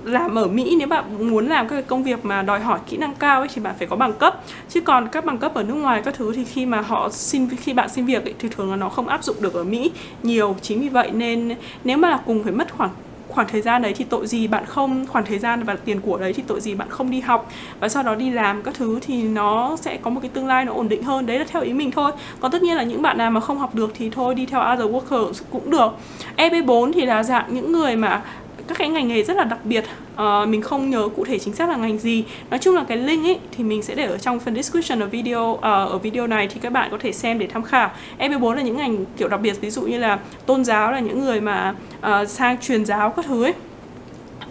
làm 0.04 0.34
ở 0.34 0.46
Mỹ 0.46 0.76
nếu 0.78 0.88
bạn 0.88 1.30
muốn 1.30 1.48
làm 1.48 1.68
các 1.68 1.86
công 1.86 2.02
việc 2.02 2.24
mà 2.24 2.42
đòi 2.42 2.60
hỏi 2.60 2.78
kỹ 2.86 2.96
năng 2.96 3.14
cao 3.14 3.40
ấy 3.40 3.48
thì 3.54 3.62
bạn 3.62 3.74
phải 3.78 3.86
có 3.86 3.96
bằng 3.96 4.12
cấp. 4.12 4.40
Chứ 4.68 4.80
còn 4.80 5.08
các 5.08 5.24
bằng 5.24 5.38
cấp 5.38 5.54
ở 5.54 5.62
nước 5.62 5.74
ngoài 5.74 6.02
các 6.04 6.14
thứ 6.14 6.32
thì 6.32 6.44
khi 6.44 6.66
mà 6.66 6.80
họ 6.80 7.08
xin 7.10 7.48
khi 7.56 7.72
bạn 7.72 7.88
xin 7.88 8.04
việc 8.04 8.24
ấy, 8.24 8.34
thì 8.38 8.48
thường 8.48 8.70
là 8.70 8.76
nó 8.76 8.88
không 8.88 9.08
áp 9.08 9.24
dụng 9.24 9.36
được 9.40 9.54
ở 9.54 9.64
Mỹ 9.64 9.90
nhiều. 10.22 10.56
Chính 10.62 10.80
vì 10.80 10.88
vậy 10.88 11.10
nên 11.10 11.54
nếu 11.84 11.96
mà 11.96 12.10
là 12.10 12.20
cùng 12.26 12.42
phải 12.42 12.52
mất 12.52 12.72
khoảng 12.72 12.90
khoảng 13.28 13.48
thời 13.48 13.62
gian 13.62 13.82
đấy 13.82 13.94
thì 13.96 14.04
tội 14.04 14.26
gì 14.26 14.46
bạn 14.46 14.64
không 14.66 15.06
khoảng 15.06 15.24
thời 15.24 15.38
gian 15.38 15.62
và 15.62 15.76
tiền 15.84 16.00
của 16.00 16.18
đấy 16.18 16.32
thì 16.32 16.42
tội 16.46 16.60
gì 16.60 16.74
bạn 16.74 16.88
không 16.90 17.10
đi 17.10 17.20
học. 17.20 17.50
Và 17.80 17.88
sau 17.88 18.02
đó 18.02 18.14
đi 18.14 18.30
làm 18.30 18.62
các 18.62 18.74
thứ 18.74 18.98
thì 19.02 19.22
nó 19.22 19.76
sẽ 19.80 19.96
có 19.96 20.10
một 20.10 20.20
cái 20.20 20.30
tương 20.34 20.46
lai 20.46 20.64
nó 20.64 20.72
ổn 20.72 20.88
định 20.88 21.02
hơn. 21.02 21.26
Đấy 21.26 21.38
là 21.38 21.44
theo 21.48 21.62
ý 21.62 21.72
mình 21.72 21.90
thôi. 21.90 22.12
Còn 22.40 22.50
tất 22.50 22.62
nhiên 22.62 22.76
là 22.76 22.82
những 22.82 23.02
bạn 23.02 23.18
nào 23.18 23.30
mà 23.30 23.40
không 23.40 23.58
học 23.58 23.74
được 23.74 23.90
thì 23.94 24.10
thôi 24.10 24.34
đi 24.34 24.46
theo 24.46 24.60
other 24.72 24.90
worker 24.90 25.32
cũng 25.50 25.70
được. 25.70 25.88
EB4 26.36 26.92
thì 26.92 27.06
là 27.06 27.22
dạng 27.22 27.54
những 27.54 27.72
người 27.72 27.96
mà 27.96 28.22
các 28.68 28.78
cái 28.78 28.88
ngành 28.88 29.08
nghề 29.08 29.22
rất 29.22 29.36
là 29.36 29.44
đặc 29.44 29.58
biệt. 29.64 29.84
Uh, 30.14 30.48
mình 30.48 30.62
không 30.62 30.90
nhớ 30.90 31.08
cụ 31.16 31.24
thể 31.24 31.38
chính 31.38 31.54
xác 31.54 31.68
là 31.68 31.76
ngành 31.76 31.98
gì. 31.98 32.24
Nói 32.50 32.58
chung 32.58 32.74
là 32.74 32.84
cái 32.88 32.98
link 32.98 33.24
ấy 33.24 33.38
thì 33.56 33.64
mình 33.64 33.82
sẽ 33.82 33.94
để 33.94 34.06
ở 34.06 34.18
trong 34.18 34.40
phần 34.40 34.54
description 34.54 35.00
ở 35.00 35.06
video 35.06 35.50
uh, 35.52 35.62
ở 35.62 35.98
video 35.98 36.26
này 36.26 36.48
thì 36.48 36.60
các 36.60 36.72
bạn 36.72 36.88
có 36.90 36.98
thể 37.00 37.12
xem 37.12 37.38
để 37.38 37.46
tham 37.46 37.62
khảo. 37.62 37.90
E14 38.18 38.54
là 38.54 38.62
những 38.62 38.76
ngành 38.76 39.04
kiểu 39.16 39.28
đặc 39.28 39.40
biệt 39.40 39.60
ví 39.60 39.70
dụ 39.70 39.82
như 39.82 39.98
là 39.98 40.18
tôn 40.46 40.64
giáo 40.64 40.92
là 40.92 41.00
những 41.00 41.20
người 41.20 41.40
mà 41.40 41.74
uh, 41.98 42.28
sang 42.28 42.58
truyền 42.60 42.84
giáo 42.84 43.10
các 43.10 43.24
thứ 43.24 43.44
ấy 43.44 43.54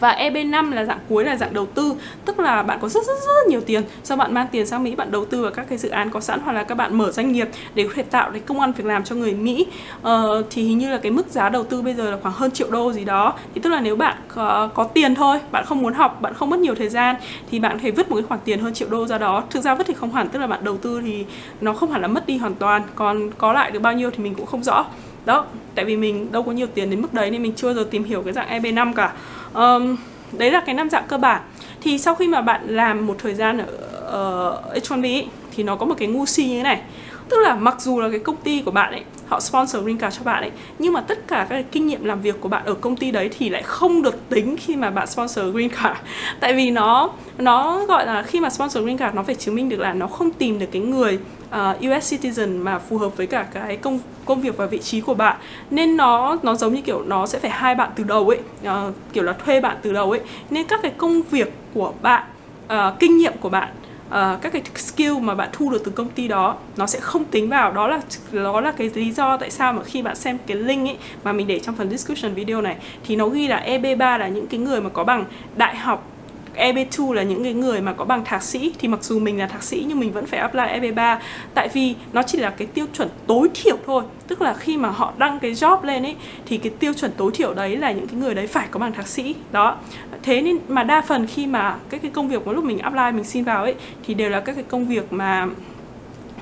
và 0.03 0.15
EB5 0.19 0.73
là 0.73 0.85
dạng 0.85 0.99
cuối 1.09 1.25
là 1.25 1.35
dạng 1.35 1.53
đầu 1.53 1.65
tư. 1.65 1.95
Tức 2.25 2.39
là 2.39 2.63
bạn 2.63 2.79
có 2.81 2.89
rất 2.89 3.05
rất 3.05 3.13
rất 3.13 3.47
nhiều 3.47 3.61
tiền. 3.61 3.83
Sau 4.03 4.17
bạn 4.17 4.33
mang 4.33 4.47
tiền 4.51 4.65
sang 4.65 4.83
Mỹ 4.83 4.95
bạn 4.95 5.11
đầu 5.11 5.25
tư 5.25 5.41
vào 5.41 5.51
các 5.51 5.65
cái 5.69 5.77
dự 5.77 5.89
án 5.89 6.09
có 6.09 6.19
sẵn 6.19 6.39
hoặc 6.39 6.51
là 6.51 6.63
các 6.63 6.75
bạn 6.75 6.97
mở 6.97 7.11
doanh 7.11 7.31
nghiệp 7.31 7.47
để 7.75 7.83
có 7.83 7.89
thể 7.95 8.03
tạo 8.03 8.31
cái 8.31 8.39
công 8.39 8.59
ăn 8.59 8.71
việc 8.71 8.85
làm 8.85 9.03
cho 9.03 9.15
người 9.15 9.33
Mỹ. 9.33 9.65
Uh, 10.01 10.09
thì 10.49 10.63
hình 10.63 10.77
như 10.77 10.91
là 10.91 10.97
cái 10.97 11.11
mức 11.11 11.27
giá 11.29 11.49
đầu 11.49 11.63
tư 11.63 11.81
bây 11.81 11.93
giờ 11.93 12.11
là 12.11 12.17
khoảng 12.21 12.33
hơn 12.35 12.51
triệu 12.51 12.71
đô 12.71 12.93
gì 12.93 13.05
đó. 13.05 13.33
Thì 13.55 13.61
tức 13.61 13.69
là 13.69 13.79
nếu 13.79 13.95
bạn 13.95 14.17
có, 14.27 14.69
có 14.73 14.83
tiền 14.83 15.15
thôi 15.15 15.39
bạn 15.51 15.65
không 15.65 15.81
muốn 15.81 15.93
học 15.93 16.21
bạn 16.21 16.33
không 16.33 16.49
mất 16.49 16.59
nhiều 16.59 16.75
thời 16.75 16.89
gian 16.89 17.15
thì 17.51 17.59
bạn 17.59 17.71
có 17.73 17.79
thể 17.83 17.91
vứt 17.91 18.09
một 18.09 18.15
cái 18.15 18.23
khoản 18.23 18.39
tiền 18.45 18.59
hơn 18.59 18.73
triệu 18.73 18.89
đô 18.89 19.07
ra 19.07 19.17
đó. 19.17 19.43
Thực 19.49 19.61
ra 19.61 19.75
vứt 19.75 19.87
thì 19.87 19.93
không 19.93 20.11
hẳn 20.11 20.29
tức 20.29 20.39
là 20.39 20.47
bạn 20.47 20.63
đầu 20.63 20.77
tư 20.77 21.01
thì 21.05 21.25
nó 21.61 21.73
không 21.73 21.91
hẳn 21.91 22.01
là 22.01 22.07
mất 22.07 22.27
đi 22.27 22.37
hoàn 22.37 22.55
toàn. 22.55 22.81
Còn 22.95 23.31
có 23.37 23.53
lại 23.53 23.71
được 23.71 23.79
bao 23.79 23.93
nhiêu 23.93 24.11
thì 24.11 24.23
mình 24.23 24.35
cũng 24.35 24.45
không 24.45 24.63
rõ 24.63 24.85
đó 25.25 25.45
tại 25.75 25.85
vì 25.85 25.97
mình 25.97 26.31
đâu 26.31 26.43
có 26.43 26.51
nhiều 26.51 26.67
tiền 26.67 26.89
đến 26.89 27.01
mức 27.01 27.13
đấy 27.13 27.31
nên 27.31 27.43
mình 27.43 27.53
chưa 27.55 27.73
giờ 27.73 27.87
tìm 27.91 28.03
hiểu 28.03 28.21
cái 28.21 28.33
dạng 28.33 28.61
EB5 28.61 28.93
cả. 28.93 29.13
Um, 29.53 29.97
đấy 30.31 30.51
là 30.51 30.63
cái 30.65 30.75
năm 30.75 30.89
dạng 30.89 31.03
cơ 31.07 31.17
bản. 31.17 31.41
Thì 31.81 31.97
sau 31.97 32.15
khi 32.15 32.27
mà 32.27 32.41
bạn 32.41 32.67
làm 32.67 33.05
một 33.05 33.15
thời 33.17 33.33
gian 33.33 33.57
ở 33.57 34.59
uh, 34.73 34.83
H1B 34.83 35.03
ấy, 35.03 35.27
thì 35.55 35.63
nó 35.63 35.75
có 35.75 35.85
một 35.85 35.95
cái 35.97 36.07
ngu 36.07 36.25
si 36.25 36.45
như 36.45 36.57
thế 36.57 36.63
này. 36.63 36.81
Tức 37.29 37.37
là 37.37 37.55
mặc 37.55 37.75
dù 37.81 37.99
là 37.99 38.09
cái 38.09 38.19
công 38.19 38.35
ty 38.35 38.61
của 38.61 38.71
bạn 38.71 38.91
ấy 38.91 39.03
họ 39.27 39.39
sponsor 39.39 39.83
green 39.83 39.97
card 39.97 40.17
cho 40.17 40.23
bạn 40.23 40.43
ấy 40.43 40.51
nhưng 40.79 40.93
mà 40.93 41.01
tất 41.01 41.27
cả 41.27 41.47
các 41.49 41.65
kinh 41.71 41.87
nghiệm 41.87 42.03
làm 42.03 42.21
việc 42.21 42.41
của 42.41 42.49
bạn 42.49 42.65
ở 42.65 42.73
công 42.73 42.95
ty 42.95 43.11
đấy 43.11 43.29
thì 43.37 43.49
lại 43.49 43.63
không 43.63 44.01
được 44.01 44.29
tính 44.29 44.55
khi 44.57 44.75
mà 44.75 44.89
bạn 44.89 45.07
sponsor 45.07 45.45
green 45.53 45.69
card 45.69 45.99
tại 46.39 46.53
vì 46.53 46.71
nó 46.71 47.09
nó 47.37 47.85
gọi 47.85 48.05
là 48.05 48.23
khi 48.23 48.39
mà 48.39 48.49
sponsor 48.49 48.83
green 48.83 48.97
card 48.97 49.15
nó 49.15 49.23
phải 49.23 49.35
chứng 49.35 49.55
minh 49.55 49.69
được 49.69 49.79
là 49.79 49.93
nó 49.93 50.07
không 50.07 50.31
tìm 50.31 50.59
được 50.59 50.67
cái 50.71 50.81
người 50.81 51.19
À, 51.53 51.69
uh, 51.69 51.77
US 51.81 52.13
citizen 52.13 52.63
mà 52.63 52.79
phù 52.79 52.97
hợp 52.97 53.17
với 53.17 53.27
cả 53.27 53.47
cái 53.53 53.77
công 53.77 53.99
công 54.25 54.41
việc 54.41 54.57
và 54.57 54.65
vị 54.65 54.79
trí 54.79 55.01
của 55.01 55.13
bạn. 55.13 55.37
Nên 55.71 55.97
nó 55.97 56.37
nó 56.43 56.55
giống 56.55 56.73
như 56.73 56.81
kiểu 56.81 57.03
nó 57.03 57.25
sẽ 57.25 57.39
phải 57.39 57.51
hai 57.51 57.75
bạn 57.75 57.89
từ 57.95 58.03
đầu 58.03 58.29
ấy 58.29 58.39
uh, 58.87 58.93
kiểu 59.13 59.23
là 59.23 59.33
thuê 59.33 59.61
bạn 59.61 59.77
từ 59.81 59.93
đầu 59.93 60.11
ấy. 60.11 60.21
Nên 60.49 60.67
các 60.67 60.79
cái 60.83 60.91
công 60.97 61.21
việc 61.21 61.53
của 61.73 61.93
bạn 62.01 62.23
uh, 62.65 62.99
kinh 62.99 63.17
nghiệm 63.17 63.33
của 63.41 63.49
bạn 63.49 63.69
uh, 64.07 64.41
các 64.41 64.53
cái 64.53 64.61
skill 64.75 65.19
mà 65.19 65.35
bạn 65.35 65.49
thu 65.51 65.69
được 65.69 65.81
từ 65.85 65.91
công 65.91 66.09
ty 66.09 66.27
đó 66.27 66.55
nó 66.77 66.87
sẽ 66.87 66.99
không 66.99 67.25
tính 67.25 67.49
vào. 67.49 67.71
Đó 67.71 67.87
là 67.87 68.01
đó 68.31 68.61
là 68.61 68.71
cái 68.71 68.91
lý 68.93 69.11
do 69.11 69.37
tại 69.37 69.49
sao 69.49 69.73
mà 69.73 69.83
khi 69.83 70.01
bạn 70.01 70.15
xem 70.15 70.37
cái 70.47 70.57
link 70.57 70.87
ấy 70.87 70.97
mà 71.23 71.33
mình 71.33 71.47
để 71.47 71.59
trong 71.59 71.75
phần 71.75 71.89
description 71.89 72.33
video 72.33 72.61
này 72.61 72.75
thì 73.03 73.15
nó 73.15 73.27
ghi 73.27 73.47
là 73.47 73.63
EB3 73.67 74.17
là 74.17 74.27
những 74.27 74.47
cái 74.47 74.59
người 74.59 74.81
mà 74.81 74.89
có 74.89 75.03
bằng 75.03 75.25
đại 75.55 75.75
học 75.75 76.12
EB2 76.55 77.13
là 77.13 77.23
những 77.23 77.43
cái 77.43 77.53
người 77.53 77.81
mà 77.81 77.93
có 77.93 78.05
bằng 78.05 78.25
thạc 78.25 78.43
sĩ. 78.43 78.73
Thì 78.79 78.87
mặc 78.87 79.03
dù 79.03 79.19
mình 79.19 79.39
là 79.39 79.47
thạc 79.47 79.63
sĩ 79.63 79.85
nhưng 79.87 79.99
mình 79.99 80.11
vẫn 80.11 80.25
phải 80.25 80.39
apply 80.39 80.61
EB3 80.61 81.17
tại 81.53 81.69
vì 81.73 81.95
nó 82.13 82.23
chỉ 82.23 82.37
là 82.37 82.49
cái 82.49 82.67
tiêu 82.67 82.85
chuẩn 82.93 83.09
tối 83.27 83.49
thiểu 83.53 83.77
thôi. 83.85 84.03
Tức 84.27 84.41
là 84.41 84.53
khi 84.53 84.77
mà 84.77 84.89
họ 84.89 85.13
đăng 85.17 85.39
cái 85.39 85.51
job 85.51 85.83
lên 85.83 86.03
ấy, 86.03 86.15
thì 86.45 86.57
cái 86.57 86.71
tiêu 86.79 86.93
chuẩn 86.93 87.11
tối 87.17 87.31
thiểu 87.33 87.53
đấy 87.53 87.77
là 87.77 87.91
những 87.91 88.07
cái 88.07 88.15
người 88.15 88.35
đấy 88.35 88.47
phải 88.47 88.67
có 88.71 88.79
bằng 88.79 88.93
thạc 88.93 89.07
sĩ. 89.07 89.35
Đó. 89.51 89.77
Thế 90.23 90.41
nên 90.41 90.57
mà 90.67 90.83
đa 90.83 91.01
phần 91.01 91.27
khi 91.27 91.47
mà 91.47 91.75
các 91.89 92.01
cái 92.01 92.11
công 92.11 92.29
việc 92.29 92.47
mà 92.47 92.53
lúc 92.53 92.63
mình 92.63 92.79
apply, 92.79 93.11
mình 93.13 93.23
xin 93.23 93.43
vào 93.43 93.63
ấy, 93.63 93.75
thì 94.05 94.13
đều 94.13 94.29
là 94.29 94.39
các 94.39 94.53
cái 94.53 94.63
công 94.63 94.87
việc 94.87 95.13
mà 95.13 95.47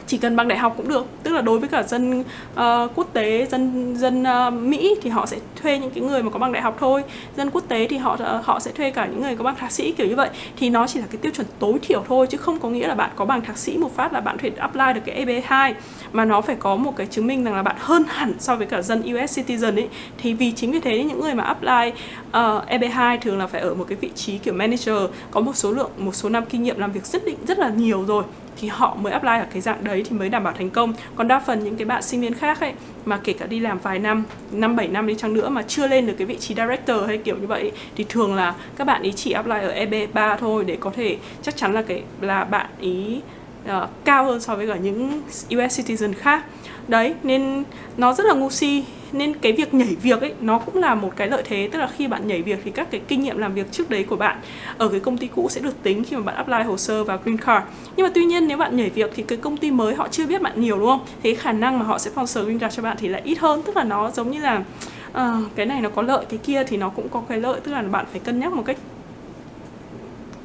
chỉ 0.07 0.17
cần 0.17 0.35
bằng 0.35 0.47
đại 0.47 0.57
học 0.57 0.73
cũng 0.77 0.87
được. 0.87 1.05
Tức 1.23 1.31
là 1.31 1.41
đối 1.41 1.59
với 1.59 1.69
cả 1.69 1.83
dân 1.83 2.19
uh, 2.19 2.91
quốc 2.95 3.07
tế 3.13 3.47
dân 3.51 3.95
dân 3.97 4.23
uh, 4.47 4.53
mỹ 4.53 4.95
thì 5.01 5.09
họ 5.09 5.25
sẽ 5.25 5.37
thuê 5.61 5.79
những 5.79 5.91
cái 5.91 6.03
người 6.03 6.23
mà 6.23 6.29
có 6.29 6.39
bằng 6.39 6.51
đại 6.51 6.61
học 6.61 6.77
thôi. 6.79 7.03
Dân 7.37 7.49
quốc 7.49 7.63
tế 7.67 7.87
thì 7.87 7.97
họ 7.97 8.13
uh, 8.13 8.45
họ 8.45 8.59
sẽ 8.59 8.71
thuê 8.71 8.91
cả 8.91 9.05
những 9.05 9.21
người 9.21 9.35
có 9.35 9.43
bằng 9.43 9.55
thạc 9.55 9.71
sĩ 9.71 9.91
kiểu 9.91 10.07
như 10.07 10.15
vậy. 10.15 10.29
Thì 10.57 10.69
nó 10.69 10.87
chỉ 10.87 10.99
là 10.99 11.05
cái 11.11 11.17
tiêu 11.21 11.31
chuẩn 11.35 11.47
tối 11.59 11.73
thiểu 11.81 12.03
thôi 12.07 12.27
chứ 12.27 12.37
không 12.37 12.59
có 12.59 12.69
nghĩa 12.69 12.87
là 12.87 12.95
bạn 12.95 13.09
có 13.15 13.25
bằng 13.25 13.41
thạc 13.41 13.57
sĩ 13.57 13.77
một 13.77 13.95
phát 13.95 14.13
là 14.13 14.21
bạn 14.21 14.37
thể 14.37 14.51
apply 14.57 14.93
được 14.95 15.01
cái 15.05 15.25
EB2 15.25 15.73
mà 16.11 16.25
nó 16.25 16.41
phải 16.41 16.55
có 16.55 16.75
một 16.75 16.95
cái 16.97 17.07
chứng 17.07 17.27
minh 17.27 17.43
rằng 17.43 17.55
là 17.55 17.63
bạn 17.63 17.75
hơn 17.79 18.03
hẳn 18.07 18.33
so 18.39 18.55
với 18.55 18.67
cả 18.67 18.81
dân 18.81 19.01
US 19.01 19.39
citizen 19.39 19.75
ấy. 19.75 19.89
Thì 20.17 20.33
vì 20.33 20.51
chính 20.51 20.71
vì 20.71 20.79
thế 20.79 21.03
những 21.03 21.21
người 21.21 21.33
mà 21.33 21.43
apply 21.43 22.01
uh, 22.27 22.69
EB2 22.69 23.17
thường 23.21 23.37
là 23.37 23.47
phải 23.47 23.61
ở 23.61 23.73
một 23.73 23.85
cái 23.87 23.97
vị 24.01 24.09
trí 24.15 24.37
kiểu 24.37 24.53
manager 24.53 24.97
có 25.31 25.41
một 25.41 25.55
số 25.55 25.71
lượng 25.71 25.89
một 25.97 26.15
số 26.15 26.29
năm 26.29 26.43
kinh 26.49 26.63
nghiệm 26.63 26.79
làm 26.79 26.91
việc 26.91 27.05
rất 27.05 27.25
định 27.25 27.37
rất 27.47 27.59
là 27.59 27.69
nhiều 27.69 28.05
rồi 28.07 28.23
thì 28.57 28.67
họ 28.67 28.95
mới 28.95 29.13
apply 29.13 29.37
ở 29.39 29.45
cái 29.53 29.61
dạng 29.61 29.83
đấy 29.83 30.03
thì 30.09 30.17
mới 30.17 30.29
đảm 30.29 30.43
bảo 30.43 30.53
thành 30.53 30.69
công. 30.69 30.93
Còn 31.15 31.27
đa 31.27 31.39
phần 31.39 31.63
những 31.63 31.75
cái 31.75 31.85
bạn 31.85 32.01
sinh 32.01 32.21
viên 32.21 32.33
khác 32.33 32.59
ấy, 32.59 32.73
mà 33.05 33.19
kể 33.23 33.33
cả 33.33 33.45
đi 33.45 33.59
làm 33.59 33.79
vài 33.79 33.99
năm 33.99 34.23
năm, 34.51 34.75
bảy 34.75 34.87
năm 34.87 35.07
đi 35.07 35.15
chăng 35.15 35.33
nữa 35.33 35.49
mà 35.49 35.61
chưa 35.61 35.87
lên 35.87 36.07
được 36.07 36.13
cái 36.17 36.27
vị 36.27 36.37
trí 36.37 36.55
director 36.55 37.07
hay 37.07 37.17
kiểu 37.17 37.37
như 37.37 37.47
vậy 37.47 37.71
thì 37.95 38.05
thường 38.09 38.35
là 38.35 38.55
các 38.75 38.87
bạn 38.87 39.01
ý 39.01 39.11
chỉ 39.11 39.31
apply 39.31 39.59
ở 39.61 39.85
EB3 39.85 40.37
thôi 40.37 40.63
để 40.65 40.77
có 40.79 40.91
thể 40.95 41.17
chắc 41.41 41.57
chắn 41.57 41.73
là 41.73 41.81
cái, 41.81 42.03
là 42.21 42.43
bạn 42.43 42.67
ý 42.79 43.21
uh, 43.65 43.89
cao 44.05 44.25
hơn 44.25 44.41
so 44.41 44.55
với 44.55 44.67
cả 44.67 44.75
những 44.75 45.21
US 45.47 45.79
citizen 45.79 46.13
khác. 46.13 46.43
Đấy 46.87 47.13
nên 47.23 47.63
nó 47.97 48.13
rất 48.13 48.25
là 48.25 48.33
ngu 48.33 48.49
si. 48.49 48.83
Nên 49.11 49.33
cái 49.33 49.51
việc 49.51 49.73
nhảy 49.73 49.95
việc 50.01 50.21
ấy 50.21 50.33
nó 50.41 50.59
cũng 50.59 50.77
là 50.77 50.95
một 50.95 51.13
cái 51.15 51.27
lợi 51.27 51.43
thế. 51.45 51.69
Tức 51.71 51.79
là 51.79 51.89
khi 51.97 52.07
bạn 52.07 52.27
nhảy 52.27 52.41
việc 52.41 52.59
thì 52.65 52.71
các 52.71 52.91
cái 52.91 53.01
kinh 53.07 53.23
nghiệm 53.23 53.37
làm 53.37 53.53
việc 53.53 53.71
trước 53.71 53.89
đấy 53.89 54.03
của 54.03 54.15
bạn 54.15 54.37
ở 54.77 54.87
cái 54.89 54.99
công 54.99 55.17
ty 55.17 55.27
cũ 55.27 55.47
sẽ 55.49 55.61
được 55.61 55.83
tính 55.83 56.03
khi 56.03 56.15
mà 56.15 56.21
bạn 56.21 56.35
apply 56.35 56.63
hồ 56.63 56.77
sơ 56.77 57.03
vào 57.03 57.19
green 57.23 57.37
card. 57.37 57.65
Nhưng 57.95 58.05
mà 58.05 58.11
tuy 58.15 58.25
nhiên 58.25 58.47
nếu 58.47 58.57
bạn 58.57 58.77
nhảy 58.77 58.89
việc 58.89 59.11
thì 59.15 59.23
cái 59.23 59.37
công 59.37 59.57
ty 59.57 59.71
mới 59.71 59.95
họ 59.95 60.07
chưa 60.07 60.25
biết 60.25 60.41
bạn 60.41 60.61
nhiều 60.61 60.77
đúng 60.79 60.87
không? 60.87 61.05
Thế 61.23 61.35
khả 61.35 61.51
năng 61.51 61.79
mà 61.79 61.85
họ 61.85 61.97
sẽ 61.97 62.11
sponsor 62.11 62.45
green 62.45 62.59
card 62.59 62.75
cho 62.75 62.83
bạn 62.83 62.97
thì 62.99 63.07
lại 63.07 63.21
ít 63.25 63.39
hơn. 63.39 63.61
Tức 63.61 63.77
là 63.77 63.83
nó 63.83 64.11
giống 64.11 64.31
như 64.31 64.39
là 64.39 64.63
uh, 65.11 65.21
cái 65.55 65.65
này 65.65 65.81
nó 65.81 65.89
có 65.89 66.01
lợi 66.01 66.25
cái 66.29 66.39
kia 66.43 66.63
thì 66.63 66.77
nó 66.77 66.89
cũng 66.89 67.09
có 67.09 67.21
cái 67.29 67.39
lợi. 67.39 67.59
Tức 67.63 67.71
là 67.71 67.81
bạn 67.81 68.05
phải 68.11 68.19
cân 68.19 68.39
nhắc 68.39 68.53
một 68.53 68.63
cách 68.65 68.77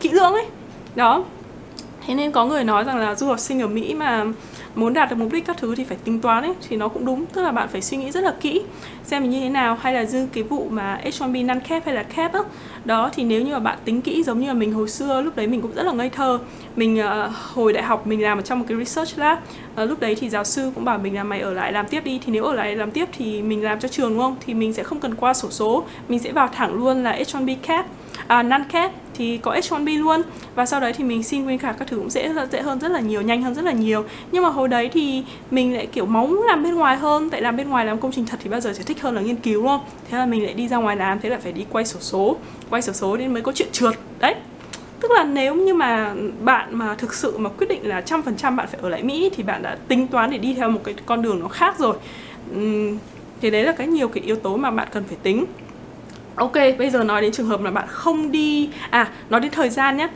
kỹ 0.01 0.11
lưỡng 0.11 0.33
ấy. 0.33 0.47
Đó 0.95 1.25
thế 2.07 2.15
nên 2.15 2.33
có 2.33 2.47
người 2.47 2.65
nói 2.65 2.85
rằng 2.85 2.97
là 2.97 3.15
du 3.15 3.27
học 3.27 3.39
sinh 3.39 3.61
ở 3.63 3.67
mỹ 3.67 3.95
mà 3.95 4.25
muốn 4.75 4.93
đạt 4.93 5.11
được 5.11 5.17
mục 5.17 5.33
đích 5.33 5.47
các 5.47 5.57
thứ 5.57 5.75
thì 5.75 5.85
phải 5.85 5.97
tính 6.05 6.21
toán 6.21 6.45
ấy 6.45 6.55
thì 6.69 6.77
nó 6.77 6.89
cũng 6.89 7.05
đúng. 7.05 7.27
Tức 7.27 7.43
là 7.43 7.53
bạn 7.53 7.69
phải 7.69 7.83
suy 7.83 7.97
nghĩ 7.97 8.11
rất 8.11 8.25
là 8.25 8.35
kỹ 8.41 8.63
xem 9.05 9.31
như 9.31 9.41
thế 9.41 9.49
nào. 9.49 9.79
Hay 9.81 9.95
là 9.95 10.05
dư 10.05 10.27
cái 10.33 10.45
vụ 10.45 10.67
mà 10.71 11.01
H1B 11.05 11.47
non 11.47 11.61
cap 11.69 11.85
hay 11.87 11.95
là 11.95 12.03
cap 12.03 12.33
đó 12.33 12.45
đó 12.85 13.11
thì 13.15 13.25
nếu 13.25 13.43
như 13.43 13.53
mà 13.53 13.59
bạn 13.59 13.79
tính 13.85 14.03
kỹ 14.03 14.23
giống 14.23 14.41
như 14.41 14.47
là 14.47 14.55
mình 14.55 14.73
hồi 14.73 14.89
xưa 14.89 15.21
lúc 15.21 15.37
đấy 15.37 15.47
mình 15.47 15.63
cũng 15.63 15.75
rất 15.75 15.83
là 15.83 15.93
ngây 15.93 16.11
thơ. 16.11 16.39
Mình 16.77 17.01
uh, 17.01 17.33
hồi 17.55 17.73
đại 17.73 17.83
học 17.83 18.07
mình 18.07 18.23
làm 18.23 18.39
ở 18.39 18.43
trong 18.43 18.59
một 18.59 18.65
cái 18.69 18.79
research 18.79 19.19
lab. 19.19 19.39
Uh, 19.83 19.89
lúc 19.89 20.01
đấy 20.01 20.15
thì 20.15 20.29
giáo 20.29 20.45
sư 20.45 20.73
cũng 20.75 20.85
bảo 20.85 20.99
mình 20.99 21.15
là 21.15 21.25
mày 21.25 21.41
ở 21.41 21.53
lại 21.53 21.73
làm 21.73 21.87
tiếp 21.89 22.05
đi. 22.05 22.21
Thì 22.27 22.33
nếu 22.33 22.45
ở 22.45 22.55
lại 22.55 22.77
làm 22.77 22.91
tiếp 22.91 23.09
thì 23.13 23.43
mình 23.43 23.65
làm 23.65 23.81
cho 23.81 23.89
trường 23.89 24.11
đúng 24.11 24.21
không? 24.21 24.37
Thì 24.47 24.55
mình 24.55 24.73
sẽ 24.73 24.83
không 24.83 25.01
cần 25.01 25.15
qua 25.15 25.35
sổ 25.35 25.51
số. 25.51 25.85
Mình 26.09 26.19
sẽ 26.19 26.33
vào 26.33 26.49
thẳng 26.49 26.75
luôn 26.75 27.03
là 27.03 27.19
H1B 27.19 27.57
cap 27.63 27.87
à, 28.27 28.43
non 28.43 28.65
cap 28.73 28.93
thì 29.19 29.39
có 29.39 29.55
H1B 29.55 30.01
luôn. 30.01 30.23
Và 30.55 30.67
sau 30.67 30.81
đấy 30.81 30.93
thì 30.93 31.05
mình 31.05 31.23
xin 31.23 31.45
green 31.45 31.59
card 31.59 31.79
các 31.79 31.89
thứ 31.89 31.97
cũng 31.97 32.11
dễ 32.11 32.33
dễ 32.53 32.63
hơn 32.63 32.81
rất 32.81 32.91
là 32.91 33.01
nhiều 33.01 33.23
nhanh 33.23 33.43
hơn 33.43 33.55
rất 33.55 33.65
là 33.65 33.73
nhiều. 33.73 34.05
Nhưng 34.33 34.43
mà 34.43 34.49
hồi 34.49 34.69
đấy 34.69 34.91
thì 34.93 35.25
mình 35.51 35.75
lại 35.75 35.87
kiểu 35.87 36.07
máu 36.07 36.35
làm 36.47 36.63
bên 36.63 36.75
ngoài 36.75 36.97
hơn. 36.97 37.31
Tại 37.31 37.41
làm 37.41 37.57
bên 37.57 37.69
ngoài 37.69 37.87
làm 37.87 37.99
công 37.99 38.13
trình 38.13 38.27
thật 38.27 38.41
thì 38.43 38.51
bao 38.51 38.61
giờ 38.61 38.73
sẽ 38.73 38.83
thích 38.83 39.01
hơn 39.01 39.15
là 39.15 39.21
nghiên 39.21 39.37
cứu 39.37 39.55
đúng 39.55 39.69
không? 39.69 39.81
Thế 40.11 40.19
là 40.19 40.27
mình 40.27 40.45
lại 40.45 40.55
đi 40.55 40.69
ra 40.69 40.77
ngoài 40.77 40.97
làm 40.97 41.21
thế 41.21 41.29
là 41.29 41.39
phải 41.39 41.53
đi 41.53 41.65
quay 41.71 41.85
sổ 41.85 42.01
số 42.01 42.37
quay 42.71 42.83
sổ 42.83 42.93
số 42.93 43.17
nên 43.17 43.33
mới 43.33 43.43
có 43.43 43.53
chuyện 43.53 43.69
trượt. 43.73 43.95
Đấy. 44.19 44.35
Tức 45.01 45.11
là 45.11 45.25
nếu 45.25 45.55
như 45.55 45.75
mà 45.75 46.15
bạn 46.41 46.69
mà 46.73 46.95
thực 46.95 47.15
sự 47.15 47.39
mà 47.39 47.51
quyết 47.51 47.67
định 47.69 47.89
là 47.89 48.01
trăm 48.01 48.23
phần 48.23 48.37
trăm 48.37 48.57
bạn 48.57 48.67
phải 48.67 48.81
ở 48.83 48.89
lại 48.89 49.03
Mỹ 49.03 49.31
thì 49.37 49.43
bạn 49.43 49.63
đã 49.63 49.77
tính 49.89 50.07
toán 50.07 50.31
để 50.31 50.39
đi 50.39 50.55
theo 50.55 50.71
một 50.71 50.81
cái 50.85 50.95
con 51.07 51.23
đường 51.23 51.41
nó 51.41 51.49
khác 51.49 51.79
rồi. 51.79 51.97
Uhm, 52.57 52.99
thì 53.41 53.51
đấy 53.51 53.63
là 53.63 53.73
cái 53.73 53.87
nhiều 53.87 54.09
cái 54.09 54.25
yếu 54.25 54.37
tố 54.37 54.57
mà 54.57 54.71
bạn 54.71 54.89
cần 54.93 55.05
phải 55.05 55.17
tính. 55.23 55.45
Ok, 56.37 56.53
bây 56.79 56.91
giờ 56.91 57.05
nói 57.05 57.23
đến 57.23 57.33
trường 57.33 57.47
hợp 57.47 57.63
là 57.63 57.71
bạn 57.71 57.87
không 57.89 58.33
đi 58.33 58.71
À, 58.91 59.09
nói 59.31 59.41
đến 59.41 59.53
thời 59.53 59.71
gian 59.71 59.97
nhé 59.97 60.09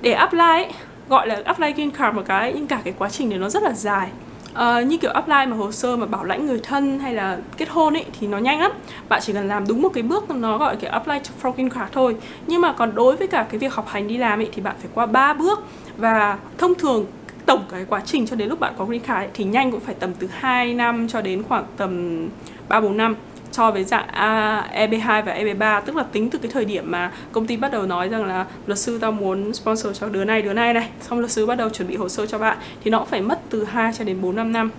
Để 0.00 0.12
apply 0.12 0.38
ấy, 0.38 0.72
gọi 1.08 1.26
là 1.28 1.42
apply 1.44 1.72
green 1.72 1.90
card 1.90 2.16
một 2.16 2.22
cái 2.26 2.52
Nhưng 2.54 2.66
cả 2.66 2.80
cái 2.84 2.94
quá 2.98 3.08
trình 3.08 3.28
này 3.28 3.38
nó 3.38 3.48
rất 3.48 3.62
là 3.62 3.72
dài. 3.72 4.08
À, 4.54 4.80
Như 4.80 4.96
kiểu 4.96 5.10
apply 5.10 5.46
mà 5.46 5.56
hồ 5.56 5.72
sơ 5.72 5.96
mà 5.96 6.06
bảo 6.06 6.24
lãnh 6.24 6.46
người 6.46 6.60
thân 6.62 6.98
hay 6.98 7.14
là 7.14 7.38
kết 7.56 7.68
hôn 7.68 7.96
ấy 7.96 8.04
Thì 8.20 8.26
nó 8.26 8.38
nhanh 8.38 8.60
lắm. 8.60 8.72
Bạn 9.08 9.20
chỉ 9.22 9.32
cần 9.32 9.48
làm 9.48 9.66
đúng 9.68 9.82
một 9.82 9.88
cái 9.94 10.02
bước 10.02 10.30
nó 10.30 10.58
gọi 10.58 10.74
là 10.74 10.80
kiểu 10.80 10.90
apply 10.90 11.14
for 11.42 11.52
green 11.52 11.70
card 11.70 11.92
thôi. 11.92 12.16
Nhưng 12.46 12.60
mà 12.60 12.72
còn 12.72 12.94
đối 12.94 13.16
với 13.16 13.26
cả 13.26 13.46
cái 13.50 13.58
việc 13.58 13.74
học 13.74 13.88
hành 13.88 14.08
đi 14.08 14.16
làm 14.16 14.40
ấy 14.40 14.48
Thì 14.52 14.62
bạn 14.62 14.76
phải 14.78 14.90
qua 14.94 15.06
3 15.06 15.32
bước. 15.32 15.64
Và 15.96 16.38
thông 16.58 16.74
thường 16.74 17.06
tổng 17.46 17.64
cái 17.70 17.84
quá 17.88 18.02
trình 18.04 18.26
cho 18.26 18.36
đến 18.36 18.48
lúc 18.48 18.60
bạn 18.60 18.74
có 18.78 18.84
green 18.84 19.00
card 19.00 19.18
ấy, 19.18 19.28
thì 19.34 19.44
nhanh 19.44 19.70
cũng 19.70 19.80
phải 19.80 19.94
tầm 19.94 20.14
từ 20.14 20.28
2 20.32 20.74
năm 20.74 21.08
cho 21.08 21.20
đến 21.20 21.42
khoảng 21.48 21.64
tầm 21.76 22.28
3 22.68 22.80
4 22.80 22.96
năm 22.96 23.16
so 23.52 23.70
với 23.70 23.84
dạng 23.84 24.06
A, 24.08 24.64
EB2 24.74 25.22
và 25.22 25.34
EB3 25.34 25.80
tức 25.80 25.96
là 25.96 26.02
tính 26.12 26.30
từ 26.30 26.38
cái 26.38 26.50
thời 26.50 26.64
điểm 26.64 26.90
mà 26.90 27.12
công 27.32 27.46
ty 27.46 27.56
bắt 27.56 27.72
đầu 27.72 27.86
nói 27.86 28.08
rằng 28.08 28.24
là 28.24 28.46
luật 28.66 28.78
sư 28.78 28.98
tao 28.98 29.12
muốn 29.12 29.54
sponsor 29.54 30.00
cho 30.00 30.08
đứa 30.08 30.24
này 30.24 30.42
đứa 30.42 30.52
này 30.52 30.74
này. 30.74 30.88
Xong 31.00 31.18
luật 31.18 31.30
sư 31.30 31.46
bắt 31.46 31.54
đầu 31.54 31.68
chuẩn 31.68 31.88
bị 31.88 31.96
hồ 31.96 32.08
sơ 32.08 32.26
cho 32.26 32.38
bạn 32.38 32.58
thì 32.84 32.90
nó 32.90 32.98
cũng 32.98 33.08
phải 33.08 33.20
mất 33.20 33.40
từ 33.50 33.64
2 33.64 33.92
cho 33.98 34.04
đến 34.04 34.20
4 34.20 34.36
5 34.36 34.52
năm. 34.52 34.70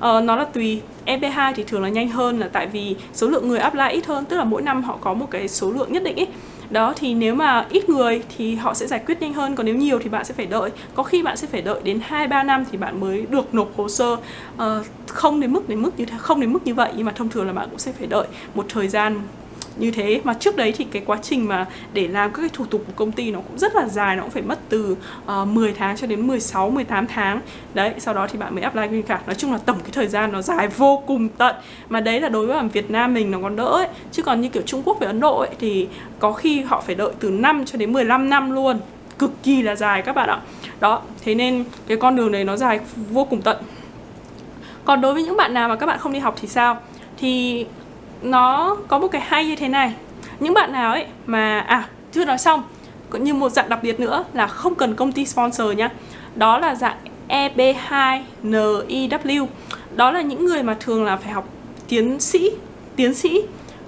Ờ, 0.00 0.20
nó 0.20 0.36
là 0.36 0.44
tùy. 0.44 0.80
EB2 1.06 1.52
thì 1.56 1.64
thường 1.64 1.82
là 1.82 1.88
nhanh 1.88 2.08
hơn 2.08 2.38
là 2.38 2.48
tại 2.48 2.66
vì 2.66 2.96
số 3.14 3.28
lượng 3.28 3.48
người 3.48 3.58
apply 3.58 3.88
ít 3.90 4.06
hơn 4.06 4.24
tức 4.24 4.36
là 4.36 4.44
mỗi 4.44 4.62
năm 4.62 4.82
họ 4.82 4.98
có 5.00 5.14
một 5.14 5.26
cái 5.30 5.48
số 5.48 5.70
lượng 5.70 5.92
nhất 5.92 6.02
định 6.02 6.16
ấy 6.16 6.26
đó 6.70 6.94
thì 6.96 7.14
nếu 7.14 7.34
mà 7.34 7.66
ít 7.70 7.88
người 7.88 8.22
thì 8.36 8.54
họ 8.54 8.74
sẽ 8.74 8.86
giải 8.86 9.02
quyết 9.06 9.20
nhanh 9.20 9.32
hơn 9.32 9.54
còn 9.54 9.66
nếu 9.66 9.74
nhiều 9.74 9.98
thì 9.98 10.08
bạn 10.08 10.24
sẽ 10.24 10.34
phải 10.34 10.46
đợi. 10.46 10.70
Có 10.94 11.02
khi 11.02 11.22
bạn 11.22 11.36
sẽ 11.36 11.46
phải 11.46 11.62
đợi 11.62 11.80
đến 11.84 12.00
2 12.02 12.28
3 12.28 12.42
năm 12.42 12.64
thì 12.70 12.78
bạn 12.78 13.00
mới 13.00 13.26
được 13.30 13.54
nộp 13.54 13.76
hồ 13.76 13.88
sơ. 13.88 14.12
Uh, 14.12 14.62
không 15.06 15.40
đến 15.40 15.52
mức 15.52 15.68
đến 15.68 15.82
mức 15.82 15.98
như 15.98 16.04
không 16.18 16.40
đến 16.40 16.52
mức 16.52 16.66
như 16.66 16.74
vậy 16.74 16.92
nhưng 16.96 17.06
mà 17.06 17.12
thông 17.12 17.28
thường 17.28 17.46
là 17.46 17.52
bạn 17.52 17.68
cũng 17.70 17.78
sẽ 17.78 17.92
phải 17.92 18.06
đợi 18.06 18.26
một 18.54 18.66
thời 18.68 18.88
gian 18.88 19.20
như 19.76 19.90
thế. 19.90 20.20
Mà 20.24 20.34
trước 20.34 20.56
đấy 20.56 20.72
thì 20.76 20.84
cái 20.84 21.02
quá 21.06 21.18
trình 21.22 21.48
mà 21.48 21.66
để 21.92 22.08
làm 22.08 22.32
các 22.32 22.42
cái 22.42 22.50
thủ 22.52 22.64
tục 22.64 22.82
của 22.86 22.92
công 22.96 23.12
ty 23.12 23.30
nó 23.30 23.40
cũng 23.40 23.58
rất 23.58 23.74
là 23.74 23.88
dài 23.88 24.16
nó 24.16 24.22
cũng 24.22 24.30
phải 24.30 24.42
mất 24.42 24.58
từ 24.68 24.96
ờ, 25.26 25.42
uh, 25.42 25.48
10 25.48 25.72
tháng 25.72 25.96
cho 25.96 26.06
đến 26.06 26.26
16 26.26 26.70
18 26.70 27.06
tháng. 27.06 27.40
Đấy 27.74 27.92
sau 27.98 28.14
đó 28.14 28.26
thì 28.32 28.38
bạn 28.38 28.54
mới 28.54 28.64
apply 28.64 28.86
green 28.88 29.02
card. 29.02 29.22
Nói 29.26 29.34
chung 29.34 29.52
là 29.52 29.58
tổng 29.58 29.78
cái 29.80 29.90
thời 29.92 30.06
gian 30.08 30.32
nó 30.32 30.42
dài 30.42 30.68
vô 30.68 31.02
cùng 31.06 31.28
tận. 31.28 31.56
Mà 31.88 32.00
đấy 32.00 32.20
là 32.20 32.28
đối 32.28 32.46
với 32.46 32.68
Việt 32.68 32.90
Nam 32.90 33.14
mình 33.14 33.30
nó 33.30 33.38
còn 33.42 33.56
đỡ 33.56 33.66
ấy. 33.66 33.88
Chứ 34.12 34.22
còn 34.22 34.40
như 34.40 34.48
kiểu 34.48 34.62
Trung 34.66 34.82
Quốc 34.84 34.96
với 34.98 35.06
Ấn 35.06 35.20
Độ 35.20 35.38
ấy 35.38 35.50
thì 35.58 35.88
có 36.18 36.32
khi 36.32 36.60
họ 36.60 36.80
phải 36.86 36.94
đợi 36.94 37.12
từ 37.20 37.30
5 37.30 37.64
cho 37.64 37.78
đến 37.78 37.92
15 37.92 38.30
năm 38.30 38.50
luôn. 38.50 38.80
Cực 39.18 39.42
kỳ 39.42 39.62
là 39.62 39.76
dài 39.76 40.02
các 40.02 40.12
bạn 40.12 40.28
ạ. 40.28 40.40
Đó 40.80 41.02
thế 41.24 41.34
nên 41.34 41.64
cái 41.86 41.96
con 41.96 42.16
đường 42.16 42.32
này 42.32 42.44
nó 42.44 42.56
dài 42.56 42.80
vô 43.10 43.24
cùng 43.24 43.42
tận. 43.42 43.56
Còn 44.84 45.00
đối 45.00 45.14
với 45.14 45.22
những 45.22 45.36
bạn 45.36 45.54
nào 45.54 45.68
mà 45.68 45.76
các 45.76 45.86
bạn 45.86 45.98
không 45.98 46.12
đi 46.12 46.18
học 46.18 46.34
thì 46.40 46.48
sao? 46.48 46.80
Thì 47.18 47.64
nó 48.22 48.76
có 48.88 48.98
một 48.98 49.08
cái 49.08 49.20
hay 49.20 49.46
như 49.46 49.56
thế 49.56 49.68
này. 49.68 49.92
Những 50.40 50.54
bạn 50.54 50.72
nào 50.72 50.92
ấy 50.92 51.06
mà 51.26 51.60
à 51.60 51.88
chưa 52.12 52.24
nói 52.24 52.38
xong, 52.38 52.62
cũng 53.10 53.24
như 53.24 53.34
một 53.34 53.48
dạng 53.48 53.68
đặc 53.68 53.78
biệt 53.82 54.00
nữa 54.00 54.24
là 54.32 54.46
không 54.46 54.74
cần 54.74 54.94
công 54.94 55.12
ty 55.12 55.26
sponsor 55.26 55.76
nhá. 55.76 55.90
Đó 56.34 56.58
là 56.58 56.74
dạng 56.74 56.96
EB2NIW 57.28 59.46
đó 59.96 60.10
là 60.10 60.20
những 60.20 60.44
người 60.44 60.62
mà 60.62 60.76
thường 60.80 61.04
là 61.04 61.16
phải 61.16 61.32
học 61.32 61.48
tiến 61.88 62.20
sĩ 62.20 62.50
tiến 62.96 63.14
sĩ. 63.14 63.40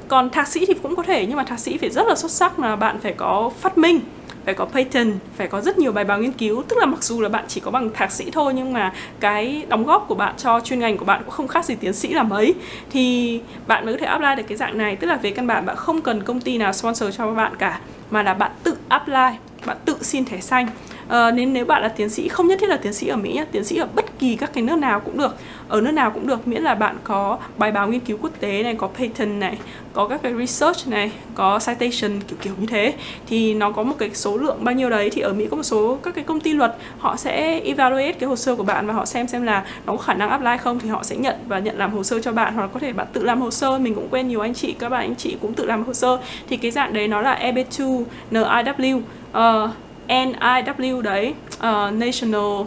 Còn 0.09 0.31
thạc 0.31 0.49
sĩ 0.49 0.67
thì 0.67 0.75
cũng 0.83 0.97
có 0.97 1.03
thể, 1.03 1.27
nhưng 1.27 1.37
mà 1.37 1.45
thạc 1.45 1.59
sĩ 1.59 1.79
phải 1.79 1.91
rất 1.91 2.07
là 2.07 2.15
xuất 2.15 2.31
sắc 2.31 2.59
là 2.59 2.77
bạn 2.77 2.99
phải 3.01 3.13
có 3.13 3.51
phát 3.61 3.79
minh 3.79 4.01
phải 4.49 4.55
có 4.55 4.65
patent, 4.65 5.13
phải 5.37 5.49
có 5.49 5.61
rất 5.61 5.79
nhiều 5.79 5.93
bài 5.93 6.05
báo 6.05 6.19
nghiên 6.19 6.33
cứu. 6.33 6.63
Tức 6.69 6.79
là 6.79 6.87
mặc 6.87 7.03
dù 7.03 7.21
là 7.21 7.29
bạn 7.29 7.45
chỉ 7.49 7.61
có 7.61 7.71
bằng 7.71 7.91
thạc 7.95 8.13
sĩ 8.13 8.31
thôi 8.31 8.53
Nhưng 8.55 8.73
mà 8.73 8.93
cái 9.21 9.67
đóng 9.69 9.85
góp 9.85 10.05
của 10.09 10.15
bạn 10.15 10.35
cho 10.37 10.61
chuyên 10.61 10.79
ngành 10.79 10.99
của 10.99 11.05
bạn 11.05 11.23
cũng 11.25 11.31
không 11.31 11.49
khác 11.49 11.65
gì 11.65 11.75
tiến 11.75 11.93
sĩ 11.93 12.09
là 12.09 12.23
mấy 12.23 12.55
Thì 12.91 13.41
bạn 13.67 13.85
mới 13.85 13.95
có 13.95 14.01
thể 14.01 14.07
apply 14.07 14.35
được 14.37 14.43
cái 14.49 14.57
dạng 14.57 14.79
này. 14.79 14.97
Tức 14.97 15.07
là 15.07 15.17
về 15.17 15.31
căn 15.31 15.47
bản 15.47 15.67
bạn 15.67 15.77
không 15.77 16.01
cần 16.01 16.23
công 16.23 16.41
ty 16.41 16.59
nào 16.59 16.73
sponsor 16.73 17.17
cho 17.17 17.35
bạn 17.35 17.57
cả 17.59 17.81
Mà 18.11 18.23
là 18.23 18.35
bạn 18.35 18.51
tự 18.63 18.77
apply, 18.89 19.39
bạn 19.67 19.77
tự 19.85 19.97
xin 20.01 20.25
thẻ 20.25 20.41
xanh. 20.41 20.69
Ờ, 21.09 21.31
nên 21.31 21.53
nếu 21.53 21.65
bạn 21.65 21.83
là 21.83 21.89
tiến 21.89 22.09
sĩ 22.09 22.29
không 22.29 22.47
nhất 22.47 22.59
thiết 22.61 22.69
là 22.69 22.77
tiến 22.77 22.93
sĩ 22.93 23.09
ở 23.09 23.17
mỹ 23.17 23.33
nhé 23.33 23.45
tiến 23.53 23.65
sĩ 23.65 23.77
ở 23.77 23.89
bất 23.95 24.19
kỳ 24.19 24.37
các 24.37 24.51
cái 24.53 24.63
nước 24.63 24.79
nào 24.79 25.01
cũng 25.01 25.19
được. 25.19 25.37
Ở 25.69 25.81
nước 25.81 25.91
nào 25.91 26.11
cũng 26.11 26.27
được 26.27 26.49
miễn 26.49 26.63
là 26.63 26.75
bạn 26.75 26.97
có 27.05 27.39
bài 27.59 27.73
báo 27.73 27.89
nghiên 27.89 28.01
cứu 28.01 28.19
quốc 28.23 28.31
tế 28.41 28.63
này 28.63 28.75
có 28.75 28.87
patent 28.87 29.41
này 29.41 29.59
có 29.93 30.09
các 30.09 30.23
cái 30.23 30.35
research 30.35 30.89
này 30.89 31.13
có 31.35 31.59
citation 31.59 32.21
kiểu 32.29 32.39
kiểu 32.43 32.53
như 32.61 32.67
thế. 32.67 32.95
Thì 33.27 33.55
nó 33.55 33.73
có 33.73 33.83
một 33.83 33.95
cái 33.99 34.11
số 34.15 34.37
lượng 34.37 34.65
bao 34.65 34.75
nhiêu 34.75 34.91
đấy 34.91 35.11
thì 35.11 35.21
ở 35.21 35.33
mỹ 35.33 35.47
có 35.51 35.57
một 35.57 35.63
số 35.63 35.99
các 36.03 36.15
cái 36.15 36.25
công 36.25 36.41
ty 36.41 36.53
luật 36.53 36.77
họ 36.99 37.17
sẽ 37.17 37.61
evaluate 37.61 38.13
cái 38.13 38.29
hồ 38.29 38.37
sơ 38.37 38.57
của 38.57 38.63
bạn 38.63 38.87
và 38.87 38.93
họ 38.95 39.05
xem 39.05 39.29
xem 39.29 39.43
là 39.43 39.65
nó 39.87 39.93
có 39.93 40.03
khả 40.03 40.15
năng 40.15 40.31
apply 40.31 40.57
không 40.61 40.79
thì 40.79 40.89
họ 40.89 41.03
sẽ 41.03 41.17
nhận 41.17 41.37
và 41.47 41.59
nhận 41.59 41.79
làm 41.79 41.93
hồ 41.93 42.03
sơ 42.03 42.21
cho 42.21 42.33
bạn 42.33 42.55
hoặc 42.55 42.63
là 42.63 42.69
có 42.69 42.81
thể 42.81 42.93
bạn 42.93 43.07
tự 43.13 43.25
làm 43.25 43.41
hồ 43.41 43.51
sơ. 43.51 43.79
Mình 43.79 43.95
cũng 43.95 44.09
quen 44.11 44.29
nhiều 44.29 44.41
anh 44.41 44.55
chị 44.55 44.73
các 44.79 44.89
bạn 44.89 45.01
anh 45.01 45.15
chị 45.17 45.37
cũng 45.41 45.55
tự 45.55 45.65
làm 45.65 45.85
hồ 45.85 45.95
sơ. 45.95 46.19
Thì 46.49 46.57
cái 46.57 46.71
dạng 46.71 46.93
đấy 46.93 47.09
nó 47.09 47.21
là 47.21 47.39
EB2 47.43 48.05
NIW 48.31 48.97
uh, 48.97 49.03
ờ, 49.33 49.71
NIW 50.09 51.01
đấy 51.01 51.35
uh, 51.55 51.93
National 51.93 52.67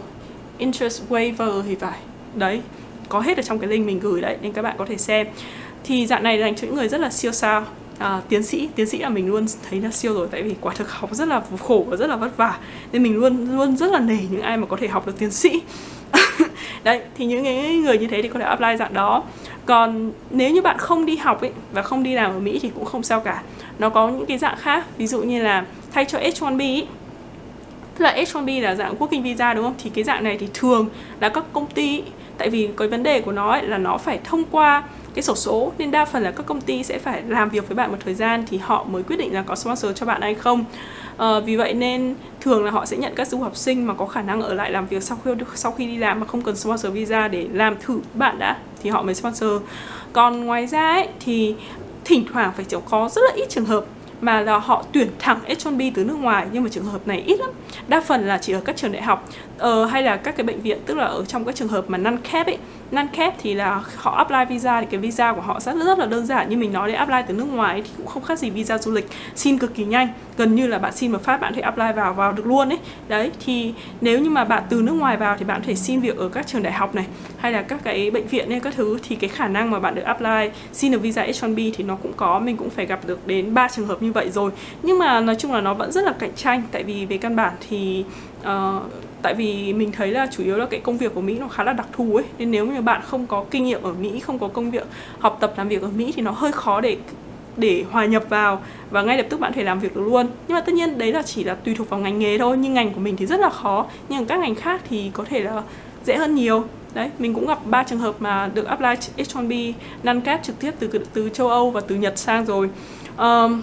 Interest 0.58 1.02
Waiver 1.08 1.62
thì 1.62 1.74
phải. 1.74 1.98
Đấy 2.34 2.60
có 3.08 3.20
hết 3.20 3.36
ở 3.36 3.42
trong 3.42 3.58
cái 3.58 3.70
link 3.70 3.86
mình 3.86 4.00
gửi 4.00 4.20
đấy 4.20 4.36
nên 4.42 4.52
các 4.52 4.62
bạn 4.62 4.76
có 4.78 4.86
thể 4.86 4.96
xem. 4.96 5.26
Thì 5.84 6.06
dạng 6.06 6.22
này 6.22 6.38
dành 6.38 6.54
cho 6.54 6.66
những 6.66 6.76
người 6.76 6.88
rất 6.88 7.00
là 7.00 7.10
siêu 7.10 7.32
sao. 7.32 7.64
À, 7.98 8.20
tiến 8.28 8.42
sĩ 8.42 8.68
tiến 8.74 8.86
sĩ 8.86 8.98
là 8.98 9.08
mình 9.08 9.30
luôn 9.30 9.46
thấy 9.70 9.80
là 9.80 9.90
siêu 9.90 10.14
rồi 10.14 10.28
tại 10.30 10.42
vì 10.42 10.54
quả 10.60 10.74
thực 10.74 10.90
học 10.90 11.14
rất 11.14 11.28
là 11.28 11.42
khổ 11.60 11.86
và 11.88 11.96
rất 11.96 12.06
là 12.06 12.16
vất 12.16 12.36
vả. 12.36 12.58
Nên 12.92 13.02
mình 13.02 13.16
luôn 13.16 13.56
luôn 13.56 13.76
rất 13.76 13.90
là 13.90 13.98
nể 13.98 14.18
những 14.30 14.42
ai 14.42 14.56
mà 14.56 14.66
có 14.66 14.76
thể 14.80 14.88
học 14.88 15.06
được 15.06 15.18
tiến 15.18 15.30
sĩ. 15.30 15.62
Đấy 16.84 17.00
thì 17.16 17.24
những 17.24 17.42
người 17.82 17.98
như 17.98 18.06
thế 18.06 18.22
thì 18.22 18.28
có 18.28 18.38
thể 18.38 18.44
apply 18.44 18.76
dạng 18.78 18.94
đó. 18.94 19.22
Còn 19.66 20.12
nếu 20.30 20.50
như 20.50 20.62
bạn 20.62 20.78
không 20.78 21.06
đi 21.06 21.16
học 21.16 21.40
ấy 21.40 21.50
và 21.72 21.82
không 21.82 22.02
đi 22.02 22.14
làm 22.14 22.32
ở 22.32 22.38
Mỹ 22.38 22.58
thì 22.62 22.70
cũng 22.74 22.84
không 22.84 23.02
sao 23.02 23.20
cả. 23.20 23.42
Nó 23.78 23.88
có 23.88 24.08
những 24.08 24.26
cái 24.26 24.38
dạng 24.38 24.56
khác 24.58 24.84
ví 24.98 25.06
dụ 25.06 25.22
như 25.22 25.42
là 25.42 25.64
thay 25.92 26.04
cho 26.04 26.18
H1B 26.18 26.60
ý, 26.60 26.86
tức 27.98 28.04
là 28.04 28.14
H1B 28.16 28.62
là 28.62 28.74
dạng 28.74 28.94
working 28.98 29.22
visa 29.22 29.54
đúng 29.54 29.64
không? 29.64 29.74
Thì 29.82 29.90
cái 29.90 30.04
dạng 30.04 30.24
này 30.24 30.36
thì 30.38 30.48
thường 30.54 30.88
là 31.20 31.28
các 31.28 31.44
công 31.52 31.66
ty 31.66 32.02
tại 32.38 32.50
vì 32.50 32.68
cái 32.76 32.88
vấn 32.88 33.02
đề 33.02 33.20
của 33.20 33.32
nó 33.32 33.50
ấy 33.50 33.66
là 33.66 33.78
nó 33.78 33.98
phải 33.98 34.20
thông 34.24 34.44
qua 34.50 34.82
cái 35.14 35.22
sổ 35.22 35.34
số 35.34 35.72
nên 35.78 35.90
đa 35.90 36.04
phần 36.04 36.22
là 36.22 36.30
các 36.30 36.46
công 36.46 36.60
ty 36.60 36.82
sẽ 36.82 36.98
phải 36.98 37.22
làm 37.28 37.48
việc 37.48 37.68
với 37.68 37.74
bạn 37.74 37.90
một 37.90 37.96
thời 38.04 38.14
gian 38.14 38.44
thì 38.50 38.58
họ 38.58 38.84
mới 38.84 39.02
quyết 39.02 39.16
định 39.16 39.34
là 39.34 39.42
có 39.42 39.56
sponsor 39.56 39.92
cho 39.94 40.06
bạn 40.06 40.22
hay 40.22 40.34
không. 40.34 40.64
À, 41.16 41.40
vì 41.40 41.56
vậy 41.56 41.74
nên 41.74 42.14
thường 42.40 42.64
là 42.64 42.70
họ 42.70 42.86
sẽ 42.86 42.96
nhận 42.96 43.14
các 43.14 43.28
du 43.28 43.38
học 43.38 43.56
sinh 43.56 43.86
mà 43.86 43.94
có 43.94 44.06
khả 44.06 44.22
năng 44.22 44.42
ở 44.42 44.54
lại 44.54 44.70
làm 44.70 44.86
việc 44.86 45.02
sau 45.02 45.18
khi 45.24 45.30
sau 45.54 45.72
khi 45.72 45.86
đi 45.86 45.96
làm 45.96 46.20
mà 46.20 46.26
không 46.26 46.42
cần 46.42 46.56
sponsor 46.56 46.92
visa 46.92 47.28
để 47.28 47.46
làm 47.52 47.76
thử 47.80 48.00
bạn 48.14 48.38
đã 48.38 48.56
thì 48.82 48.90
họ 48.90 49.02
mới 49.02 49.14
sponsor. 49.14 49.62
Còn 50.12 50.44
ngoài 50.44 50.66
ra 50.66 50.92
ấy, 50.92 51.08
thì 51.20 51.54
thỉnh 52.04 52.24
thoảng 52.32 52.52
phải 52.56 52.64
có 52.90 53.08
rất 53.08 53.22
là 53.24 53.32
ít 53.36 53.46
trường 53.48 53.64
hợp 53.64 53.84
mà 54.22 54.40
là 54.40 54.58
họ 54.58 54.84
tuyển 54.92 55.08
thẳng 55.18 55.40
H1B 55.48 55.90
từ 55.94 56.04
nước 56.04 56.14
ngoài. 56.14 56.46
Nhưng 56.52 56.62
mà 56.62 56.68
trường 56.72 56.84
hợp 56.84 57.06
này 57.06 57.22
ít 57.26 57.40
lắm. 57.40 57.50
Đa 57.88 58.00
phần 58.00 58.26
là 58.26 58.38
chỉ 58.38 58.52
ở 58.52 58.60
các 58.60 58.76
trường 58.76 58.92
đại 58.92 59.02
học 59.02 59.28
ờ, 59.62 59.84
hay 59.84 60.02
là 60.02 60.16
các 60.16 60.36
cái 60.36 60.46
bệnh 60.46 60.60
viện 60.60 60.78
tức 60.86 60.96
là 60.96 61.04
ở 61.04 61.24
trong 61.24 61.44
các 61.44 61.54
trường 61.54 61.68
hợp 61.68 61.84
mà 61.90 61.98
năn 61.98 62.16
cap 62.16 62.46
ấy 62.46 62.58
năn 62.90 63.08
cap 63.08 63.34
thì 63.38 63.54
là 63.54 63.82
họ 63.96 64.16
apply 64.16 64.54
visa 64.54 64.80
thì 64.80 64.86
cái 64.90 65.00
visa 65.00 65.32
của 65.32 65.40
họ 65.40 65.60
rất 65.60 65.76
rất 65.84 65.98
là 65.98 66.06
đơn 66.06 66.26
giản 66.26 66.48
như 66.48 66.56
mình 66.56 66.72
nói 66.72 66.88
để 66.88 66.94
apply 66.94 67.16
từ 67.28 67.34
nước 67.34 67.44
ngoài 67.44 67.82
thì 67.82 67.90
cũng 67.96 68.06
không 68.06 68.22
khác 68.22 68.38
gì 68.38 68.50
visa 68.50 68.78
du 68.78 68.92
lịch 68.92 69.08
xin 69.34 69.58
cực 69.58 69.74
kỳ 69.74 69.84
nhanh 69.84 70.08
gần 70.36 70.54
như 70.54 70.66
là 70.66 70.78
bạn 70.78 70.92
xin 70.92 71.12
một 71.12 71.22
phát 71.22 71.40
bạn 71.40 71.54
thể 71.54 71.62
apply 71.62 71.92
vào 71.96 72.14
vào 72.14 72.32
được 72.32 72.46
luôn 72.46 72.68
ấy. 72.68 72.78
Đấy 73.08 73.30
thì 73.44 73.74
nếu 74.00 74.18
như 74.18 74.30
mà 74.30 74.44
bạn 74.44 74.62
từ 74.68 74.82
nước 74.82 74.92
ngoài 74.92 75.16
vào 75.16 75.36
thì 75.38 75.44
bạn 75.44 75.60
có 75.60 75.66
thể 75.66 75.74
xin 75.74 76.00
việc 76.00 76.16
ở 76.16 76.28
các 76.28 76.46
trường 76.46 76.62
đại 76.62 76.72
học 76.72 76.94
này 76.94 77.06
hay 77.38 77.52
là 77.52 77.62
các 77.62 77.80
cái 77.84 78.10
bệnh 78.10 78.26
viện 78.26 78.50
hay 78.50 78.60
các 78.60 78.74
thứ 78.76 78.98
thì 79.08 79.16
cái 79.16 79.30
khả 79.30 79.48
năng 79.48 79.70
mà 79.70 79.78
bạn 79.78 79.94
được 79.94 80.02
apply 80.02 80.50
xin 80.72 80.92
được 80.92 80.98
visa 80.98 81.26
H1B 81.26 81.72
thì 81.76 81.84
nó 81.84 81.96
cũng 81.96 82.12
có 82.16 82.38
mình 82.38 82.56
cũng 82.56 82.70
phải 82.70 82.86
gặp 82.86 83.00
được 83.06 83.26
đến 83.26 83.54
ba 83.54 83.68
trường 83.68 83.86
hợp 83.86 84.02
như 84.02 84.12
vậy 84.12 84.30
rồi. 84.30 84.50
Nhưng 84.82 84.98
mà 84.98 85.20
nói 85.20 85.36
chung 85.38 85.52
là 85.52 85.60
nó 85.60 85.74
vẫn 85.74 85.92
rất 85.92 86.04
là 86.04 86.12
cạnh 86.18 86.32
tranh 86.36 86.62
tại 86.72 86.82
vì 86.82 87.06
về 87.06 87.18
căn 87.18 87.36
bản 87.36 87.52
thì 87.68 88.04
uh, 88.40 88.82
tại 89.22 89.34
vì 89.34 89.72
mình 89.72 89.92
thấy 89.92 90.10
là 90.10 90.26
chủ 90.30 90.44
yếu 90.44 90.56
là 90.56 90.66
cái 90.66 90.80
công 90.80 90.98
việc 90.98 91.14
của 91.14 91.20
Mỹ 91.20 91.38
nó 91.38 91.48
khá 91.48 91.64
là 91.64 91.72
đặc 91.72 91.86
thù 91.92 92.16
ấy. 92.16 92.24
Nên 92.38 92.50
nếu 92.50 92.66
như 92.66 92.80
bạn 92.80 93.02
không 93.06 93.26
có 93.26 93.44
kinh 93.50 93.64
nghiệm 93.64 93.82
ở 93.82 93.92
Mỹ 93.92 94.20
không 94.20 94.38
có 94.38 94.48
công 94.48 94.70
việc 94.70 94.86
học 95.18 95.36
tập 95.40 95.54
làm 95.56 95.68
việc 95.68 95.82
ở 95.82 95.88
Mỹ 95.88 96.12
thì 96.16 96.22
nó 96.22 96.30
hơi 96.30 96.52
khó 96.52 96.80
để 96.80 96.96
để 97.56 97.84
hòa 97.90 98.04
nhập 98.06 98.24
vào 98.28 98.62
và 98.90 99.02
ngay 99.02 99.16
lập 99.16 99.26
tức 99.30 99.40
bạn 99.40 99.52
thể 99.52 99.64
làm 99.64 99.80
việc 99.80 99.96
được 99.96 100.02
luôn. 100.02 100.26
Nhưng 100.48 100.54
mà 100.54 100.60
tất 100.60 100.72
nhiên 100.72 100.98
đấy 100.98 101.12
là 101.12 101.22
chỉ 101.22 101.44
là 101.44 101.54
tùy 101.54 101.74
thuộc 101.74 101.88
vào 101.88 102.00
ngành 102.00 102.18
nghề 102.18 102.38
thôi 102.38 102.56
nhưng 102.58 102.74
ngành 102.74 102.92
của 102.92 103.00
mình 103.00 103.16
thì 103.16 103.26
rất 103.26 103.40
là 103.40 103.50
khó. 103.50 103.86
Nhưng 104.08 104.26
các 104.26 104.40
ngành 104.40 104.54
khác 104.54 104.80
thì 104.90 105.10
có 105.14 105.24
thể 105.24 105.40
là 105.40 105.62
dễ 106.04 106.16
hơn 106.16 106.34
nhiều. 106.34 106.64
Đấy 106.94 107.10
mình 107.18 107.34
cũng 107.34 107.46
gặp 107.46 107.66
ba 107.66 107.82
trường 107.82 107.98
hợp 107.98 108.14
mà 108.18 108.50
được 108.54 108.66
apply 108.66 108.88
H1B 109.16 109.72
non 110.02 110.20
cap 110.20 110.42
trực 110.42 110.58
tiếp 110.58 110.70
từ 110.78 110.88
từ 111.14 111.28
châu 111.28 111.48
Âu 111.48 111.70
và 111.70 111.80
từ 111.80 111.94
Nhật 111.94 112.18
sang 112.18 112.44
rồi. 112.44 112.70
Um, 113.18 113.62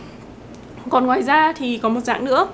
còn 0.90 1.06
ngoài 1.06 1.24
ra 1.24 1.54
thì 1.54 1.78
có 1.78 1.90
một 1.90 2.02
dạng 2.02 2.26
nữa 2.26 2.48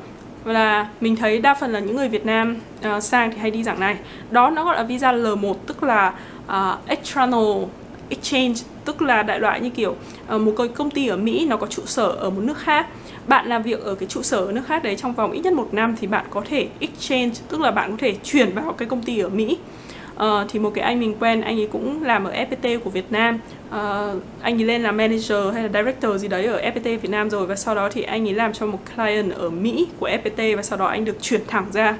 là 0.45 0.87
mình 1.01 1.15
thấy 1.15 1.39
đa 1.39 1.53
phần 1.53 1.71
là 1.71 1.79
những 1.79 1.95
người 1.95 2.09
Việt 2.09 2.25
Nam 2.25 2.57
uh, 2.95 3.03
sang 3.03 3.31
thì 3.31 3.37
hay 3.37 3.51
đi 3.51 3.63
dạng 3.63 3.79
này. 3.79 3.97
Đó 4.31 4.49
nó 4.49 4.63
gọi 4.63 4.75
là 4.75 4.83
visa 4.83 5.13
L1 5.13 5.53
tức 5.67 5.83
là 5.83 6.13
uh, 6.47 6.87
external 6.87 7.63
exchange 8.09 8.55
tức 8.85 9.01
là 9.01 9.23
đại 9.23 9.39
loại 9.39 9.61
như 9.61 9.69
kiểu 9.69 9.95
uh, 10.35 10.41
một 10.41 10.53
cái 10.57 10.67
công 10.67 10.89
ty 10.89 11.07
ở 11.07 11.17
Mỹ 11.17 11.45
nó 11.49 11.57
có 11.57 11.67
trụ 11.67 11.81
sở 11.85 12.07
ở 12.07 12.29
một 12.29 12.41
nước 12.41 12.57
khác. 12.57 12.87
Bạn 13.27 13.47
làm 13.47 13.63
việc 13.63 13.83
ở 13.83 13.95
cái 13.95 14.07
trụ 14.09 14.21
sở 14.21 14.37
ở 14.37 14.51
nước 14.51 14.61
khác 14.67 14.83
đấy 14.83 14.95
trong 14.95 15.13
vòng 15.13 15.31
ít 15.31 15.41
nhất 15.41 15.53
một 15.53 15.67
năm 15.71 15.95
thì 15.99 16.07
bạn 16.07 16.25
có 16.29 16.41
thể 16.49 16.67
exchange 16.79 17.33
tức 17.49 17.61
là 17.61 17.71
bạn 17.71 17.91
có 17.91 17.97
thể 17.99 18.15
chuyển 18.23 18.53
vào 18.53 18.73
cái 18.73 18.87
công 18.87 19.01
ty 19.01 19.19
ở 19.19 19.29
Mỹ 19.29 19.57
uh, 20.15 20.49
thì 20.49 20.59
một 20.59 20.71
cái 20.75 20.83
anh 20.83 20.99
mình 20.99 21.15
quen 21.19 21.41
anh 21.41 21.59
ấy 21.59 21.67
cũng 21.71 22.03
làm 22.03 22.23
ở 22.23 22.33
FPT 22.33 22.79
của 22.79 22.89
Việt 22.89 23.11
Nam 23.11 23.39
uh, 23.67 24.21
anh 24.41 24.61
ấy 24.61 24.65
lên 24.65 24.83
làm 24.83 24.97
manager 24.97 25.53
hay 25.53 25.63
là 25.63 25.69
director 25.73 26.21
gì 26.21 26.27
đấy 26.27 26.45
ở 26.45 26.61
FPT 26.61 26.99
Việt 26.99 27.09
Nam 27.09 27.29
rồi 27.29 27.47
và 27.47 27.55
sau 27.55 27.75
đó 27.75 27.89
thì 27.89 28.01
anh 28.01 28.27
ấy 28.27 28.33
làm 28.33 28.53
cho 28.53 28.65
một 28.65 28.79
client 28.95 29.31
ở 29.31 29.49
Mỹ 29.49 29.87
của 29.99 30.09
FPT 30.09 30.55
và 30.55 30.63
sau 30.63 30.77
đó 30.77 30.85
anh 30.85 31.05
được 31.05 31.17
chuyển 31.21 31.41
thẳng 31.47 31.65
ra 31.71 31.97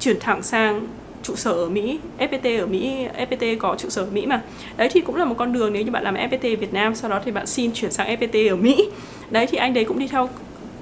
chuyển 0.00 0.20
thẳng 0.20 0.42
sang 0.42 0.86
trụ 1.26 1.36
sở 1.36 1.52
ở 1.52 1.68
Mỹ, 1.68 1.98
FPT 2.18 2.60
ở 2.60 2.66
Mỹ, 2.66 3.06
FPT 3.18 3.58
có 3.58 3.76
trụ 3.78 3.88
sở 3.88 4.02
ở 4.02 4.08
Mỹ 4.12 4.26
mà. 4.26 4.42
Đấy 4.76 4.88
thì 4.92 5.00
cũng 5.00 5.16
là 5.16 5.24
một 5.24 5.34
con 5.38 5.52
đường 5.52 5.72
nếu 5.72 5.82
như 5.82 5.90
bạn 5.90 6.04
làm 6.04 6.14
FPT 6.14 6.56
Việt 6.56 6.72
Nam 6.72 6.94
sau 6.94 7.10
đó 7.10 7.20
thì 7.24 7.32
bạn 7.32 7.46
xin 7.46 7.70
chuyển 7.74 7.92
sang 7.92 8.16
FPT 8.16 8.50
ở 8.50 8.56
Mỹ. 8.56 8.88
Đấy 9.30 9.46
thì 9.46 9.58
anh 9.58 9.74
đấy 9.74 9.84
cũng 9.84 9.98
đi 9.98 10.06
theo 10.08 10.28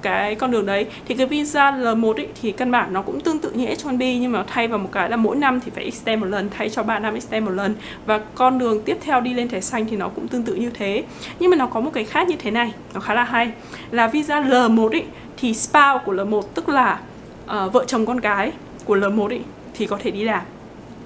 cái 0.05 0.35
con 0.35 0.51
đường 0.51 0.65
đấy. 0.65 0.85
Thì 1.07 1.15
cái 1.15 1.27
visa 1.27 1.71
L1 1.71 2.13
ấy, 2.13 2.27
thì 2.41 2.51
căn 2.51 2.71
bản 2.71 2.93
nó 2.93 3.01
cũng 3.01 3.21
tương 3.21 3.39
tự 3.39 3.51
như 3.51 3.65
H1B 3.65 4.19
nhưng 4.19 4.31
mà 4.31 4.43
thay 4.47 4.67
vào 4.67 4.79
một 4.79 4.89
cái 4.91 5.09
là 5.09 5.17
mỗi 5.17 5.35
năm 5.35 5.59
thì 5.65 5.71
phải 5.75 5.83
extend 5.83 6.21
một 6.21 6.27
lần 6.27 6.49
thay 6.49 6.69
cho 6.69 6.83
3 6.83 6.99
năm 6.99 7.13
extend 7.13 7.45
một 7.45 7.51
lần. 7.51 7.75
Và 8.05 8.17
con 8.35 8.59
đường 8.59 8.81
tiếp 8.81 8.97
theo 9.01 9.21
đi 9.21 9.33
lên 9.33 9.49
thẻ 9.49 9.61
xanh 9.61 9.85
thì 9.85 9.97
nó 9.97 10.09
cũng 10.09 10.27
tương 10.27 10.43
tự 10.43 10.55
như 10.55 10.69
thế. 10.69 11.03
Nhưng 11.39 11.51
mà 11.51 11.57
nó 11.57 11.65
có 11.65 11.79
một 11.79 11.91
cái 11.93 12.03
khác 12.03 12.27
như 12.27 12.35
thế 12.39 12.51
này 12.51 12.71
nó 12.93 12.99
khá 12.99 13.13
là 13.13 13.23
hay. 13.23 13.51
Là 13.91 14.07
visa 14.07 14.41
L1 14.41 14.89
ấy, 14.89 15.03
thì 15.37 15.53
spouse 15.53 15.99
của 16.05 16.13
L1 16.13 16.41
tức 16.41 16.69
là 16.69 16.99
uh, 17.45 17.73
vợ 17.73 17.85
chồng 17.87 18.05
con 18.05 18.19
cái 18.19 18.51
của 18.85 18.97
L1 18.97 19.27
ấy, 19.27 19.41
thì 19.73 19.85
có 19.85 19.97
thể 20.03 20.11
đi 20.11 20.23
làm 20.23 20.41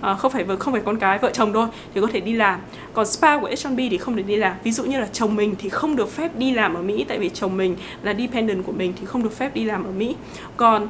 à, 0.02 0.14
không 0.14 0.32
phải 0.32 0.44
vợ 0.44 0.56
không 0.56 0.74
phải 0.74 0.82
con 0.86 0.98
cái 0.98 1.18
vợ 1.18 1.32
chồng 1.34 1.54
thôi 1.54 1.68
thì 1.94 2.02
có 2.02 2.08
thể 2.14 2.20
đi 2.20 2.34
làm. 2.34 2.60
Còn 2.94 3.06
spa 3.06 3.40
của 3.40 3.50
H&B 3.64 3.80
thì 3.92 3.98
không 3.98 4.16
được 4.16 4.24
đi 4.28 4.36
làm. 4.36 4.56
Ví 4.64 4.72
dụ 4.72 4.84
như 4.84 5.00
là 5.00 5.08
chồng 5.14 5.36
mình 5.36 5.56
thì 5.60 5.70
không 5.70 5.96
được 5.96 6.12
phép 6.12 6.38
đi 6.38 6.52
làm 6.52 6.74
ở 6.74 6.82
Mỹ 6.82 7.06
tại 7.08 7.20
vì 7.20 7.30
chồng 7.30 7.58
mình 7.58 7.76
là 8.04 8.14
dependent 8.14 8.66
của 8.66 8.72
mình 8.72 8.94
thì 9.00 9.06
không 9.06 9.24
được 9.24 9.38
phép 9.38 9.56
đi 9.56 9.64
làm 9.64 9.84
ở 9.84 9.92
Mỹ. 9.92 10.16
Còn 10.58 10.88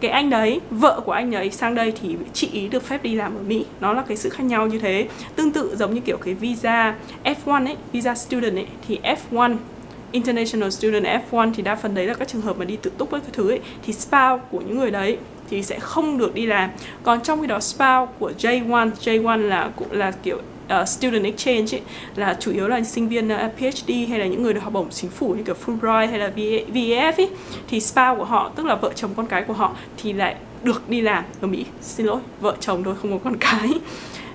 cái 0.00 0.10
anh 0.10 0.30
đấy 0.30 0.60
vợ 0.70 1.00
của 1.04 1.12
anh 1.12 1.34
ấy 1.34 1.50
sang 1.50 1.74
đây 1.74 1.92
thì 2.02 2.16
chị 2.32 2.48
ý 2.52 2.68
được 2.68 2.82
phép 2.82 3.02
đi 3.02 3.14
làm 3.14 3.34
ở 3.34 3.42
Mỹ. 3.42 3.64
Nó 3.80 3.92
là 3.92 4.02
cái 4.08 4.16
sự 4.16 4.30
khác 4.30 4.44
nhau 4.44 4.66
như 4.66 4.78
thế. 4.78 5.08
Tương 5.36 5.52
tự 5.52 5.76
giống 5.76 5.94
như 5.94 6.00
kiểu 6.00 6.16
cái 6.16 6.34
visa 6.34 6.94
F1 7.24 7.66
ấy 7.66 7.76
visa 7.92 8.14
student 8.14 8.56
ấy 8.56 8.66
thì 8.88 8.98
F1 9.02 9.56
International 10.12 10.70
Student 10.70 11.04
F1 11.04 11.52
thì 11.54 11.62
đa 11.62 11.76
phần 11.76 11.94
đấy 11.94 12.06
là 12.06 12.14
các 12.14 12.28
trường 12.28 12.40
hợp 12.40 12.58
mà 12.58 12.64
đi 12.64 12.76
tự 12.76 12.90
túc 12.98 13.10
với 13.10 13.20
cái 13.20 13.30
thứ 13.32 13.50
ấy 13.50 13.60
thì 13.82 13.92
spouse 13.92 14.44
của 14.50 14.60
những 14.60 14.78
người 14.78 14.90
đấy 14.90 15.18
thì 15.50 15.62
sẽ 15.62 15.78
không 15.78 16.18
được 16.18 16.34
đi 16.34 16.46
làm. 16.46 16.70
Còn 17.02 17.20
trong 17.20 17.40
khi 17.40 17.46
đó 17.46 17.60
spouse 17.60 18.12
của 18.18 18.32
J1 18.38 18.90
J1 19.04 19.36
là 19.36 19.70
cũng 19.76 19.92
là 19.92 20.10
kiểu 20.10 20.38
uh, 20.80 20.88
student 20.88 21.24
exchange 21.24 21.78
ấy, 21.78 21.82
là 22.16 22.36
chủ 22.40 22.52
yếu 22.52 22.68
là 22.68 22.82
sinh 22.82 23.08
viên 23.08 23.28
ờ, 23.28 23.46
uh, 23.46 23.52
PhD 23.58 23.90
hay 24.08 24.18
là 24.18 24.26
những 24.26 24.42
người 24.42 24.54
được 24.54 24.62
học 24.62 24.72
bổng 24.72 24.90
chính 24.90 25.10
phủ 25.10 25.34
như 25.34 25.42
kiểu 25.42 25.54
Fulbright 25.66 26.08
hay 26.08 26.18
là 26.18 26.30
VAF 26.36 27.12
ấy, 27.16 27.30
thì 27.68 27.80
spouse 27.80 28.14
của 28.18 28.24
họ 28.24 28.50
tức 28.56 28.66
là 28.66 28.74
vợ 28.74 28.92
chồng 28.94 29.10
con 29.16 29.26
cái 29.26 29.42
của 29.42 29.52
họ 29.52 29.76
thì 29.96 30.12
lại 30.12 30.36
được 30.62 30.88
đi 30.88 31.00
làm 31.00 31.24
ở 31.40 31.48
Mỹ. 31.48 31.64
Xin 31.80 32.06
lỗi 32.06 32.20
vợ 32.40 32.56
chồng 32.60 32.84
thôi 32.84 32.94
không 33.02 33.12
có 33.12 33.18
con 33.24 33.36
cái. 33.40 33.70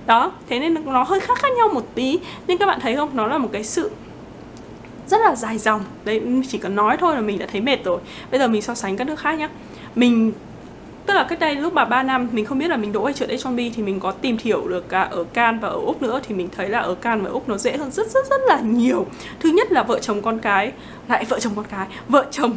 Đó 0.06 0.32
thế 0.48 0.58
nên 0.58 0.74
nó 0.84 1.02
hơi 1.02 1.20
khác 1.20 1.38
khác 1.38 1.48
nhau 1.58 1.68
một 1.68 1.86
tí. 1.94 2.18
Nhưng 2.46 2.58
các 2.58 2.66
bạn 2.66 2.80
thấy 2.80 2.96
không? 2.96 3.10
Nó 3.12 3.26
là 3.26 3.38
một 3.38 3.48
cái 3.52 3.64
sự 3.64 3.90
rất 5.06 5.20
là 5.20 5.34
dài 5.34 5.58
dòng. 5.58 5.84
Đấy 6.04 6.22
chỉ 6.48 6.58
cần 6.58 6.74
nói 6.74 6.96
thôi 6.96 7.14
là 7.14 7.20
mình 7.20 7.38
đã 7.38 7.46
thấy 7.52 7.60
mệt 7.60 7.84
rồi. 7.84 8.00
Bây 8.30 8.40
giờ 8.40 8.48
mình 8.48 8.62
so 8.62 8.74
sánh 8.74 8.96
các 8.96 9.06
nước 9.06 9.18
khác 9.18 9.38
nhá. 9.38 9.48
Mình 9.94 10.32
tức 11.10 11.14
là 11.14 11.24
cách 11.24 11.38
đây 11.38 11.54
lúc 11.54 11.72
mà 11.72 11.84
3 11.84 12.02
năm, 12.02 12.28
mình 12.32 12.44
không 12.44 12.58
biết 12.58 12.68
là 12.68 12.76
mình 12.76 12.92
đỗ 12.92 13.04
hay 13.04 13.14
trượt 13.14 13.30
H1B 13.30 13.70
thì 13.74 13.82
mình 13.82 14.00
có 14.00 14.10
tìm 14.10 14.36
hiểu 14.40 14.68
được 14.68 14.88
cả 14.88 15.02
ở 15.02 15.24
Can 15.24 15.60
và 15.60 15.68
ở 15.68 15.74
Úc 15.74 16.02
nữa 16.02 16.20
thì 16.26 16.34
mình 16.34 16.48
thấy 16.56 16.68
là 16.68 16.78
ở 16.78 16.94
Can 16.94 17.22
và 17.22 17.30
Úc 17.30 17.48
nó 17.48 17.56
dễ 17.56 17.76
hơn 17.76 17.90
rất 17.90 18.06
rất 18.06 18.26
rất 18.30 18.40
là 18.48 18.60
nhiều. 18.60 19.06
Thứ 19.40 19.48
nhất 19.48 19.72
là 19.72 19.82
vợ 19.82 19.98
chồng 19.98 20.22
con 20.22 20.38
cái, 20.38 20.72
lại 21.08 21.24
vợ 21.24 21.40
chồng 21.40 21.52
con 21.56 21.64
cái, 21.70 21.86
vợ 22.08 22.26
chồng 22.30 22.56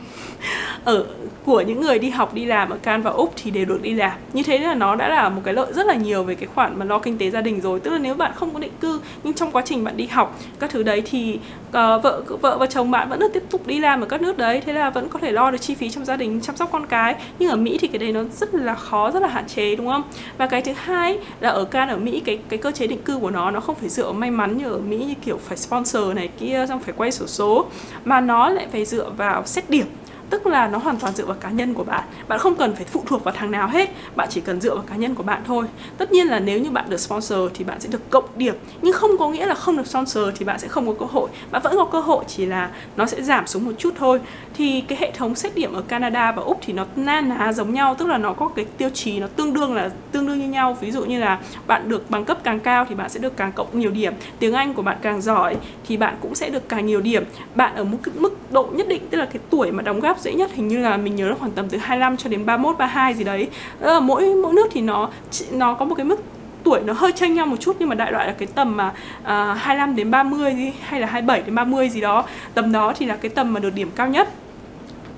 ở 0.86 1.06
của 1.46 1.62
những 1.62 1.82
người 1.82 2.00
đi 2.00 2.10
học 2.10 2.34
đi 2.34 2.46
làm 2.46 2.70
ở 2.70 2.78
Can 2.78 3.02
và 3.02 3.12
Úc 3.12 3.34
thì 3.36 3.52
đều 3.52 3.66
được 3.66 3.82
đi 3.82 3.94
làm. 3.94 4.12
Như 4.34 4.44
thế 4.44 4.58
là 4.58 4.74
nó 4.74 4.96
đã 4.96 5.10
là 5.10 5.30
một 5.30 5.42
cái 5.44 5.54
lợi 5.54 5.74
rất 5.74 5.86
là 5.86 5.94
nhiều 5.94 6.24
về 6.24 6.36
cái 6.36 6.48
khoản 6.56 6.80
mà 6.80 6.86
lo 6.86 7.00
kinh 7.00 7.18
tế 7.18 7.30
gia 7.30 7.42
đình 7.42 7.62
rồi. 7.62 7.80
Tức 7.80 7.92
là 7.92 7.98
nếu 7.98 8.14
bạn 8.14 8.32
không 8.36 8.54
có 8.54 8.60
định 8.60 8.72
cư 8.82 9.02
nhưng 9.24 9.34
trong 9.34 9.52
quá 9.52 9.62
trình 9.66 9.84
bạn 9.84 9.98
đi 9.98 10.06
học 10.06 10.40
các 10.60 10.70
thứ 10.70 10.84
đấy 10.84 11.02
thì 11.06 11.40
uh, 11.68 11.74
vợ 11.74 12.22
vợ 12.42 12.58
và 12.58 12.66
chồng 12.66 12.92
bạn 12.92 13.10
vẫn 13.10 13.20
được 13.20 13.34
tiếp 13.34 13.44
tục 13.50 13.68
đi 13.68 13.80
làm 13.80 14.02
ở 14.02 14.06
các 14.06 14.22
nước 14.22 14.38
đấy. 14.38 14.62
Thế 14.66 14.74
là 14.74 14.90
vẫn 14.90 15.10
có 15.10 15.20
thể 15.20 15.32
lo 15.32 15.52
được 15.52 15.58
chi 15.58 15.76
phí 15.76 15.90
trong 15.90 16.06
gia 16.06 16.16
đình 16.16 16.42
chăm 16.42 16.56
sóc 16.56 16.70
con 16.72 16.86
cái. 16.88 17.16
Nhưng 17.40 17.50
ở 17.50 17.56
Mỹ 17.56 17.78
thì 17.82 17.88
cái 17.88 18.00
đấy 18.00 18.12
nó 18.12 18.24
rất 18.24 18.54
là 18.54 18.76
khó 18.76 19.12
rất 19.12 19.22
là 19.22 19.28
hạn 19.28 19.48
chế 19.48 19.76
đúng 19.76 19.88
không? 19.88 20.04
Và 20.38 20.48
cái 20.48 20.62
thứ 20.62 20.72
hai 20.76 21.18
là 21.40 21.50
ở 21.50 21.66
can 21.66 21.90
ở 21.90 21.98
mỹ 21.98 22.22
cái 22.26 22.40
cái 22.50 22.60
cơ 22.60 22.72
chế 22.72 22.88
định 22.88 23.02
cư 23.02 23.18
của 23.18 23.30
nó 23.30 23.52
nó 23.52 23.60
không 23.60 23.76
phải 23.76 23.90
dựa 23.90 24.12
may 24.12 24.32
mắn 24.32 24.58
như 24.58 24.72
ở 24.72 24.78
mỹ 24.78 24.98
như 24.98 25.14
kiểu 25.26 25.40
phải 25.48 25.58
sponsor 25.58 26.16
này 26.16 26.28
kia 26.40 26.66
xong 26.70 26.80
phải 26.80 26.94
quay 26.98 27.12
sổ 27.12 27.28
số 27.28 27.66
mà 28.06 28.22
nó 28.22 28.50
lại 28.50 28.68
phải 28.72 28.86
dựa 28.86 29.10
vào 29.18 29.46
xét 29.46 29.70
điểm 29.70 29.86
tức 30.34 30.48
là 30.48 30.68
nó 30.68 30.78
hoàn 30.78 30.98
toàn 30.98 31.14
dựa 31.14 31.26
vào 31.26 31.38
cá 31.40 31.50
nhân 31.50 31.74
của 31.74 31.84
bạn. 31.84 32.04
Bạn 32.28 32.40
không 32.40 32.56
cần 32.56 32.76
phải 32.76 32.86
phụ 32.86 33.04
thuộc 33.06 33.24
vào 33.24 33.34
thằng 33.38 33.52
nào 33.52 33.68
hết. 33.68 33.90
Bạn 34.16 34.28
chỉ 34.32 34.42
cần 34.42 34.62
dựa 34.62 34.76
vào 34.76 34.84
cá 34.90 34.96
nhân 34.96 35.16
của 35.16 35.24
bạn 35.24 35.42
thôi. 35.46 35.66
Tất 35.98 36.12
nhiên 36.12 36.28
là 36.28 36.40
nếu 36.40 36.60
như 36.60 36.72
bạn 36.72 36.86
được 36.90 37.00
sponsor 37.00 37.52
thì 37.54 37.64
bạn 37.64 37.80
sẽ 37.80 37.90
được 37.90 38.10
cộng 38.10 38.26
điểm. 38.36 38.56
Nhưng 38.82 38.94
không 38.94 39.12
có 39.20 39.30
nghĩa 39.30 39.46
là 39.46 39.54
không 39.54 39.78
được 39.78 39.88
sponsor 39.88 40.24
thì 40.36 40.46
bạn 40.46 40.60
sẽ 40.60 40.68
không 40.68 40.88
có 40.88 40.94
cơ 41.00 41.06
hội. 41.06 41.30
Bạn 41.52 41.62
vẫn 41.62 41.76
có 41.76 41.86
cơ 41.86 42.00
hội, 42.00 42.24
chỉ 42.28 42.46
là 42.46 42.70
nó 42.96 43.06
sẽ 43.06 43.22
giảm 43.22 43.48
xuống 43.48 43.66
một 43.66 43.72
chút 43.78 43.94
thôi. 43.98 44.20
Thì 44.54 44.82
cái 44.82 44.98
hệ 45.02 45.12
thống 45.12 45.36
xét 45.36 45.56
điểm 45.56 45.74
ở 45.74 45.82
Canada 45.82 46.32
và 46.32 46.44
Úc 46.44 46.60
thì 46.62 46.74
nó 46.74 46.86
na 46.96 47.22
ná 47.22 47.54
giống 47.54 47.74
nhau. 47.74 47.96
Tức 47.96 48.08
là 48.08 48.18
nó 48.18 48.34
có 48.34 48.48
cái 48.48 48.66
tiêu 48.78 48.90
chí 48.94 49.20
nó 49.20 49.28
tương 49.28 49.54
đương 49.54 49.74
là, 49.74 49.90
tương 50.12 50.28
đương 50.28 50.40
như 50.40 50.48
nhau. 50.48 50.78
Ví 50.82 50.92
dụ 50.92 51.06
như 51.06 51.20
là 51.20 51.40
bạn 51.68 51.90
được 51.90 52.10
bằng 52.10 52.26
cấp 52.26 52.38
càng 52.44 52.60
cao 52.60 52.86
thì 52.90 52.96
bạn 52.96 53.10
sẽ 53.10 53.20
được 53.20 53.38
càng 53.38 53.52
cộng 53.52 53.80
nhiều 53.80 53.92
điểm. 53.92 54.14
Tiếng 54.40 54.54
Anh 54.54 54.74
của 54.74 54.82
bạn 54.82 54.98
càng 55.02 55.22
giỏi 55.22 55.56
thì 55.88 55.98
bạn 55.98 56.16
cũng 56.22 56.36
sẽ 56.36 56.50
được 56.50 56.70
càng 56.70 56.86
nhiều 56.86 57.02
điểm. 57.02 57.24
Bạn 57.56 57.76
ở 57.76 57.84
một 57.84 57.98
cái 58.04 58.14
mức 58.18 58.52
độ 58.52 58.70
nhất 58.72 58.88
định, 58.88 59.08
tức 59.10 59.18
là 59.18 59.26
cái 59.26 59.42
tuổi 59.50 59.72
mà 59.72 59.84
đóng 59.84 60.00
góp 60.00 60.20
dễ 60.24 60.34
nhất 60.34 60.52
hình 60.54 60.68
như 60.68 60.78
là 60.78 60.98
mình 60.98 61.16
nhớ 61.16 61.30
là 61.30 61.36
khoảng 61.40 61.52
tầm 61.52 61.70
từ 61.70 61.78
25 61.78 62.18
cho 62.18 62.30
đến 62.30 62.46
31 62.46 62.78
32 62.78 63.14
gì 63.14 63.24
đấy. 63.24 63.48
Đó 63.80 63.94
là 63.94 64.00
mỗi 64.00 64.36
mỗi 64.36 64.54
nước 64.54 64.68
thì 64.72 64.82
nó 64.82 65.10
nó 65.52 65.74
có 65.74 65.86
một 65.86 65.96
cái 65.96 66.06
mức 66.06 66.24
tuổi 66.64 66.80
nó 66.86 66.94
hơi 66.94 67.12
chênh 67.12 67.34
nhau 67.36 67.46
một 67.46 67.56
chút 67.60 67.76
nhưng 67.80 67.90
mà 67.90 67.96
đại 67.96 68.12
loại 68.12 68.28
là 68.28 68.34
cái 68.34 68.48
tầm 68.56 68.78
mà 68.78 68.92
à, 69.24 69.52
uh, 69.52 69.58
25 69.58 69.96
đến 69.96 70.12
30 70.12 70.54
gì, 70.56 70.74
hay 70.82 71.00
là 71.00 71.08
27 71.08 71.42
đến 71.42 71.56
30 71.56 71.90
gì 71.90 72.02
đó. 72.02 72.26
Tầm 72.54 72.72
đó 72.72 72.94
thì 72.98 73.06
là 73.06 73.16
cái 73.16 73.30
tầm 73.30 73.54
mà 73.54 73.60
được 73.60 73.74
điểm 73.76 73.92
cao 73.96 74.08
nhất. 74.08 74.30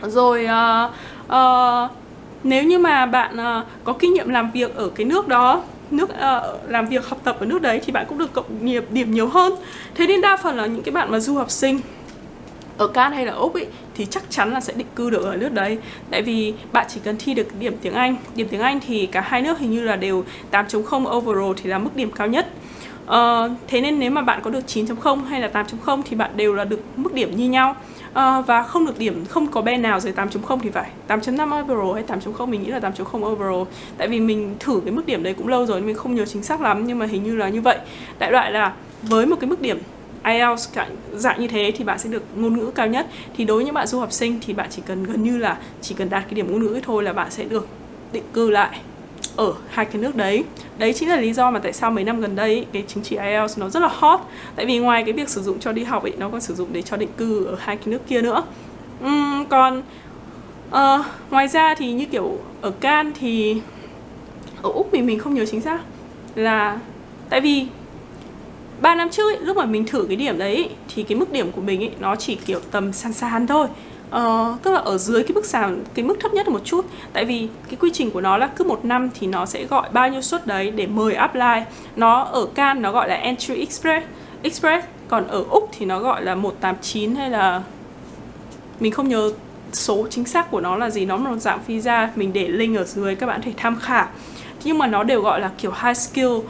Rồi 0.01 0.45
uh, 0.45 0.91
uh, 1.25 1.91
nếu 2.43 2.63
như 2.63 2.79
mà 2.79 3.05
bạn 3.05 3.35
uh, 3.35 3.65
có 3.83 3.93
kinh 3.93 4.13
nghiệm 4.13 4.29
làm 4.29 4.51
việc 4.51 4.75
ở 4.75 4.89
cái 4.89 5.05
nước 5.05 5.27
đó 5.27 5.61
nước 5.91 6.09
uh, 6.09 6.71
làm 6.71 6.87
việc 6.87 7.09
học 7.09 7.19
tập 7.23 7.37
ở 7.39 7.45
nước 7.45 7.61
đấy 7.61 7.81
thì 7.85 7.91
bạn 7.91 8.05
cũng 8.09 8.17
được 8.17 8.33
cộng 8.33 8.65
nghiệp 8.65 8.85
điểm 8.91 9.11
nhiều 9.11 9.27
hơn. 9.27 9.53
Thế 9.95 10.07
nên 10.07 10.21
đa 10.21 10.37
phần 10.37 10.57
là 10.57 10.65
những 10.65 10.83
cái 10.83 10.91
bạn 10.91 11.11
mà 11.11 11.19
du 11.19 11.35
học 11.35 11.51
sinh 11.51 11.79
ở 12.77 12.87
Can 12.87 13.11
hay 13.11 13.25
là 13.25 13.33
Úc 13.33 13.53
ấy 13.53 13.67
thì 13.95 14.05
chắc 14.05 14.23
chắn 14.29 14.53
là 14.53 14.59
sẽ 14.59 14.73
định 14.73 14.87
cư 14.95 15.09
được 15.09 15.23
ở 15.23 15.37
nước 15.37 15.53
đấy. 15.53 15.77
Tại 16.11 16.21
vì 16.21 16.53
bạn 16.71 16.85
chỉ 16.89 16.99
cần 17.03 17.15
thi 17.19 17.33
được 17.33 17.47
điểm 17.59 17.73
tiếng 17.81 17.93
Anh. 17.93 18.15
Điểm 18.35 18.47
tiếng 18.51 18.61
Anh 18.61 18.79
thì 18.87 19.05
cả 19.05 19.21
hai 19.21 19.41
nước 19.41 19.59
hình 19.59 19.71
như 19.71 19.81
là 19.81 19.95
đều 19.95 20.23
8.0 20.51 21.17
overall 21.17 21.53
thì 21.63 21.69
là 21.69 21.77
mức 21.77 21.95
điểm 21.95 22.11
cao 22.11 22.27
nhất. 22.27 22.47
Uh, 23.05 23.51
thế 23.67 23.81
nên 23.81 23.99
nếu 23.99 24.11
mà 24.11 24.21
bạn 24.21 24.39
có 24.43 24.49
được 24.49 24.63
9.0 24.67 25.23
hay 25.23 25.41
là 25.41 25.49
8.0 25.53 26.01
thì 26.05 26.15
bạn 26.15 26.31
đều 26.35 26.53
là 26.53 26.63
được 26.63 26.79
mức 26.95 27.13
điểm 27.13 27.35
như 27.35 27.49
nhau. 27.49 27.75
Uh, 28.09 28.47
và 28.47 28.63
không 28.63 28.85
được 28.85 28.99
điểm 28.99 29.25
không 29.25 29.47
có 29.47 29.61
bên 29.61 29.81
nào 29.81 29.99
dưới 29.99 30.13
8.0 30.13 30.59
thì 30.59 30.69
phải. 30.69 30.89
8.5 31.07 31.63
overall 31.63 31.93
hay 31.93 32.19
8.0 32.19 32.45
mình 32.45 32.63
nghĩ 32.63 32.69
là 32.69 32.79
8.0 32.79 33.31
overall. 33.31 33.63
Tại 33.97 34.07
vì 34.07 34.19
mình 34.19 34.55
thử 34.59 34.81
cái 34.85 34.93
mức 34.93 35.05
điểm 35.05 35.23
đấy 35.23 35.33
cũng 35.33 35.47
lâu 35.47 35.65
rồi 35.65 35.79
nên 35.79 35.87
mình 35.87 35.95
không 35.95 36.15
nhớ 36.15 36.25
chính 36.25 36.43
xác 36.43 36.61
lắm 36.61 36.87
nhưng 36.87 36.99
mà 36.99 37.05
hình 37.05 37.23
như 37.23 37.35
là 37.35 37.49
như 37.49 37.61
vậy. 37.61 37.77
Đại 38.19 38.31
loại 38.31 38.51
là 38.51 38.73
với 39.01 39.25
một 39.25 39.35
cái 39.39 39.49
mức 39.49 39.61
điểm 39.61 39.79
IELTS 40.25 40.69
dạng 41.13 41.41
như 41.41 41.47
thế 41.47 41.71
thì 41.75 41.83
bạn 41.83 41.99
sẽ 41.99 42.09
được 42.09 42.23
ngôn 42.35 42.57
ngữ 42.57 42.71
cao 42.75 42.87
nhất. 42.87 43.07
Thì 43.37 43.43
đối 43.45 43.57
với 43.57 43.65
những 43.65 43.73
bạn 43.73 43.87
du 43.87 43.99
học 43.99 44.11
sinh 44.11 44.39
thì 44.45 44.53
bạn 44.53 44.67
chỉ 44.71 44.81
cần 44.85 45.03
gần 45.03 45.23
như 45.23 45.37
là 45.37 45.57
chỉ 45.81 45.95
cần 45.95 46.09
đạt 46.09 46.23
cái 46.23 46.33
điểm 46.33 46.51
ngôn 46.51 46.63
ngữ 46.63 46.79
thôi 46.83 47.03
là 47.03 47.13
bạn 47.13 47.31
sẽ 47.31 47.43
được 47.43 47.67
định 48.11 48.23
cư 48.33 48.49
lại 48.49 48.79
ở 49.35 49.53
hai 49.69 49.85
cái 49.85 50.01
nước 50.01 50.15
đấy. 50.15 50.43
Đấy 50.77 50.93
chính 50.93 51.09
là 51.09 51.15
lý 51.15 51.33
do 51.33 51.51
mà 51.51 51.59
tại 51.59 51.73
sao 51.73 51.91
mấy 51.91 52.03
năm 52.03 52.21
gần 52.21 52.35
đây 52.35 52.65
cái 52.71 52.83
chứng 52.87 53.03
chỉ 53.03 53.15
IELTS 53.15 53.57
nó 53.57 53.69
rất 53.69 53.79
là 53.79 53.89
hot. 53.91 54.19
Tại 54.55 54.65
vì 54.65 54.77
ngoài 54.77 55.03
cái 55.03 55.13
việc 55.13 55.29
sử 55.29 55.43
dụng 55.43 55.59
cho 55.59 55.71
đi 55.71 55.83
học 55.83 56.03
ấy 56.03 56.13
nó 56.17 56.29
còn 56.29 56.41
sử 56.41 56.55
dụng 56.55 56.69
để 56.71 56.81
cho 56.81 56.97
định 56.97 57.09
cư 57.17 57.45
ở 57.45 57.55
hai 57.59 57.77
cái 57.77 57.87
nước 57.87 58.07
kia 58.07 58.21
nữa. 58.21 58.43
Uhm, 59.05 59.45
còn 59.49 59.83
uh, 60.69 61.05
ngoài 61.29 61.47
ra 61.47 61.75
thì 61.75 61.93
như 61.93 62.05
kiểu 62.05 62.39
ở 62.61 62.71
Can 62.71 63.11
thì 63.19 63.61
ở 64.61 64.69
Úc 64.71 64.89
thì 64.91 65.01
mình 65.01 65.19
không 65.19 65.33
nhớ 65.33 65.45
chính 65.45 65.61
xác 65.61 65.79
là 66.35 66.79
tại 67.29 67.41
vì 67.41 67.67
3 68.81 68.95
năm 68.95 69.09
trước 69.09 69.29
ấy, 69.29 69.37
lúc 69.41 69.57
mà 69.57 69.65
mình 69.65 69.85
thử 69.85 70.05
cái 70.07 70.15
điểm 70.15 70.37
đấy 70.37 70.69
thì 70.95 71.03
cái 71.03 71.17
mức 71.17 71.31
điểm 71.31 71.51
của 71.51 71.61
mình 71.61 71.83
ấy 71.83 71.91
nó 71.99 72.15
chỉ 72.15 72.35
kiểu 72.35 72.59
tầm 72.71 72.93
sàn 72.93 73.13
sàn 73.13 73.47
thôi. 73.47 73.67
Ờ, 74.09 74.55
tức 74.63 74.71
là 74.71 74.79
ở 74.79 74.97
dưới 74.97 75.23
cái 75.23 75.33
mức 75.33 75.45
sàn 75.45 75.83
cái 75.93 76.05
mức 76.05 76.17
thấp 76.19 76.33
nhất 76.33 76.47
một 76.47 76.61
chút. 76.65 76.85
Tại 77.13 77.25
vì 77.25 77.47
cái 77.67 77.75
quy 77.79 77.89
trình 77.93 78.11
của 78.11 78.21
nó 78.21 78.37
là 78.37 78.47
cứ 78.47 78.63
một 78.63 78.85
năm 78.85 79.09
thì 79.19 79.27
nó 79.27 79.45
sẽ 79.45 79.65
gọi 79.65 79.89
bao 79.93 80.09
nhiêu 80.09 80.21
suất 80.21 80.47
đấy 80.47 80.71
để 80.71 80.87
mời 80.87 81.13
apply. 81.13 81.63
Nó 81.95 82.23
ở 82.23 82.45
can 82.55 82.81
nó 82.81 82.91
gọi 82.91 83.09
là 83.09 83.15
entry 83.15 83.55
express 83.55 84.05
express. 84.41 84.85
Còn 85.07 85.27
ở 85.27 85.43
úc 85.49 85.69
thì 85.77 85.85
nó 85.85 85.99
gọi 85.99 86.23
là 86.23 86.35
189 86.35 87.15
hay 87.15 87.29
là 87.29 87.61
mình 88.79 88.91
không 88.91 89.07
nhớ 89.07 89.31
số 89.73 90.07
chính 90.09 90.25
xác 90.25 90.51
của 90.51 90.61
nó 90.61 90.75
là 90.77 90.89
gì. 90.89 91.05
Nó 91.05 91.17
là 91.17 91.29
một 91.29 91.37
dạng 91.37 91.59
visa 91.67 92.09
mình 92.15 92.33
để 92.33 92.47
link 92.47 92.77
ở 92.77 92.83
dưới 92.83 93.15
các 93.15 93.25
bạn 93.25 93.41
thể 93.41 93.53
tham 93.57 93.79
khảo 93.81 94.07
nhưng 94.65 94.77
mà 94.77 94.87
nó 94.87 95.03
đều 95.03 95.21
gọi 95.21 95.41
là 95.41 95.51
kiểu 95.57 95.71
high 95.83 95.97
skill 95.97 96.27
uh, 96.27 96.43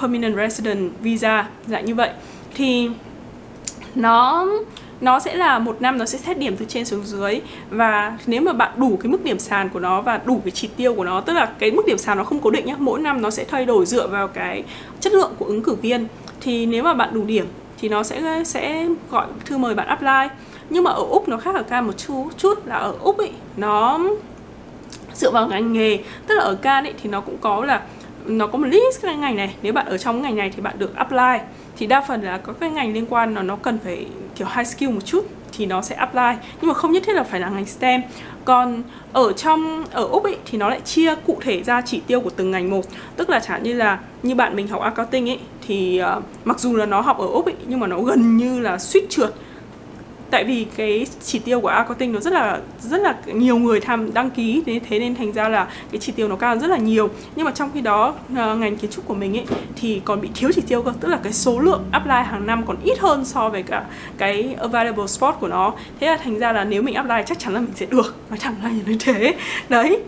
permanent 0.00 0.36
resident 0.36 0.92
visa 1.00 1.46
dạng 1.66 1.84
như 1.84 1.94
vậy. 1.94 2.10
Thì 2.54 2.90
nó 3.94 4.46
nó 5.00 5.18
sẽ 5.18 5.34
là 5.34 5.58
một 5.58 5.76
năm 5.80 5.98
nó 5.98 6.04
sẽ 6.04 6.18
xét 6.18 6.38
điểm 6.38 6.56
từ 6.56 6.64
trên 6.68 6.84
xuống 6.84 7.04
dưới. 7.04 7.40
Và 7.70 8.18
nếu 8.26 8.40
mà 8.40 8.52
bạn 8.52 8.70
đủ 8.76 8.98
cái 9.02 9.12
mức 9.12 9.24
điểm 9.24 9.38
sàn 9.38 9.68
của 9.68 9.80
nó 9.80 10.00
và 10.00 10.20
đủ 10.24 10.40
cái 10.44 10.50
chỉ 10.50 10.68
tiêu 10.76 10.94
của 10.94 11.04
nó 11.04 11.20
tức 11.20 11.32
là 11.32 11.52
cái 11.58 11.70
mức 11.70 11.82
điểm 11.86 11.98
sàn 11.98 12.18
nó 12.18 12.24
không 12.24 12.40
cố 12.40 12.50
định 12.50 12.66
nhé 12.66 12.76
mỗi 12.78 13.00
năm 13.00 13.22
nó 13.22 13.30
sẽ 13.30 13.44
thay 13.44 13.66
đổi 13.66 13.86
dựa 13.86 14.06
vào 14.06 14.28
cái 14.28 14.64
chất 15.00 15.12
lượng 15.12 15.32
của 15.38 15.44
ứng 15.44 15.62
cử 15.62 15.74
viên. 15.74 16.06
Thì 16.40 16.66
nếu 16.66 16.82
mà 16.82 16.94
bạn 16.94 17.08
đủ 17.12 17.24
điểm 17.24 17.46
thì 17.80 17.88
nó 17.88 18.02
sẽ 18.02 18.42
sẽ 18.44 18.88
gọi 19.10 19.26
thư 19.44 19.58
mời 19.58 19.74
bạn 19.74 19.86
apply. 19.86 20.36
Nhưng 20.70 20.84
mà 20.84 20.90
ở 20.90 21.04
úc 21.10 21.28
nó 21.28 21.36
khác 21.36 21.54
ở 21.54 21.62
ca 21.62 21.80
một 21.80 21.98
chút 21.98 22.28
chút 22.38 22.66
là 22.66 22.76
ở 22.76 22.94
úc 23.00 23.18
ấy 23.18 23.30
nó 23.56 24.00
dựa 25.22 25.30
vào 25.30 25.48
ngành 25.48 25.72
nghề. 25.72 25.98
Tức 26.26 26.34
là 26.34 26.42
ở 26.42 26.54
can 26.54 26.84
ấy 26.84 26.94
thì 27.02 27.10
nó 27.10 27.20
cũng 27.20 27.36
có 27.40 27.64
là 27.64 27.80
nó 28.26 28.46
có 28.46 28.58
một 28.58 28.66
list 28.66 29.02
các 29.02 29.18
ngành 29.18 29.36
này. 29.36 29.54
Nếu 29.62 29.72
bạn 29.72 29.86
ở 29.86 29.98
trong 29.98 30.22
ngành 30.22 30.36
này 30.36 30.50
thì 30.56 30.62
bạn 30.62 30.78
được 30.78 30.96
apply. 30.96 31.38
Thì 31.76 31.86
đa 31.86 32.00
phần 32.00 32.22
là 32.22 32.38
có 32.38 32.52
cái 32.52 32.70
ngành 32.70 32.92
liên 32.92 33.06
quan 33.10 33.34
nó 33.34 33.42
nó 33.42 33.56
cần 33.56 33.78
phải 33.84 34.06
kiểu 34.36 34.48
high 34.56 34.66
skill 34.66 34.90
một 34.90 35.04
chút 35.04 35.26
thì 35.52 35.66
nó 35.66 35.82
sẽ 35.82 35.94
apply. 35.94 36.32
Nhưng 36.60 36.68
mà 36.68 36.74
không 36.74 36.92
nhất 36.92 37.02
thiết 37.06 37.12
là 37.12 37.22
phải 37.22 37.40
là 37.40 37.48
ngành 37.48 37.66
STEM. 37.66 38.02
Còn 38.44 38.82
ở 39.12 39.32
trong 39.32 39.84
ở 39.92 40.04
úc 40.04 40.24
ấy 40.24 40.36
thì 40.44 40.58
nó 40.58 40.68
lại 40.68 40.80
chia 40.80 41.14
cụ 41.14 41.38
thể 41.40 41.62
ra 41.62 41.80
chỉ 41.80 42.00
tiêu 42.06 42.20
của 42.20 42.30
từng 42.30 42.50
ngành 42.50 42.70
một. 42.70 42.84
Tức 43.16 43.30
là 43.30 43.40
chẳng 43.40 43.62
như 43.62 43.72
là 43.72 43.98
như 44.22 44.34
bạn 44.34 44.56
mình 44.56 44.68
học 44.68 44.82
accounting 44.82 45.30
ấy 45.30 45.38
thì 45.66 46.02
uh, 46.16 46.24
mặc 46.44 46.60
dù 46.60 46.76
là 46.76 46.86
nó 46.86 47.00
học 47.00 47.18
ở 47.18 47.26
úc 47.26 47.44
ấy 47.44 47.54
nhưng 47.66 47.80
mà 47.80 47.86
nó 47.86 48.00
gần 48.00 48.36
như 48.36 48.60
là 48.60 48.78
suýt 48.78 49.04
trượt 49.10 49.34
tại 50.32 50.44
vì 50.44 50.66
cái 50.76 51.06
chỉ 51.22 51.38
tiêu 51.38 51.60
của 51.60 51.68
accounting 51.68 52.12
nó 52.12 52.20
rất 52.20 52.32
là 52.32 52.60
rất 52.80 53.00
là 53.00 53.16
nhiều 53.26 53.58
người 53.58 53.80
tham, 53.80 54.14
đăng 54.14 54.30
ký, 54.30 54.62
thế 54.66 54.80
thế 54.88 54.98
nên 54.98 55.14
thành 55.14 55.32
ra 55.32 55.48
là 55.48 55.68
cái 55.92 56.00
chỉ 56.00 56.12
tiêu 56.12 56.28
nó 56.28 56.36
cao 56.36 56.58
rất 56.58 56.70
là 56.70 56.76
nhiều. 56.76 57.08
Nhưng 57.36 57.44
mà 57.44 57.50
trong 57.50 57.70
khi 57.74 57.80
đó 57.80 58.14
ờ, 58.36 58.56
ngành 58.56 58.76
kiến 58.76 58.90
trúc 58.90 59.06
của 59.06 59.14
mình 59.14 59.36
ấy, 59.36 59.44
thì 59.76 60.00
còn 60.04 60.20
bị 60.20 60.28
thiếu 60.34 60.50
chỉ 60.54 60.62
tiêu 60.68 60.82
cơ, 60.82 60.92
tức 61.00 61.08
là 61.08 61.18
cái 61.22 61.32
số 61.32 61.60
lượng 61.60 61.84
apply 61.90 62.14
hàng 62.14 62.46
năm 62.46 62.66
còn 62.66 62.76
ít 62.84 62.98
hơn 62.98 63.24
so 63.24 63.48
với 63.48 63.62
cả 63.62 63.84
cái 64.18 64.54
available 64.58 65.06
spot 65.06 65.34
của 65.40 65.48
nó. 65.48 65.72
Thế 66.00 66.06
là 66.06 66.16
thành 66.16 66.38
ra 66.38 66.52
là 66.52 66.64
nếu 66.64 66.82
mình 66.82 66.94
apply 66.94 67.22
chắc 67.26 67.38
chắn 67.38 67.54
là 67.54 67.60
mình 67.60 67.72
sẽ 67.74 67.86
được. 67.86 68.16
Nói 68.30 68.38
thẳng 68.38 68.54
ra 68.62 68.70
như 68.86 68.96
thế. 69.00 69.34
Đấy 69.68 69.98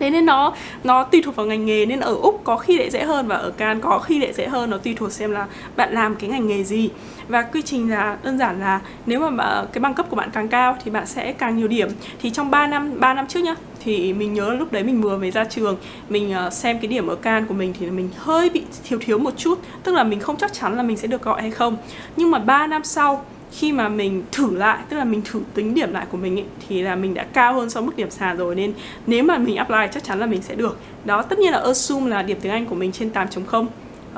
thế 0.00 0.10
nên 0.10 0.26
nó 0.26 0.54
nó 0.84 1.04
tùy 1.04 1.22
thuộc 1.24 1.36
vào 1.36 1.46
ngành 1.46 1.66
nghề 1.66 1.86
nên 1.86 2.00
ở 2.00 2.14
úc 2.14 2.40
có 2.44 2.56
khi 2.56 2.78
lại 2.78 2.90
dễ 2.90 3.04
hơn 3.04 3.26
và 3.26 3.36
ở 3.36 3.50
can 3.50 3.80
có 3.80 3.98
khi 3.98 4.18
lại 4.18 4.32
dễ 4.32 4.46
hơn, 4.46 4.70
nó 4.70 4.78
tùy 4.78 4.94
thuộc 4.94 5.12
xem 5.12 5.30
là 5.30 5.46
bạn 5.76 5.92
làm 5.92 6.16
cái 6.16 6.30
ngành 6.30 6.46
nghề 6.46 6.64
gì. 6.64 6.90
Và 7.28 7.42
quy 7.42 7.62
trình 7.62 7.90
là 7.90 8.18
đơn 8.22 8.38
giản 8.38 8.60
là 8.60 8.80
nếu 9.06 9.30
mà 9.30 9.64
cái 9.72 9.80
bằng 9.80 9.94
cấp 9.94 10.06
của 10.10 10.16
bạn 10.16 10.30
càng 10.32 10.48
cao 10.48 10.76
thì 10.84 10.90
bạn 10.90 11.06
sẽ 11.06 11.32
càng 11.32 11.56
nhiều 11.56 11.68
điểm. 11.68 11.88
Thì 12.22 12.30
trong 12.30 12.50
3 12.50 12.66
năm 12.66 13.00
3 13.00 13.14
năm 13.14 13.26
trước 13.26 13.40
nhá, 13.40 13.54
thì 13.80 14.12
mình 14.12 14.34
nhớ 14.34 14.54
lúc 14.54 14.72
đấy 14.72 14.82
mình 14.82 15.00
vừa 15.00 15.18
mới 15.18 15.30
ra 15.30 15.44
trường, 15.44 15.76
mình 16.08 16.32
ờ, 16.32 16.50
xem 16.50 16.78
cái 16.78 16.88
điểm 16.88 17.06
ở 17.06 17.14
can 17.14 17.46
của 17.46 17.54
mình 17.54 17.74
thì 17.80 17.86
mình 17.86 18.10
hơi 18.16 18.50
bị 18.50 18.64
thiếu 18.84 18.98
thiếu 19.02 19.18
một 19.18 19.34
chút. 19.36 19.58
Tức 19.82 19.94
là 19.94 20.04
mình 20.04 20.20
không 20.20 20.36
chắc 20.36 20.52
chắn 20.52 20.76
là 20.76 20.82
mình 20.82 20.96
sẽ 20.96 21.06
được 21.08 21.22
gọi 21.22 21.40
hay 21.40 21.50
không. 21.50 21.76
Nhưng 22.16 22.30
mà 22.30 22.38
3 22.38 22.66
năm 22.66 22.84
sau 22.84 23.24
khi 23.52 23.72
mà 23.72 23.88
mình 23.88 24.22
thử 24.32 24.56
lại 24.56 24.78
tức 24.88 24.96
là 24.96 25.04
mình 25.04 25.22
thử 25.24 25.40
tính 25.54 25.74
điểm 25.74 25.92
lại 25.92 26.06
của 26.10 26.16
mình 26.16 26.38
ấy, 26.38 26.44
thì 26.68 26.82
là 26.82 26.96
mình 26.96 27.14
đã 27.14 27.26
cao 27.32 27.54
hơn 27.54 27.70
so 27.70 27.80
với 27.80 27.86
mức 27.86 27.96
điểm 27.96 28.10
sàn 28.10 28.36
rồi. 28.36 28.54
Nên 28.54 28.72
nếu 29.06 29.24
mà 29.24 29.38
mình 29.38 29.56
apply 29.56 29.86
chắc 29.92 30.04
chắn 30.04 30.18
là 30.18 30.26
mình 30.26 30.42
sẽ 30.42 30.54
được. 30.54 30.78
Đó 31.04 31.22
tất 31.22 31.38
nhiên 31.38 31.52
là 31.52 31.58
assume 31.58 32.10
là 32.10 32.22
điểm 32.22 32.38
tiếng 32.40 32.52
Anh 32.52 32.66
của 32.66 32.74
mình 32.74 32.92
trên 32.92 33.10
8.0 33.12 33.66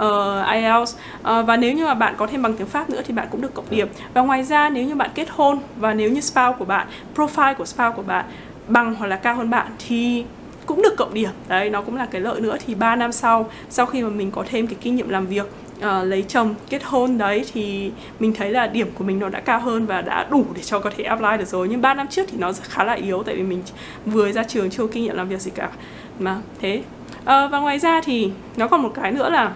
uh, 0.00 0.46
IELTS. 0.52 0.94
Uh, 1.20 1.46
và 1.46 1.56
nếu 1.56 1.72
như 1.72 1.86
mà 1.86 1.94
bạn 1.94 2.14
có 2.16 2.26
thêm 2.26 2.42
bằng 2.42 2.54
tiếng 2.54 2.66
Pháp 2.66 2.90
nữa 2.90 3.00
thì 3.06 3.14
bạn 3.14 3.28
cũng 3.30 3.40
được 3.40 3.54
cộng 3.54 3.70
điểm. 3.70 3.88
Và 4.14 4.20
ngoài 4.22 4.44
ra 4.44 4.68
nếu 4.68 4.84
như 4.84 4.94
bạn 4.94 5.10
kết 5.14 5.28
hôn 5.30 5.58
và 5.76 5.94
nếu 5.94 6.10
như 6.10 6.20
spouse 6.20 6.56
của 6.58 6.64
bạn 6.64 6.86
profile 7.16 7.54
của 7.54 7.64
spouse 7.64 7.96
của 7.96 8.02
bạn 8.02 8.24
bằng 8.68 8.94
hoặc 8.94 9.06
là 9.06 9.16
cao 9.16 9.34
hơn 9.34 9.50
bạn 9.50 9.66
thì 9.88 10.24
cũng 10.66 10.82
được 10.82 10.96
cộng 10.96 11.14
điểm. 11.14 11.30
Đấy 11.48 11.70
nó 11.70 11.82
cũng 11.82 11.96
là 11.96 12.06
cái 12.06 12.20
lợi 12.20 12.40
nữa. 12.40 12.56
Thì 12.66 12.74
3 12.74 12.96
năm 12.96 13.12
sau 13.12 13.50
sau 13.68 13.86
khi 13.86 14.02
mà 14.02 14.08
mình 14.08 14.30
có 14.30 14.44
thêm 14.50 14.66
cái 14.66 14.76
kinh 14.80 14.96
nghiệm 14.96 15.08
làm 15.08 15.26
việc 15.26 15.46
uh, 15.80 16.06
lấy 16.06 16.24
chồng 16.28 16.54
kết 16.70 16.82
hôn 16.84 17.18
đấy 17.18 17.44
thì 17.52 17.90
mình 18.20 18.34
thấy 18.34 18.50
là 18.50 18.66
điểm 18.66 18.90
của 18.94 19.04
mình 19.04 19.18
nó 19.18 19.28
đã 19.28 19.40
cao 19.40 19.60
hơn 19.60 19.86
và 19.86 20.02
đã 20.02 20.26
đủ 20.30 20.44
để 20.54 20.62
cho 20.62 20.78
có 20.78 20.90
thể 20.96 21.04
apply 21.04 21.36
được 21.38 21.48
rồi. 21.48 21.68
Nhưng 21.68 21.80
3 21.80 21.94
năm 21.94 22.06
trước 22.08 22.26
thì 22.30 22.38
nó 22.38 22.52
khá 22.62 22.84
là 22.84 22.92
yếu 22.92 23.22
tại 23.22 23.36
vì 23.36 23.42
mình 23.42 23.62
vừa 24.06 24.32
ra 24.32 24.44
trường 24.44 24.70
chưa 24.70 24.86
kinh 24.86 25.02
nghiệm 25.02 25.16
làm 25.16 25.28
việc 25.28 25.40
gì 25.40 25.50
cả. 25.54 25.70
Mà 26.18 26.36
thế. 26.60 26.82
Uh, 27.20 27.24
và 27.24 27.58
ngoài 27.60 27.78
ra 27.78 28.00
thì 28.04 28.30
nó 28.56 28.68
còn 28.68 28.82
một 28.82 28.92
cái 28.94 29.12
nữa 29.12 29.30
là 29.30 29.52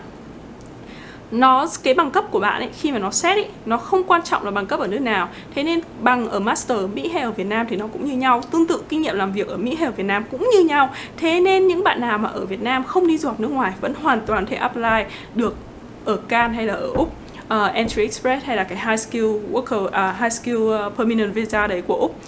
nó 1.31 1.67
cái 1.83 1.95
bằng 1.95 2.11
cấp 2.11 2.25
của 2.31 2.41
bạn 2.41 2.63
ấy 2.63 2.71
khi 2.81 2.93
mà 2.93 2.99
nó 2.99 3.11
xét 3.11 3.37
ấy 3.37 3.49
nó 3.67 3.77
không 3.77 4.05
quan 4.05 4.23
trọng 4.23 4.45
là 4.45 4.51
bằng 4.51 4.67
cấp 4.67 4.81
ở 4.81 4.87
nước 4.87 5.01
nào. 5.01 5.29
Thế 5.55 5.63
nên 5.63 5.81
bằng 6.01 6.29
ở 6.29 6.41
master 6.41 6.79
ở 6.79 6.87
Mỹ 6.87 7.09
hay 7.09 7.23
ở 7.23 7.31
Việt 7.31 7.45
Nam 7.45 7.67
thì 7.71 7.77
nó 7.77 7.87
cũng 7.87 8.05
như 8.05 8.17
nhau. 8.17 8.43
Tương 8.51 8.67
tự 8.67 8.83
kinh 8.89 9.03
nghiệm 9.03 9.17
làm 9.17 9.33
việc 9.33 9.49
ở 9.49 9.57
Mỹ 9.57 9.75
hay 9.75 9.87
ở 9.87 9.93
Việt 9.93 10.05
Nam 10.05 10.25
cũng 10.31 10.51
như 10.53 10.65
nhau. 10.65 10.91
Thế 11.17 11.41
nên 11.41 11.67
những 11.67 11.85
bạn 11.85 12.01
nào 12.01 12.19
mà 12.19 12.29
ở 12.29 12.47
Việt 12.47 12.63
Nam 12.63 12.85
không 12.85 13.07
đi 13.07 13.19
du 13.19 13.29
học 13.29 13.41
nước 13.41 13.51
ngoài 13.51 13.73
vẫn 13.81 13.95
hoàn 14.03 14.21
toàn 14.27 14.47
thể 14.47 14.57
apply 14.57 15.05
được 15.35 15.57
ở 16.05 16.19
Can 16.29 16.55
hay 16.55 16.67
là 16.67 16.75
ở 16.75 16.91
Úc 16.95 17.09
uh, 17.55 17.75
Entry 17.75 18.03
Express 18.03 18.45
hay 18.45 18.57
là 18.57 18.65
cái 18.65 18.79
High 18.87 19.01
Skill 19.01 19.27
Worker 19.53 19.85
uh, 19.85 20.21
High 20.21 20.33
Skill 20.33 20.57
uh, 20.57 20.97
Permanent 20.97 21.35
Visa 21.35 21.67
đấy 21.67 21.83
của 21.87 21.97
Úc. 21.97 22.21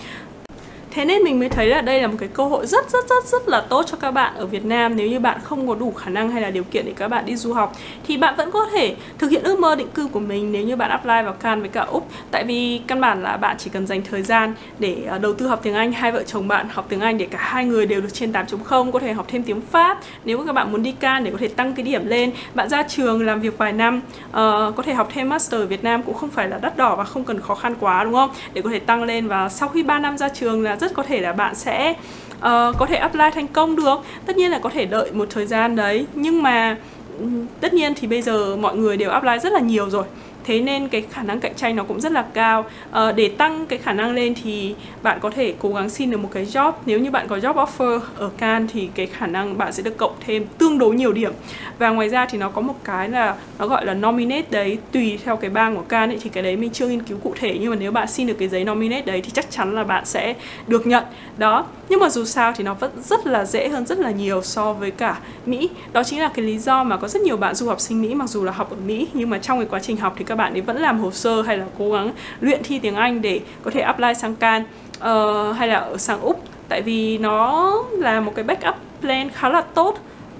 Thế 0.97 1.05
nên 1.05 1.23
mình 1.23 1.39
mới 1.39 1.49
thấy 1.49 1.67
là 1.67 1.81
đây 1.81 2.01
là 2.01 2.07
một 2.07 2.17
cái 2.19 2.29
cơ 2.29 2.45
hội 2.45 2.67
rất 2.67 2.91
rất 2.91 3.09
rất 3.09 3.25
rất 3.25 3.49
là 3.49 3.61
tốt 3.61 3.85
cho 3.87 3.97
các 3.97 4.11
bạn 4.11 4.35
ở 4.35 4.47
Việt 4.47 4.65
Nam 4.65 4.97
nếu 4.97 5.09
như 5.11 5.21
bạn 5.21 5.39
không 5.45 5.69
có 5.69 5.75
đủ 5.75 5.93
khả 5.93 6.11
năng 6.11 6.31
hay 6.31 6.43
là 6.43 6.51
điều 6.51 6.65
kiện 6.65 6.87
để 6.87 6.93
các 6.97 7.09
bạn 7.09 7.27
đi 7.27 7.37
du 7.37 7.53
học. 7.53 7.77
Thì 8.07 8.17
bạn 8.17 8.35
vẫn 8.37 8.51
có 8.51 8.67
thể 8.73 8.95
thực 9.19 9.31
hiện 9.31 9.43
ước 9.43 9.59
mơ 9.59 9.75
định 9.75 9.89
cư 9.95 10.09
của 10.09 10.21
mình 10.21 10.53
nếu 10.53 10.63
như 10.63 10.77
bạn 10.77 10.91
apply 10.91 11.23
vào 11.25 11.33
Can 11.33 11.61
với 11.61 11.69
cả 11.69 11.81
Úc. 11.81 12.09
Tại 12.31 12.45
vì 12.45 12.81
căn 12.87 13.01
bản 13.01 13.23
là 13.23 13.37
bạn 13.37 13.57
chỉ 13.59 13.71
cần 13.71 13.87
dành 13.87 14.03
thời 14.11 14.23
gian 14.23 14.55
để 14.79 14.97
ờ, 15.09 15.19
đầu 15.19 15.35
tư 15.35 15.47
học 15.47 15.61
tiếng 15.63 15.75
Anh 15.75 15.93
hai 15.93 16.13
vợ 16.13 16.23
chồng 16.23 16.49
bạn 16.49 16.67
học 16.71 16.87
tiếng 16.89 17.01
Anh 17.01 17.19
để 17.19 17.27
cả 17.31 17.39
hai 17.41 17.65
người 17.65 17.87
đều 17.87 18.01
được 18.01 18.13
trên 18.13 18.33
8.0 18.33 18.93
có 18.93 18.99
thể 18.99 19.13
học 19.13 19.27
thêm 19.29 19.43
tiếng 19.43 19.61
Pháp. 19.61 20.01
Nếu 20.25 20.47
các 20.47 20.53
bạn 20.53 20.73
muốn 20.73 20.83
đi 20.83 20.93
Can 20.93 21.25
để 21.25 21.31
có 21.31 21.39
thể 21.41 21.49
tăng 21.49 21.75
cái 21.75 21.85
điểm 21.85 22.07
lên 22.07 22.31
bạn 22.55 22.69
ra 22.69 22.83
trường 22.83 23.27
làm 23.27 23.41
việc 23.41 23.59
vài 23.59 23.73
năm 23.73 24.01
uh, 24.27 24.33
có 24.77 24.83
thể 24.85 24.95
học 24.95 25.09
thêm 25.15 25.29
master 25.29 25.61
ở 25.61 25.67
Việt 25.67 25.85
Nam 25.85 26.03
cũng 26.03 26.15
không 26.15 26.31
phải 26.31 26.49
là 26.49 26.59
đắt 26.59 26.77
đỏ 26.77 26.97
và 26.97 27.05
không 27.05 27.25
cần 27.25 27.41
khó 27.41 27.55
khăn 27.55 27.75
quá 27.81 28.05
đúng 28.05 28.13
không? 28.13 28.31
Để 28.53 28.63
có 28.63 28.71
thể 28.71 28.79
tăng 28.79 29.03
lên 29.03 29.29
và 29.29 29.49
sau 29.49 29.69
khi 29.69 29.83
3 29.83 29.99
năm 29.99 30.19
ra 30.19 30.29
trường 30.29 30.63
là 30.63 30.77
rất 30.77 30.86
rất 30.87 30.95
có 30.95 31.03
thể 31.03 31.21
là 31.21 31.33
bạn 31.33 31.55
sẽ 31.55 31.95
uh, 32.37 32.77
có 32.79 32.87
thể 32.89 32.97
apply 32.97 33.31
thành 33.35 33.49
công 33.49 33.77
được. 33.77 33.97
Tất 34.27 34.37
nhiên 34.37 34.51
là 34.51 34.59
có 34.59 34.71
thể 34.71 34.87
đợi 34.87 35.11
một 35.13 35.27
thời 35.31 35.47
gian 35.47 35.77
đấy. 35.77 36.07
Nhưng 36.15 36.43
mà 36.43 36.77
ừ, 37.19 37.27
tất 37.61 37.75
nhiên 37.75 37.95
thì 37.95 38.07
bây 38.07 38.23
giờ 38.23 38.57
mọi 38.57 38.77
người 38.77 38.97
đều 38.97 39.11
apply 39.11 39.39
rất 39.43 39.53
là 39.53 39.61
nhiều 39.61 39.91
rồi 39.91 40.05
thế 40.47 40.61
nên 40.61 40.89
cái 40.89 41.03
khả 41.11 41.23
năng 41.23 41.41
cạnh 41.41 41.55
tranh 41.55 41.77
nó 41.77 41.85
cũng 41.85 42.01
rất 42.01 42.13
là 42.13 42.25
cao. 42.35 42.65
À, 42.91 43.13
để 43.13 43.29
tăng 43.29 43.67
cái 43.67 43.79
khả 43.79 43.93
năng 43.93 44.15
lên 44.15 44.35
thì 44.43 44.75
bạn 45.03 45.19
có 45.21 45.31
thể 45.31 45.55
cố 45.59 45.69
gắng 45.69 45.91
xin 45.91 46.11
được 46.11 46.19
một 46.19 46.29
cái 46.33 46.45
job. 46.45 46.73
Nếu 46.87 46.99
như 46.99 47.11
bạn 47.11 47.29
có 47.29 47.37
job 47.37 47.67
offer 47.67 48.01
ở 48.17 48.31
Can 48.39 48.67
thì 48.73 48.89
cái 48.95 49.07
khả 49.07 49.27
năng 49.27 49.59
bạn 49.59 49.73
sẽ 49.73 49.83
được 49.83 49.97
cộng 49.97 50.15
thêm 50.27 50.45
tương 50.59 50.79
đối 50.79 50.95
nhiều 50.95 51.13
điểm. 51.13 51.33
Và 51.79 51.91
ngoài 51.91 52.09
ra 52.09 52.27
thì 52.27 52.39
nó 52.39 52.49
có 52.49 52.61
một 52.61 52.75
cái 52.85 53.09
là 53.09 53.35
nó 53.59 53.67
gọi 53.67 53.87
là 53.87 53.95
nominate 53.95 54.47
đấy 54.51 54.79
tùy 54.93 55.19
theo 55.25 55.37
cái 55.37 55.51
bang 55.51 55.77
của 55.77 55.83
Can 55.83 56.11
ấy 56.11 56.19
thì 56.23 56.31
cái 56.31 56.43
đấy 56.43 56.57
mình 56.57 56.71
chưa 56.71 56.89
nghiên 56.89 57.03
cứu 57.03 57.19
cụ 57.23 57.35
thể. 57.39 57.59
Nhưng 57.61 57.71
mà 57.71 57.77
nếu 57.77 57.93
bạn 57.93 58.09
xin 58.09 58.27
được 58.27 58.37
cái 58.39 58.49
giấy 58.49 58.65
nominate 58.65 59.03
đấy 59.03 59.21
thì 59.25 59.31
chắc 59.31 59.51
chắn 59.51 59.75
là 59.75 59.85
bạn 59.85 60.05
sẽ 60.05 60.35
được 60.67 60.87
nhận. 60.87 61.05
Đó. 61.39 61.67
Nhưng 61.89 62.01
mà 62.01 62.09
dù 62.09 62.25
sao 62.25 62.53
thì 62.57 62.65
nó 62.65 62.75
vẫn 62.75 62.91
rất 63.03 63.27
là 63.27 63.45
dễ 63.45 63.69
hơn 63.69 63.87
rất 63.87 63.99
là 63.99 64.11
nhiều 64.11 64.43
so 64.43 64.73
với 64.73 64.91
cả 64.91 65.19
Mỹ. 65.47 65.71
Đó 65.93 66.03
chính 66.03 66.21
là 66.21 66.29
cái 66.35 66.45
lý 66.45 66.59
do 66.59 66.85
mà 66.85 66.97
có 66.97 67.09
rất 67.09 67.23
nhiều 67.23 67.37
bạn 67.37 67.55
du 67.55 67.69
học 67.69 67.81
sinh 67.81 68.03
Mỹ 68.03 68.15
mặc 68.15 68.29
dù 68.29 68.45
là 68.45 68.53
học 68.53 68.71
ở 68.71 68.77
Mỹ 68.87 69.09
nhưng 69.13 69.31
mà 69.31 69.39
trong 69.39 69.59
cái 69.59 69.67
quá 69.71 69.81
trình 69.81 69.97
học 69.97 70.15
thì 70.19 70.25
các 70.25 70.35
bạn 70.37 70.53
ấy 70.53 70.61
vẫn 70.61 70.77
làm 70.77 70.99
hồ 70.99 71.11
sơ 71.11 71.43
hay 71.43 71.59
là 71.59 71.65
cố 71.79 71.93
gắng 71.93 72.11
luyện 72.41 72.61
thi 72.65 72.79
tiếng 72.79 72.95
Anh 72.95 73.23
để 73.23 73.41
có 73.63 73.71
thể 73.71 73.81
apply 73.81 74.15
sang 74.15 74.37
Can 74.37 74.63
uh, 74.99 75.57
hay 75.57 75.69
là 75.69 75.77
ở 75.77 75.97
sang 75.97 76.21
Úc. 76.21 76.43
Tại 76.69 76.83
vì 76.83 77.19
nó 77.19 77.73
là 77.93 78.21
một 78.21 78.33
cái 78.35 78.45
backup 78.45 78.75
plan 79.01 79.31
khá 79.31 79.49
là 79.49 79.61
tốt. 79.61 79.99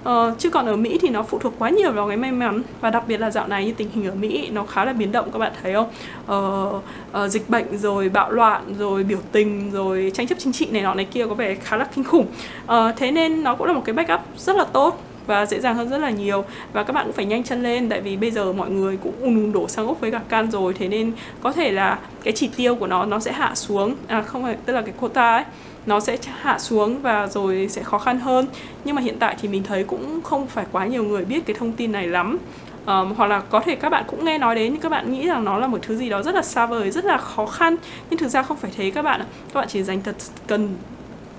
Uh, 0.09 0.39
chứ 0.39 0.49
còn 0.49 0.65
ở 0.65 0.75
Mỹ 0.75 0.97
thì 1.01 1.09
nó 1.09 1.23
phụ 1.23 1.39
thuộc 1.39 1.53
quá 1.59 1.69
nhiều 1.69 1.91
vào 1.91 2.07
cái 2.07 2.17
may 2.17 2.31
mắn. 2.31 2.61
Và 2.81 2.89
đặc 2.89 3.03
biệt 3.07 3.17
là 3.17 3.31
dạo 3.31 3.47
này 3.47 3.65
như 3.65 3.73
tình 3.77 3.89
hình 3.93 4.07
ở 4.07 4.15
Mỹ 4.15 4.49
nó 4.51 4.63
khá 4.63 4.85
là 4.85 4.93
biến 4.93 5.11
động 5.11 5.31
các 5.31 5.39
bạn 5.39 5.51
thấy 5.63 5.73
không? 5.73 5.89
Uh, 6.31 6.83
uh, 7.23 7.31
dịch 7.31 7.49
bệnh 7.49 7.77
rồi 7.77 8.09
bạo 8.09 8.31
loạn 8.31 8.61
rồi 8.79 9.03
biểu 9.03 9.19
tình 9.31 9.71
rồi 9.71 10.11
tranh 10.13 10.27
chấp 10.27 10.35
chính 10.39 10.53
trị 10.53 10.67
này 10.71 10.81
nọ 10.81 10.93
này 10.93 11.05
kia 11.05 11.25
có 11.25 11.35
vẻ 11.35 11.55
khá 11.55 11.77
là 11.77 11.87
kinh 11.95 12.03
khủng. 12.03 12.25
Uh, 12.65 12.71
thế 12.97 13.11
nên 13.11 13.43
nó 13.43 13.55
cũng 13.55 13.67
là 13.67 13.73
một 13.73 13.81
cái 13.85 13.93
backup 13.93 14.21
rất 14.37 14.55
là 14.55 14.63
tốt 14.63 15.03
và 15.27 15.45
dễ 15.45 15.59
dàng 15.59 15.75
hơn 15.75 15.89
rất 15.89 15.97
là 15.97 16.09
nhiều. 16.09 16.45
Và 16.73 16.83
các 16.83 16.93
bạn 16.93 17.05
cũng 17.05 17.13
phải 17.13 17.25
nhanh 17.25 17.43
chân 17.43 17.63
lên 17.63 17.89
tại 17.89 18.01
vì 18.01 18.17
bây 18.17 18.31
giờ 18.31 18.53
mọi 18.53 18.69
người 18.69 18.97
cũng 18.97 19.13
ùn 19.19 19.35
ùn 19.35 19.51
đổ 19.51 19.67
sang 19.67 19.87
úc 19.87 19.99
với 19.99 20.11
cả 20.11 20.21
can 20.29 20.51
rồi 20.51 20.73
thế 20.73 20.87
nên 20.87 21.11
có 21.41 21.51
thể 21.51 21.71
là 21.71 21.99
cái 22.23 22.33
chỉ 22.33 22.49
tiêu 22.57 22.75
của 22.75 22.87
nó 22.87 23.05
nó 23.05 23.19
sẽ 23.19 23.31
hạ 23.31 23.55
xuống 23.55 23.95
à 24.07 24.21
không 24.21 24.43
phải 24.43 24.57
tức 24.65 24.73
là 24.73 24.81
cái 24.81 24.93
quota 24.99 25.35
ấy 25.35 25.43
nó 25.87 25.99
sẽ 25.99 26.17
hạ 26.41 26.59
xuống 26.59 27.01
và 27.01 27.27
rồi 27.27 27.67
sẽ 27.69 27.83
khó 27.83 27.97
khăn 27.97 28.19
hơn. 28.19 28.47
Nhưng 28.83 28.95
mà 28.95 29.01
hiện 29.01 29.15
tại 29.19 29.35
thì 29.41 29.47
mình 29.47 29.63
thấy 29.63 29.83
cũng 29.83 30.21
không 30.23 30.47
phải 30.47 30.65
quá 30.71 30.85
nhiều 30.85 31.03
người 31.03 31.25
biết 31.25 31.45
cái 31.45 31.55
thông 31.59 31.71
tin 31.71 31.91
này 31.91 32.07
lắm. 32.07 32.37
Um, 32.85 33.13
hoặc 33.13 33.27
là 33.27 33.39
có 33.39 33.59
thể 33.59 33.75
các 33.75 33.89
bạn 33.89 34.03
cũng 34.07 34.25
nghe 34.25 34.37
nói 34.37 34.55
đến 34.55 34.73
nhưng 34.73 34.81
các 34.81 34.89
bạn 34.89 35.11
nghĩ 35.11 35.27
rằng 35.27 35.45
nó 35.45 35.57
là 35.57 35.67
một 35.67 35.79
thứ 35.81 35.95
gì 35.95 36.09
đó 36.09 36.23
rất 36.23 36.35
là 36.35 36.41
xa 36.41 36.65
vời 36.65 36.91
rất 36.91 37.05
là 37.05 37.17
khó 37.17 37.45
khăn. 37.45 37.75
Nhưng 38.09 38.19
thực 38.19 38.27
ra 38.27 38.43
không 38.43 38.57
phải 38.57 38.71
thế 38.77 38.91
các 38.91 39.01
bạn 39.01 39.21
các 39.53 39.59
bạn 39.59 39.67
chỉ 39.67 39.83
dành 39.83 40.01
thật 40.01 40.15
cần 40.47 40.75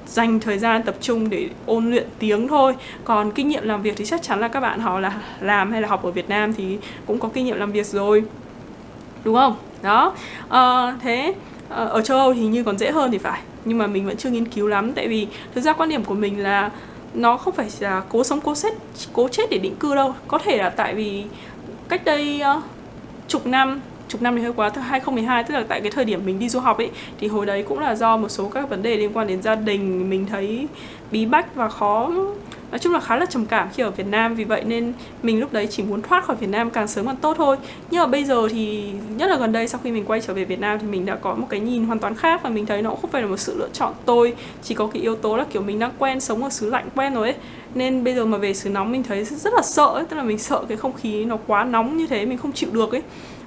dành 0.09 0.41
thời 0.41 0.59
gian 0.59 0.83
tập 0.83 0.95
trung 1.01 1.31
để 1.31 1.49
ôn 1.67 1.91
luyện 1.91 2.07
tiếng 2.19 2.49
thôi. 2.49 2.75
Còn 3.05 3.31
kinh 3.31 3.49
nghiệm 3.49 3.65
làm 3.65 3.83
việc 3.83 3.95
thì 3.97 4.07
chắc 4.07 4.23
chắn 4.23 4.41
là 4.41 4.49
các 4.49 4.61
bạn 4.61 4.81
họ 4.81 5.01
là 5.01 5.13
làm 5.41 5.73
hay 5.73 5.83
là 5.83 5.89
học 5.89 6.03
ở 6.05 6.11
Việt 6.11 6.29
Nam 6.29 6.55
thì 6.55 6.79
cũng 7.07 7.19
có 7.19 7.29
kinh 7.29 7.45
nghiệm 7.45 7.57
làm 7.57 7.73
việc 7.73 7.87
rồi. 7.87 8.25
Đúng 9.25 9.35
không? 9.35 9.57
Đó. 9.83 10.15
À, 10.49 10.97
thế 11.03 11.35
ờ, 11.69 11.87
ở 11.87 12.01
châu 12.01 12.19
Âu 12.19 12.35
thì 12.35 12.47
như 12.47 12.65
còn 12.65 12.79
dễ 12.79 12.91
hơn 12.91 13.11
thì 13.11 13.19
phải. 13.19 13.41
Nhưng 13.65 13.79
mà 13.79 13.87
mình 13.87 14.07
vẫn 14.07 14.17
chưa 14.17 14.31
nghiên 14.31 14.49
cứu 14.49 14.67
lắm. 14.67 14.93
Tại 14.93 15.09
vì 15.09 15.27
thực 15.55 15.61
ra 15.61 15.73
quan 15.73 15.89
điểm 15.89 16.05
của 16.05 16.15
mình 16.15 16.43
là 16.43 16.71
nó 17.15 17.37
không 17.37 17.55
phải 17.55 17.69
là 17.81 18.03
cố 18.09 18.25
sống 18.25 18.41
cố 18.41 18.55
chết 18.55 18.75
cố 19.13 19.29
chết 19.29 19.51
để 19.51 19.59
định 19.59 19.77
cư 19.77 19.95
đâu. 19.95 20.15
Có 20.29 20.39
thể 20.39 20.57
là 20.57 20.71
tại 20.71 20.95
vì 20.95 21.25
cách 21.89 22.05
đây 22.05 22.43
uh, 22.57 22.63
chục 23.29 23.47
năm 23.47 23.81
chục 24.09 24.23
năm 24.23 24.37
thì 24.37 24.43
hơi 24.43 24.53
quá 24.53 24.71
2012 24.75 25.45
tức 25.45 25.55
là 25.55 25.65
tại 25.69 25.81
cái 25.81 25.91
thời 25.91 26.05
điểm 26.05 26.21
mình 26.27 26.39
đi 26.39 26.49
du 26.49 26.61
học 26.61 26.79
ấy, 26.79 26.91
thì 27.21 27.29
hồi 27.29 27.47
đấy 27.47 27.65
cũng 27.69 27.79
là 27.79 27.95
do 27.95 28.17
một 28.17 28.29
số 28.29 28.49
các 28.49 28.71
vấn 28.71 28.83
đề 28.83 28.97
liên 28.97 29.11
quan 29.15 29.27
đến 29.27 29.43
gia 29.43 29.55
đình, 29.55 30.11
mình 30.11 30.27
thấy 30.27 30.69
bí 31.11 31.27
bách 31.27 31.55
và 31.55 31.69
khó, 31.69 32.11
nói 32.71 32.79
chung 32.79 32.93
là 32.93 33.01
khá 33.01 33.17
là 33.17 33.27
trầm 33.27 33.47
cảm 33.47 33.69
khi 33.75 33.83
ở 33.83 33.91
Việt 33.91 34.07
Nam. 34.07 34.35
Vì 34.35 34.45
vậy 34.45 34.65
nên 34.65 34.93
mình 35.23 35.41
lúc 35.41 35.53
đấy 35.53 35.67
chỉ 35.71 35.83
muốn 35.83 36.03
thoát 36.03 36.25
khỏi 36.25 36.37
Việt 36.37 36.47
Nam 36.47 36.71
càng 36.71 36.89
sớm 36.89 37.07
càng 37.07 37.17
tốt 37.17 37.35
thôi. 37.37 37.57
Nhưng 37.91 38.01
mà 38.01 38.07
bây 38.07 38.25
giờ 38.25 38.49
thì, 38.51 38.91
nhất 39.17 39.31
là 39.31 39.37
gần 39.37 39.53
đây, 39.53 39.69
sau 39.69 39.81
khi 39.85 39.93
mình 39.93 40.05
quay 40.05 40.21
trở 40.21 40.35
về 40.35 40.45
Việt 40.45 40.61
Nam 40.61 40.79
thì 40.79 40.87
mình 40.87 41.07
đã 41.07 41.17
có 41.17 41.35
một 41.35 41.47
cái 41.51 41.61
nhìn 41.61 41.85
hoàn 41.85 41.99
toàn 41.99 42.15
khác 42.15 42.41
và 42.43 42.51
mình 42.51 42.67
thấy 42.67 42.83
nó 42.83 42.91
cũng 42.91 43.01
không 43.01 43.11
phải 43.11 43.23
là 43.23 43.29
một 43.29 43.37
sự 43.37 43.59
lựa 43.59 43.69
chọn 43.73 43.93
tôi 44.05 44.35
chỉ 44.63 44.75
có 44.75 44.87
cái 44.87 45.03
yếu 45.03 45.15
tố 45.15 45.37
là, 45.37 45.45
kiểu, 45.45 45.63
mình 45.63 45.79
đang 45.79 45.93
quen 45.99 46.21
sống 46.21 46.45
ở 46.45 46.51
xứ 46.51 46.71
lạnh 46.71 46.89
quen 46.95 47.15
rồi 47.15 47.27
ấy. 47.27 47.37
Nên 47.75 48.05
bây 48.05 48.15
giờ 48.15 48.27
mà 48.27 48.39
về 48.39 48.55
xứ 48.55 48.71
nóng 48.71 48.93
mình 48.93 49.03
thấy 49.03 49.25
rất 49.25 49.53
là 49.55 49.63
sợ 49.63 49.87
ấy, 49.87 50.05
tức 50.05 50.17
là 50.17 50.23
mình 50.23 50.39
sợ 50.39 50.63
cái 50.69 50.77
không 50.77 50.93
khí 50.93 51.25
nó 51.25 51.37
quá 51.47 51.65
nóng 51.65 51.97
như 51.97 52.07
thế, 52.07 52.27
mình 52.27 52.39
không 52.39 52.53
chịu 52.53 52.71
được 52.73 52.93
ấy 52.93 53.03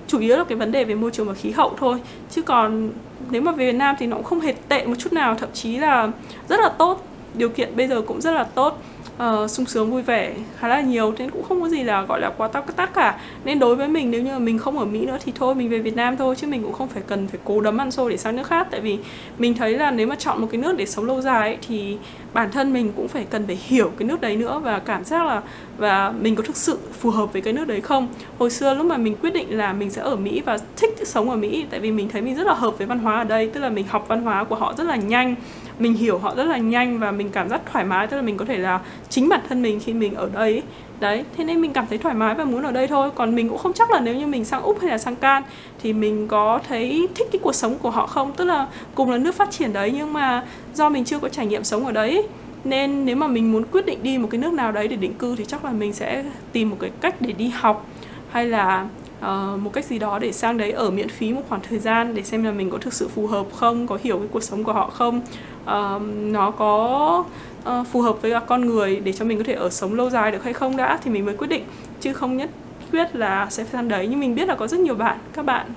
chủ 0.07 0.19
yếu 0.19 0.37
là 0.37 0.43
cái 0.43 0.57
vấn 0.57 0.71
đề 0.71 0.83
về 0.83 0.95
môi 0.95 1.11
trường 1.11 1.27
và 1.27 1.33
khí 1.33 1.51
hậu 1.51 1.73
thôi. 1.77 1.99
Chứ 2.29 2.41
còn 2.41 2.89
nếu 3.29 3.41
mà 3.41 3.51
về 3.51 3.65
Việt 3.65 3.77
Nam 3.77 3.95
thì 3.99 4.05
nó 4.05 4.15
cũng 4.15 4.25
không 4.25 4.39
hề 4.39 4.53
tệ 4.67 4.85
một 4.85 4.95
chút 4.97 5.13
nào 5.13 5.35
thậm 5.35 5.49
chí 5.53 5.77
là 5.77 6.11
rất 6.49 6.59
là 6.59 6.69
tốt 6.69 7.05
điều 7.33 7.49
kiện 7.49 7.75
bây 7.75 7.87
giờ 7.87 8.01
cũng 8.01 8.21
rất 8.21 8.31
là 8.31 8.43
tốt. 8.43 8.81
Uh, 9.43 9.49
sung 9.49 9.65
sướng 9.65 9.91
vui 9.91 10.01
vẻ 10.01 10.33
khá 10.59 10.67
là 10.67 10.81
nhiều 10.81 11.13
nên 11.17 11.29
cũng 11.29 11.43
không 11.43 11.61
có 11.61 11.69
gì 11.69 11.83
là 11.83 12.01
gọi 12.01 12.21
là 12.21 12.31
quá 12.37 12.47
tắc 12.47 12.75
tắc 12.75 12.93
cả. 12.93 13.19
Nên 13.43 13.59
đối 13.59 13.75
với 13.75 13.87
mình 13.87 14.11
nếu 14.11 14.21
như 14.21 14.39
mình 14.39 14.57
không 14.57 14.79
ở 14.79 14.85
Mỹ 14.85 15.05
nữa 15.05 15.17
thì 15.25 15.31
thôi 15.35 15.55
mình 15.55 15.69
về 15.69 15.79
Việt 15.79 15.95
Nam 15.95 16.17
thôi 16.17 16.35
chứ 16.35 16.47
mình 16.47 16.63
cũng 16.63 16.73
không 16.73 16.87
phải 16.87 17.03
cần 17.07 17.27
phải 17.27 17.39
cố 17.43 17.61
đấm 17.61 17.77
ăn 17.77 17.91
xôi 17.91 18.11
để 18.11 18.17
sang 18.17 18.35
nước 18.35 18.47
khác. 18.47 18.67
Tại 18.71 18.79
vì 18.81 18.97
mình 19.37 19.53
thấy 19.53 19.77
là 19.77 19.91
nếu 19.91 20.07
mà 20.07 20.15
chọn 20.15 20.41
một 20.41 20.47
cái 20.51 20.61
nước 20.61 20.77
để 20.77 20.85
sống 20.85 21.05
lâu 21.05 21.21
dài 21.21 21.49
ấy, 21.49 21.57
thì 21.67 21.97
bản 22.33 22.51
thân 22.51 22.73
mình 22.73 22.91
cũng 22.95 23.07
phải 23.07 23.25
cần 23.29 23.47
phải 23.47 23.59
hiểu 23.63 23.91
cái 23.97 24.07
nước 24.07 24.21
đấy 24.21 24.35
nữa 24.35 24.61
và 24.63 24.79
cảm 24.79 25.03
giác 25.03 25.25
là, 25.25 25.41
và 25.77 26.13
mình 26.21 26.35
có 26.35 26.43
thực 26.43 26.57
sự 26.57 26.77
phù 26.99 27.09
hợp 27.09 27.33
với 27.33 27.41
cái 27.41 27.53
nước 27.53 27.67
đấy 27.67 27.81
không? 27.81 28.07
Hồi 28.39 28.49
xưa 28.49 28.73
lúc 28.73 28.85
mà 28.85 28.97
mình 28.97 29.15
quyết 29.15 29.33
định 29.33 29.57
là 29.57 29.73
mình 29.73 29.89
sẽ 29.89 30.01
ở 30.01 30.15
Mỹ 30.15 30.41
và 30.45 30.57
thích 30.77 30.89
sống 31.03 31.29
ở 31.29 31.35
Mỹ, 31.35 31.65
tại 31.69 31.79
vì 31.79 31.91
mình 31.91 32.09
thấy 32.09 32.21
mình 32.21 32.35
rất 32.35 32.47
là 32.47 32.53
hợp 32.53 32.77
với 32.77 32.87
văn 32.87 32.99
hóa 32.99 33.17
ở 33.17 33.23
đây, 33.23 33.47
tức 33.47 33.59
là 33.59 33.69
mình 33.69 33.85
học 33.89 34.05
văn 34.07 34.21
hóa 34.21 34.43
của 34.43 34.55
họ 34.55 34.73
rất 34.77 34.83
là 34.83 34.95
nhanh, 34.95 35.35
mình 35.79 35.93
hiểu 35.93 36.17
họ 36.17 36.35
rất 36.35 36.43
là 36.43 36.57
nhanh 36.57 36.99
và 36.99 37.11
mình 37.11 37.29
cảm 37.29 37.49
giác 37.49 37.61
thoải 37.71 37.85
mái, 37.85 38.07
tức 38.07 38.17
là 38.17 38.23
mình 38.23 38.37
có 38.37 38.45
thể 38.45 38.57
là 38.57 38.79
chính 39.09 39.29
bản 39.29 39.41
thân 39.49 39.61
mình 39.61 39.79
khi 39.79 39.93
mình 39.93 40.15
ở 40.15 40.29
đây 40.33 40.61
đấy 41.01 41.25
thế 41.37 41.43
nên 41.43 41.61
mình 41.61 41.73
cảm 41.73 41.85
thấy 41.89 41.97
thoải 41.97 42.15
mái 42.15 42.35
và 42.35 42.43
muốn 42.43 42.63
ở 42.63 42.71
đây 42.71 42.87
thôi. 42.87 43.09
Còn 43.15 43.35
mình 43.35 43.49
cũng 43.49 43.57
không 43.57 43.73
chắc 43.73 43.91
là 43.91 43.99
nếu 43.99 44.15
như 44.15 44.27
mình 44.27 44.45
sang 44.45 44.63
úc 44.63 44.81
hay 44.81 44.89
là 44.89 44.97
sang 44.97 45.15
can 45.15 45.43
thì 45.83 45.93
mình 45.93 46.27
có 46.27 46.59
thấy 46.67 47.07
thích 47.15 47.27
cái 47.31 47.39
cuộc 47.43 47.55
sống 47.55 47.77
của 47.77 47.89
họ 47.89 48.07
không? 48.07 48.33
Tức 48.33 48.45
là 48.45 48.67
cùng 48.95 49.11
là 49.11 49.17
nước 49.17 49.35
phát 49.35 49.51
triển 49.51 49.73
đấy 49.73 49.91
nhưng 49.95 50.13
mà 50.13 50.43
do 50.73 50.89
mình 50.89 51.05
chưa 51.05 51.19
có 51.19 51.29
trải 51.29 51.45
nghiệm 51.45 51.63
sống 51.63 51.85
ở 51.85 51.91
đấy 51.91 52.27
nên 52.63 53.05
nếu 53.05 53.15
mà 53.15 53.27
mình 53.27 53.51
muốn 53.51 53.63
quyết 53.71 53.85
định 53.85 54.03
đi 54.03 54.17
một 54.17 54.27
cái 54.31 54.41
nước 54.41 54.53
nào 54.53 54.71
đấy 54.71 54.87
để 54.87 54.95
định 54.95 55.13
cư 55.13 55.35
thì 55.35 55.45
chắc 55.45 55.65
là 55.65 55.71
mình 55.71 55.93
sẽ 55.93 56.23
tìm 56.51 56.69
một 56.69 56.77
cái 56.79 56.89
cách 57.01 57.15
để 57.19 57.31
đi 57.31 57.49
học 57.49 57.85
hay 58.31 58.45
là 58.45 58.87
uh, 59.19 59.59
một 59.59 59.73
cách 59.73 59.85
gì 59.85 59.99
đó 59.99 60.19
để 60.19 60.31
sang 60.31 60.57
đấy 60.57 60.71
ở 60.71 60.91
miễn 60.91 61.09
phí 61.09 61.33
một 61.33 61.41
khoảng 61.49 61.61
thời 61.69 61.79
gian 61.79 62.15
để 62.15 62.23
xem 62.23 62.43
là 62.43 62.51
mình 62.51 62.69
có 62.69 62.77
thực 62.77 62.93
sự 62.93 63.07
phù 63.07 63.27
hợp 63.27 63.45
không 63.55 63.87
có 63.87 63.97
hiểu 64.03 64.17
cái 64.17 64.27
cuộc 64.31 64.43
sống 64.43 64.63
của 64.63 64.73
họ 64.73 64.89
không. 64.89 65.21
Uh, 65.63 66.01
nó 66.21 66.51
có 66.51 67.23
uh, 67.69 67.87
phù 67.87 68.01
hợp 68.01 68.21
với 68.21 68.31
cả 68.31 68.39
con 68.39 68.65
người 68.65 69.01
để 69.03 69.13
cho 69.13 69.25
mình 69.25 69.37
có 69.37 69.43
thể 69.43 69.53
ở 69.53 69.69
sống 69.69 69.93
lâu 69.93 70.09
dài 70.09 70.31
được 70.31 70.43
hay 70.43 70.53
không 70.53 70.77
đã 70.77 70.99
thì 71.03 71.11
mình 71.11 71.25
mới 71.25 71.37
quyết 71.37 71.47
định. 71.47 71.63
Chứ 71.99 72.13
không 72.13 72.37
nhất 72.37 72.49
quyết 72.91 73.15
là 73.15 73.47
sẽ 73.49 73.63
phải 73.63 73.71
sang 73.71 73.87
đấy. 73.87 74.07
Nhưng 74.09 74.19
mình 74.19 74.35
biết 74.35 74.47
là 74.47 74.55
có 74.55 74.67
rất 74.67 74.79
nhiều 74.79 74.95
bạn 74.95 75.17
các 75.33 75.45
bạn 75.45 75.67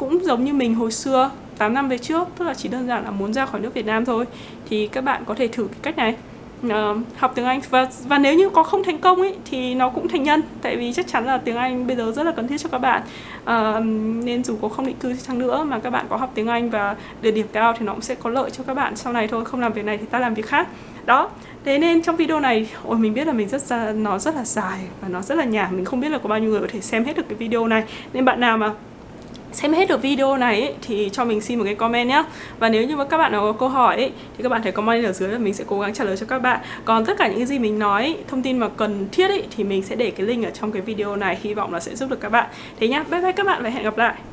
cũng 0.00 0.24
giống 0.24 0.44
như 0.44 0.52
mình 0.52 0.74
hồi 0.74 0.92
xưa 0.92 1.30
8 1.58 1.74
năm 1.74 1.88
về 1.88 1.98
trước 1.98 2.28
tức 2.38 2.44
là 2.44 2.54
chỉ 2.54 2.68
đơn 2.68 2.86
giản 2.86 3.04
là 3.04 3.10
muốn 3.10 3.32
ra 3.32 3.46
khỏi 3.46 3.60
nước 3.60 3.74
Việt 3.74 3.86
Nam 3.86 4.04
thôi 4.04 4.24
thì 4.70 4.86
các 4.86 5.04
bạn 5.04 5.22
có 5.26 5.34
thể 5.34 5.48
thử 5.48 5.68
cái 5.72 5.78
cách 5.82 5.96
này. 5.96 6.16
Uh, 6.66 6.72
học 7.16 7.32
tiếng 7.34 7.44
Anh. 7.44 7.60
Và 7.70 7.88
và 8.04 8.18
nếu 8.18 8.34
như 8.34 8.48
có 8.48 8.62
không 8.62 8.84
thành 8.84 8.98
công 8.98 9.20
ấy 9.20 9.36
thì 9.44 9.74
nó 9.74 9.90
cũng 9.90 10.08
thành 10.08 10.22
nhân 10.22 10.42
tại 10.62 10.76
vì 10.76 10.92
chắc 10.92 11.06
chắn 11.06 11.26
là 11.26 11.38
tiếng 11.38 11.56
Anh 11.56 11.86
bây 11.86 11.96
giờ 11.96 12.12
rất 12.12 12.22
là 12.22 12.32
cần 12.32 12.48
thiết 12.48 12.58
cho 12.60 12.68
các 12.68 12.78
bạn. 12.78 13.02
Uh, 13.42 13.84
nên 14.24 14.44
dù 14.44 14.56
có 14.62 14.68
không 14.68 14.86
định 14.86 14.96
cư 15.00 15.14
chăng 15.16 15.38
nữa 15.38 15.64
mà 15.64 15.78
các 15.78 15.90
bạn 15.90 16.06
có 16.08 16.16
học 16.16 16.30
tiếng 16.34 16.46
Anh 16.46 16.70
và 16.70 16.96
được 17.22 17.30
điểm 17.30 17.46
cao 17.52 17.74
thì 17.78 17.86
nó 17.86 17.92
cũng 17.92 18.02
sẽ 18.02 18.14
có 18.14 18.30
lợi 18.30 18.50
cho 18.50 18.64
các 18.64 18.74
bạn 18.74 18.96
sau 18.96 19.12
này 19.12 19.28
thôi. 19.28 19.44
Không 19.44 19.60
làm 19.60 19.72
việc 19.72 19.84
này 19.84 19.98
thì 19.98 20.06
ta 20.06 20.18
làm 20.18 20.34
việc 20.34 20.46
khác 20.46 20.68
đó. 21.10 21.30
Thế 21.64 21.78
nên 21.78 22.02
trong 22.02 22.16
video 22.16 22.40
này 22.40 22.68
ôi 22.84 22.98
mình 22.98 23.14
biết 23.14 23.26
là 23.26 23.32
mình 23.32 23.48
rất 23.48 23.62
nó 23.94 24.18
rất 24.18 24.34
là 24.34 24.44
dài 24.44 24.78
và 25.00 25.08
nó 25.08 25.22
rất 25.22 25.38
là 25.38 25.44
nhảm 25.44 25.76
mình 25.76 25.84
không 25.84 26.00
biết 26.00 26.08
là 26.08 26.18
có 26.18 26.28
bao 26.28 26.38
nhiêu 26.38 26.50
người 26.50 26.60
có 26.60 26.66
thể 26.70 26.80
xem 26.80 27.04
hết 27.04 27.16
được 27.16 27.28
cái 27.28 27.36
video 27.38 27.66
này. 27.66 27.84
Nên 28.12 28.24
bạn 28.24 28.40
nào 28.40 28.58
mà 28.58 28.70
xem 29.52 29.72
hết 29.72 29.88
được 29.88 30.02
video 30.02 30.36
này 30.36 30.60
ấy, 30.60 30.74
thì 30.82 31.10
cho 31.12 31.24
mình 31.24 31.40
xin 31.40 31.58
một 31.58 31.64
cái 31.64 31.74
comment 31.74 32.08
nhé 32.08 32.24
và 32.58 32.68
nếu 32.68 32.86
như 32.86 32.96
mà 32.96 33.04
các 33.04 33.18
bạn 33.18 33.32
nào 33.32 33.40
có 33.40 33.52
câu 33.52 33.68
hỏi 33.68 33.96
ấy, 33.96 34.12
thì 34.36 34.42
các 34.42 34.48
bạn 34.48 34.62
hãy 34.62 34.72
comment 34.72 35.04
ở 35.04 35.12
dưới 35.12 35.28
và 35.28 35.38
mình 35.38 35.54
sẽ 35.54 35.64
cố 35.66 35.80
gắng 35.80 35.94
trả 35.94 36.04
lời 36.04 36.16
cho 36.16 36.26
các 36.26 36.38
bạn. 36.38 36.60
Còn 36.84 37.04
tất 37.04 37.18
cả 37.18 37.28
những 37.28 37.36
cái 37.36 37.46
gì 37.46 37.58
mình 37.58 37.78
nói 37.78 38.16
thông 38.28 38.42
tin 38.42 38.58
mà 38.58 38.68
cần 38.68 39.08
thiết 39.12 39.28
ấy, 39.28 39.42
thì 39.56 39.64
mình 39.64 39.82
sẽ 39.82 39.96
để 39.96 40.10
cái 40.10 40.26
link 40.26 40.44
ở 40.44 40.50
trong 40.50 40.72
cái 40.72 40.82
video 40.82 41.16
này. 41.16 41.38
Hy 41.42 41.54
vọng 41.54 41.74
là 41.74 41.80
sẽ 41.80 41.94
giúp 41.94 42.10
được 42.10 42.20
các 42.20 42.28
bạn. 42.28 42.46
Thế 42.80 42.88
nhá 42.88 43.04
bye 43.10 43.20
bye 43.20 43.32
các 43.32 43.46
bạn 43.46 43.62
và 43.62 43.70
hẹn 43.70 43.84
gặp 43.84 43.98
lại. 43.98 44.30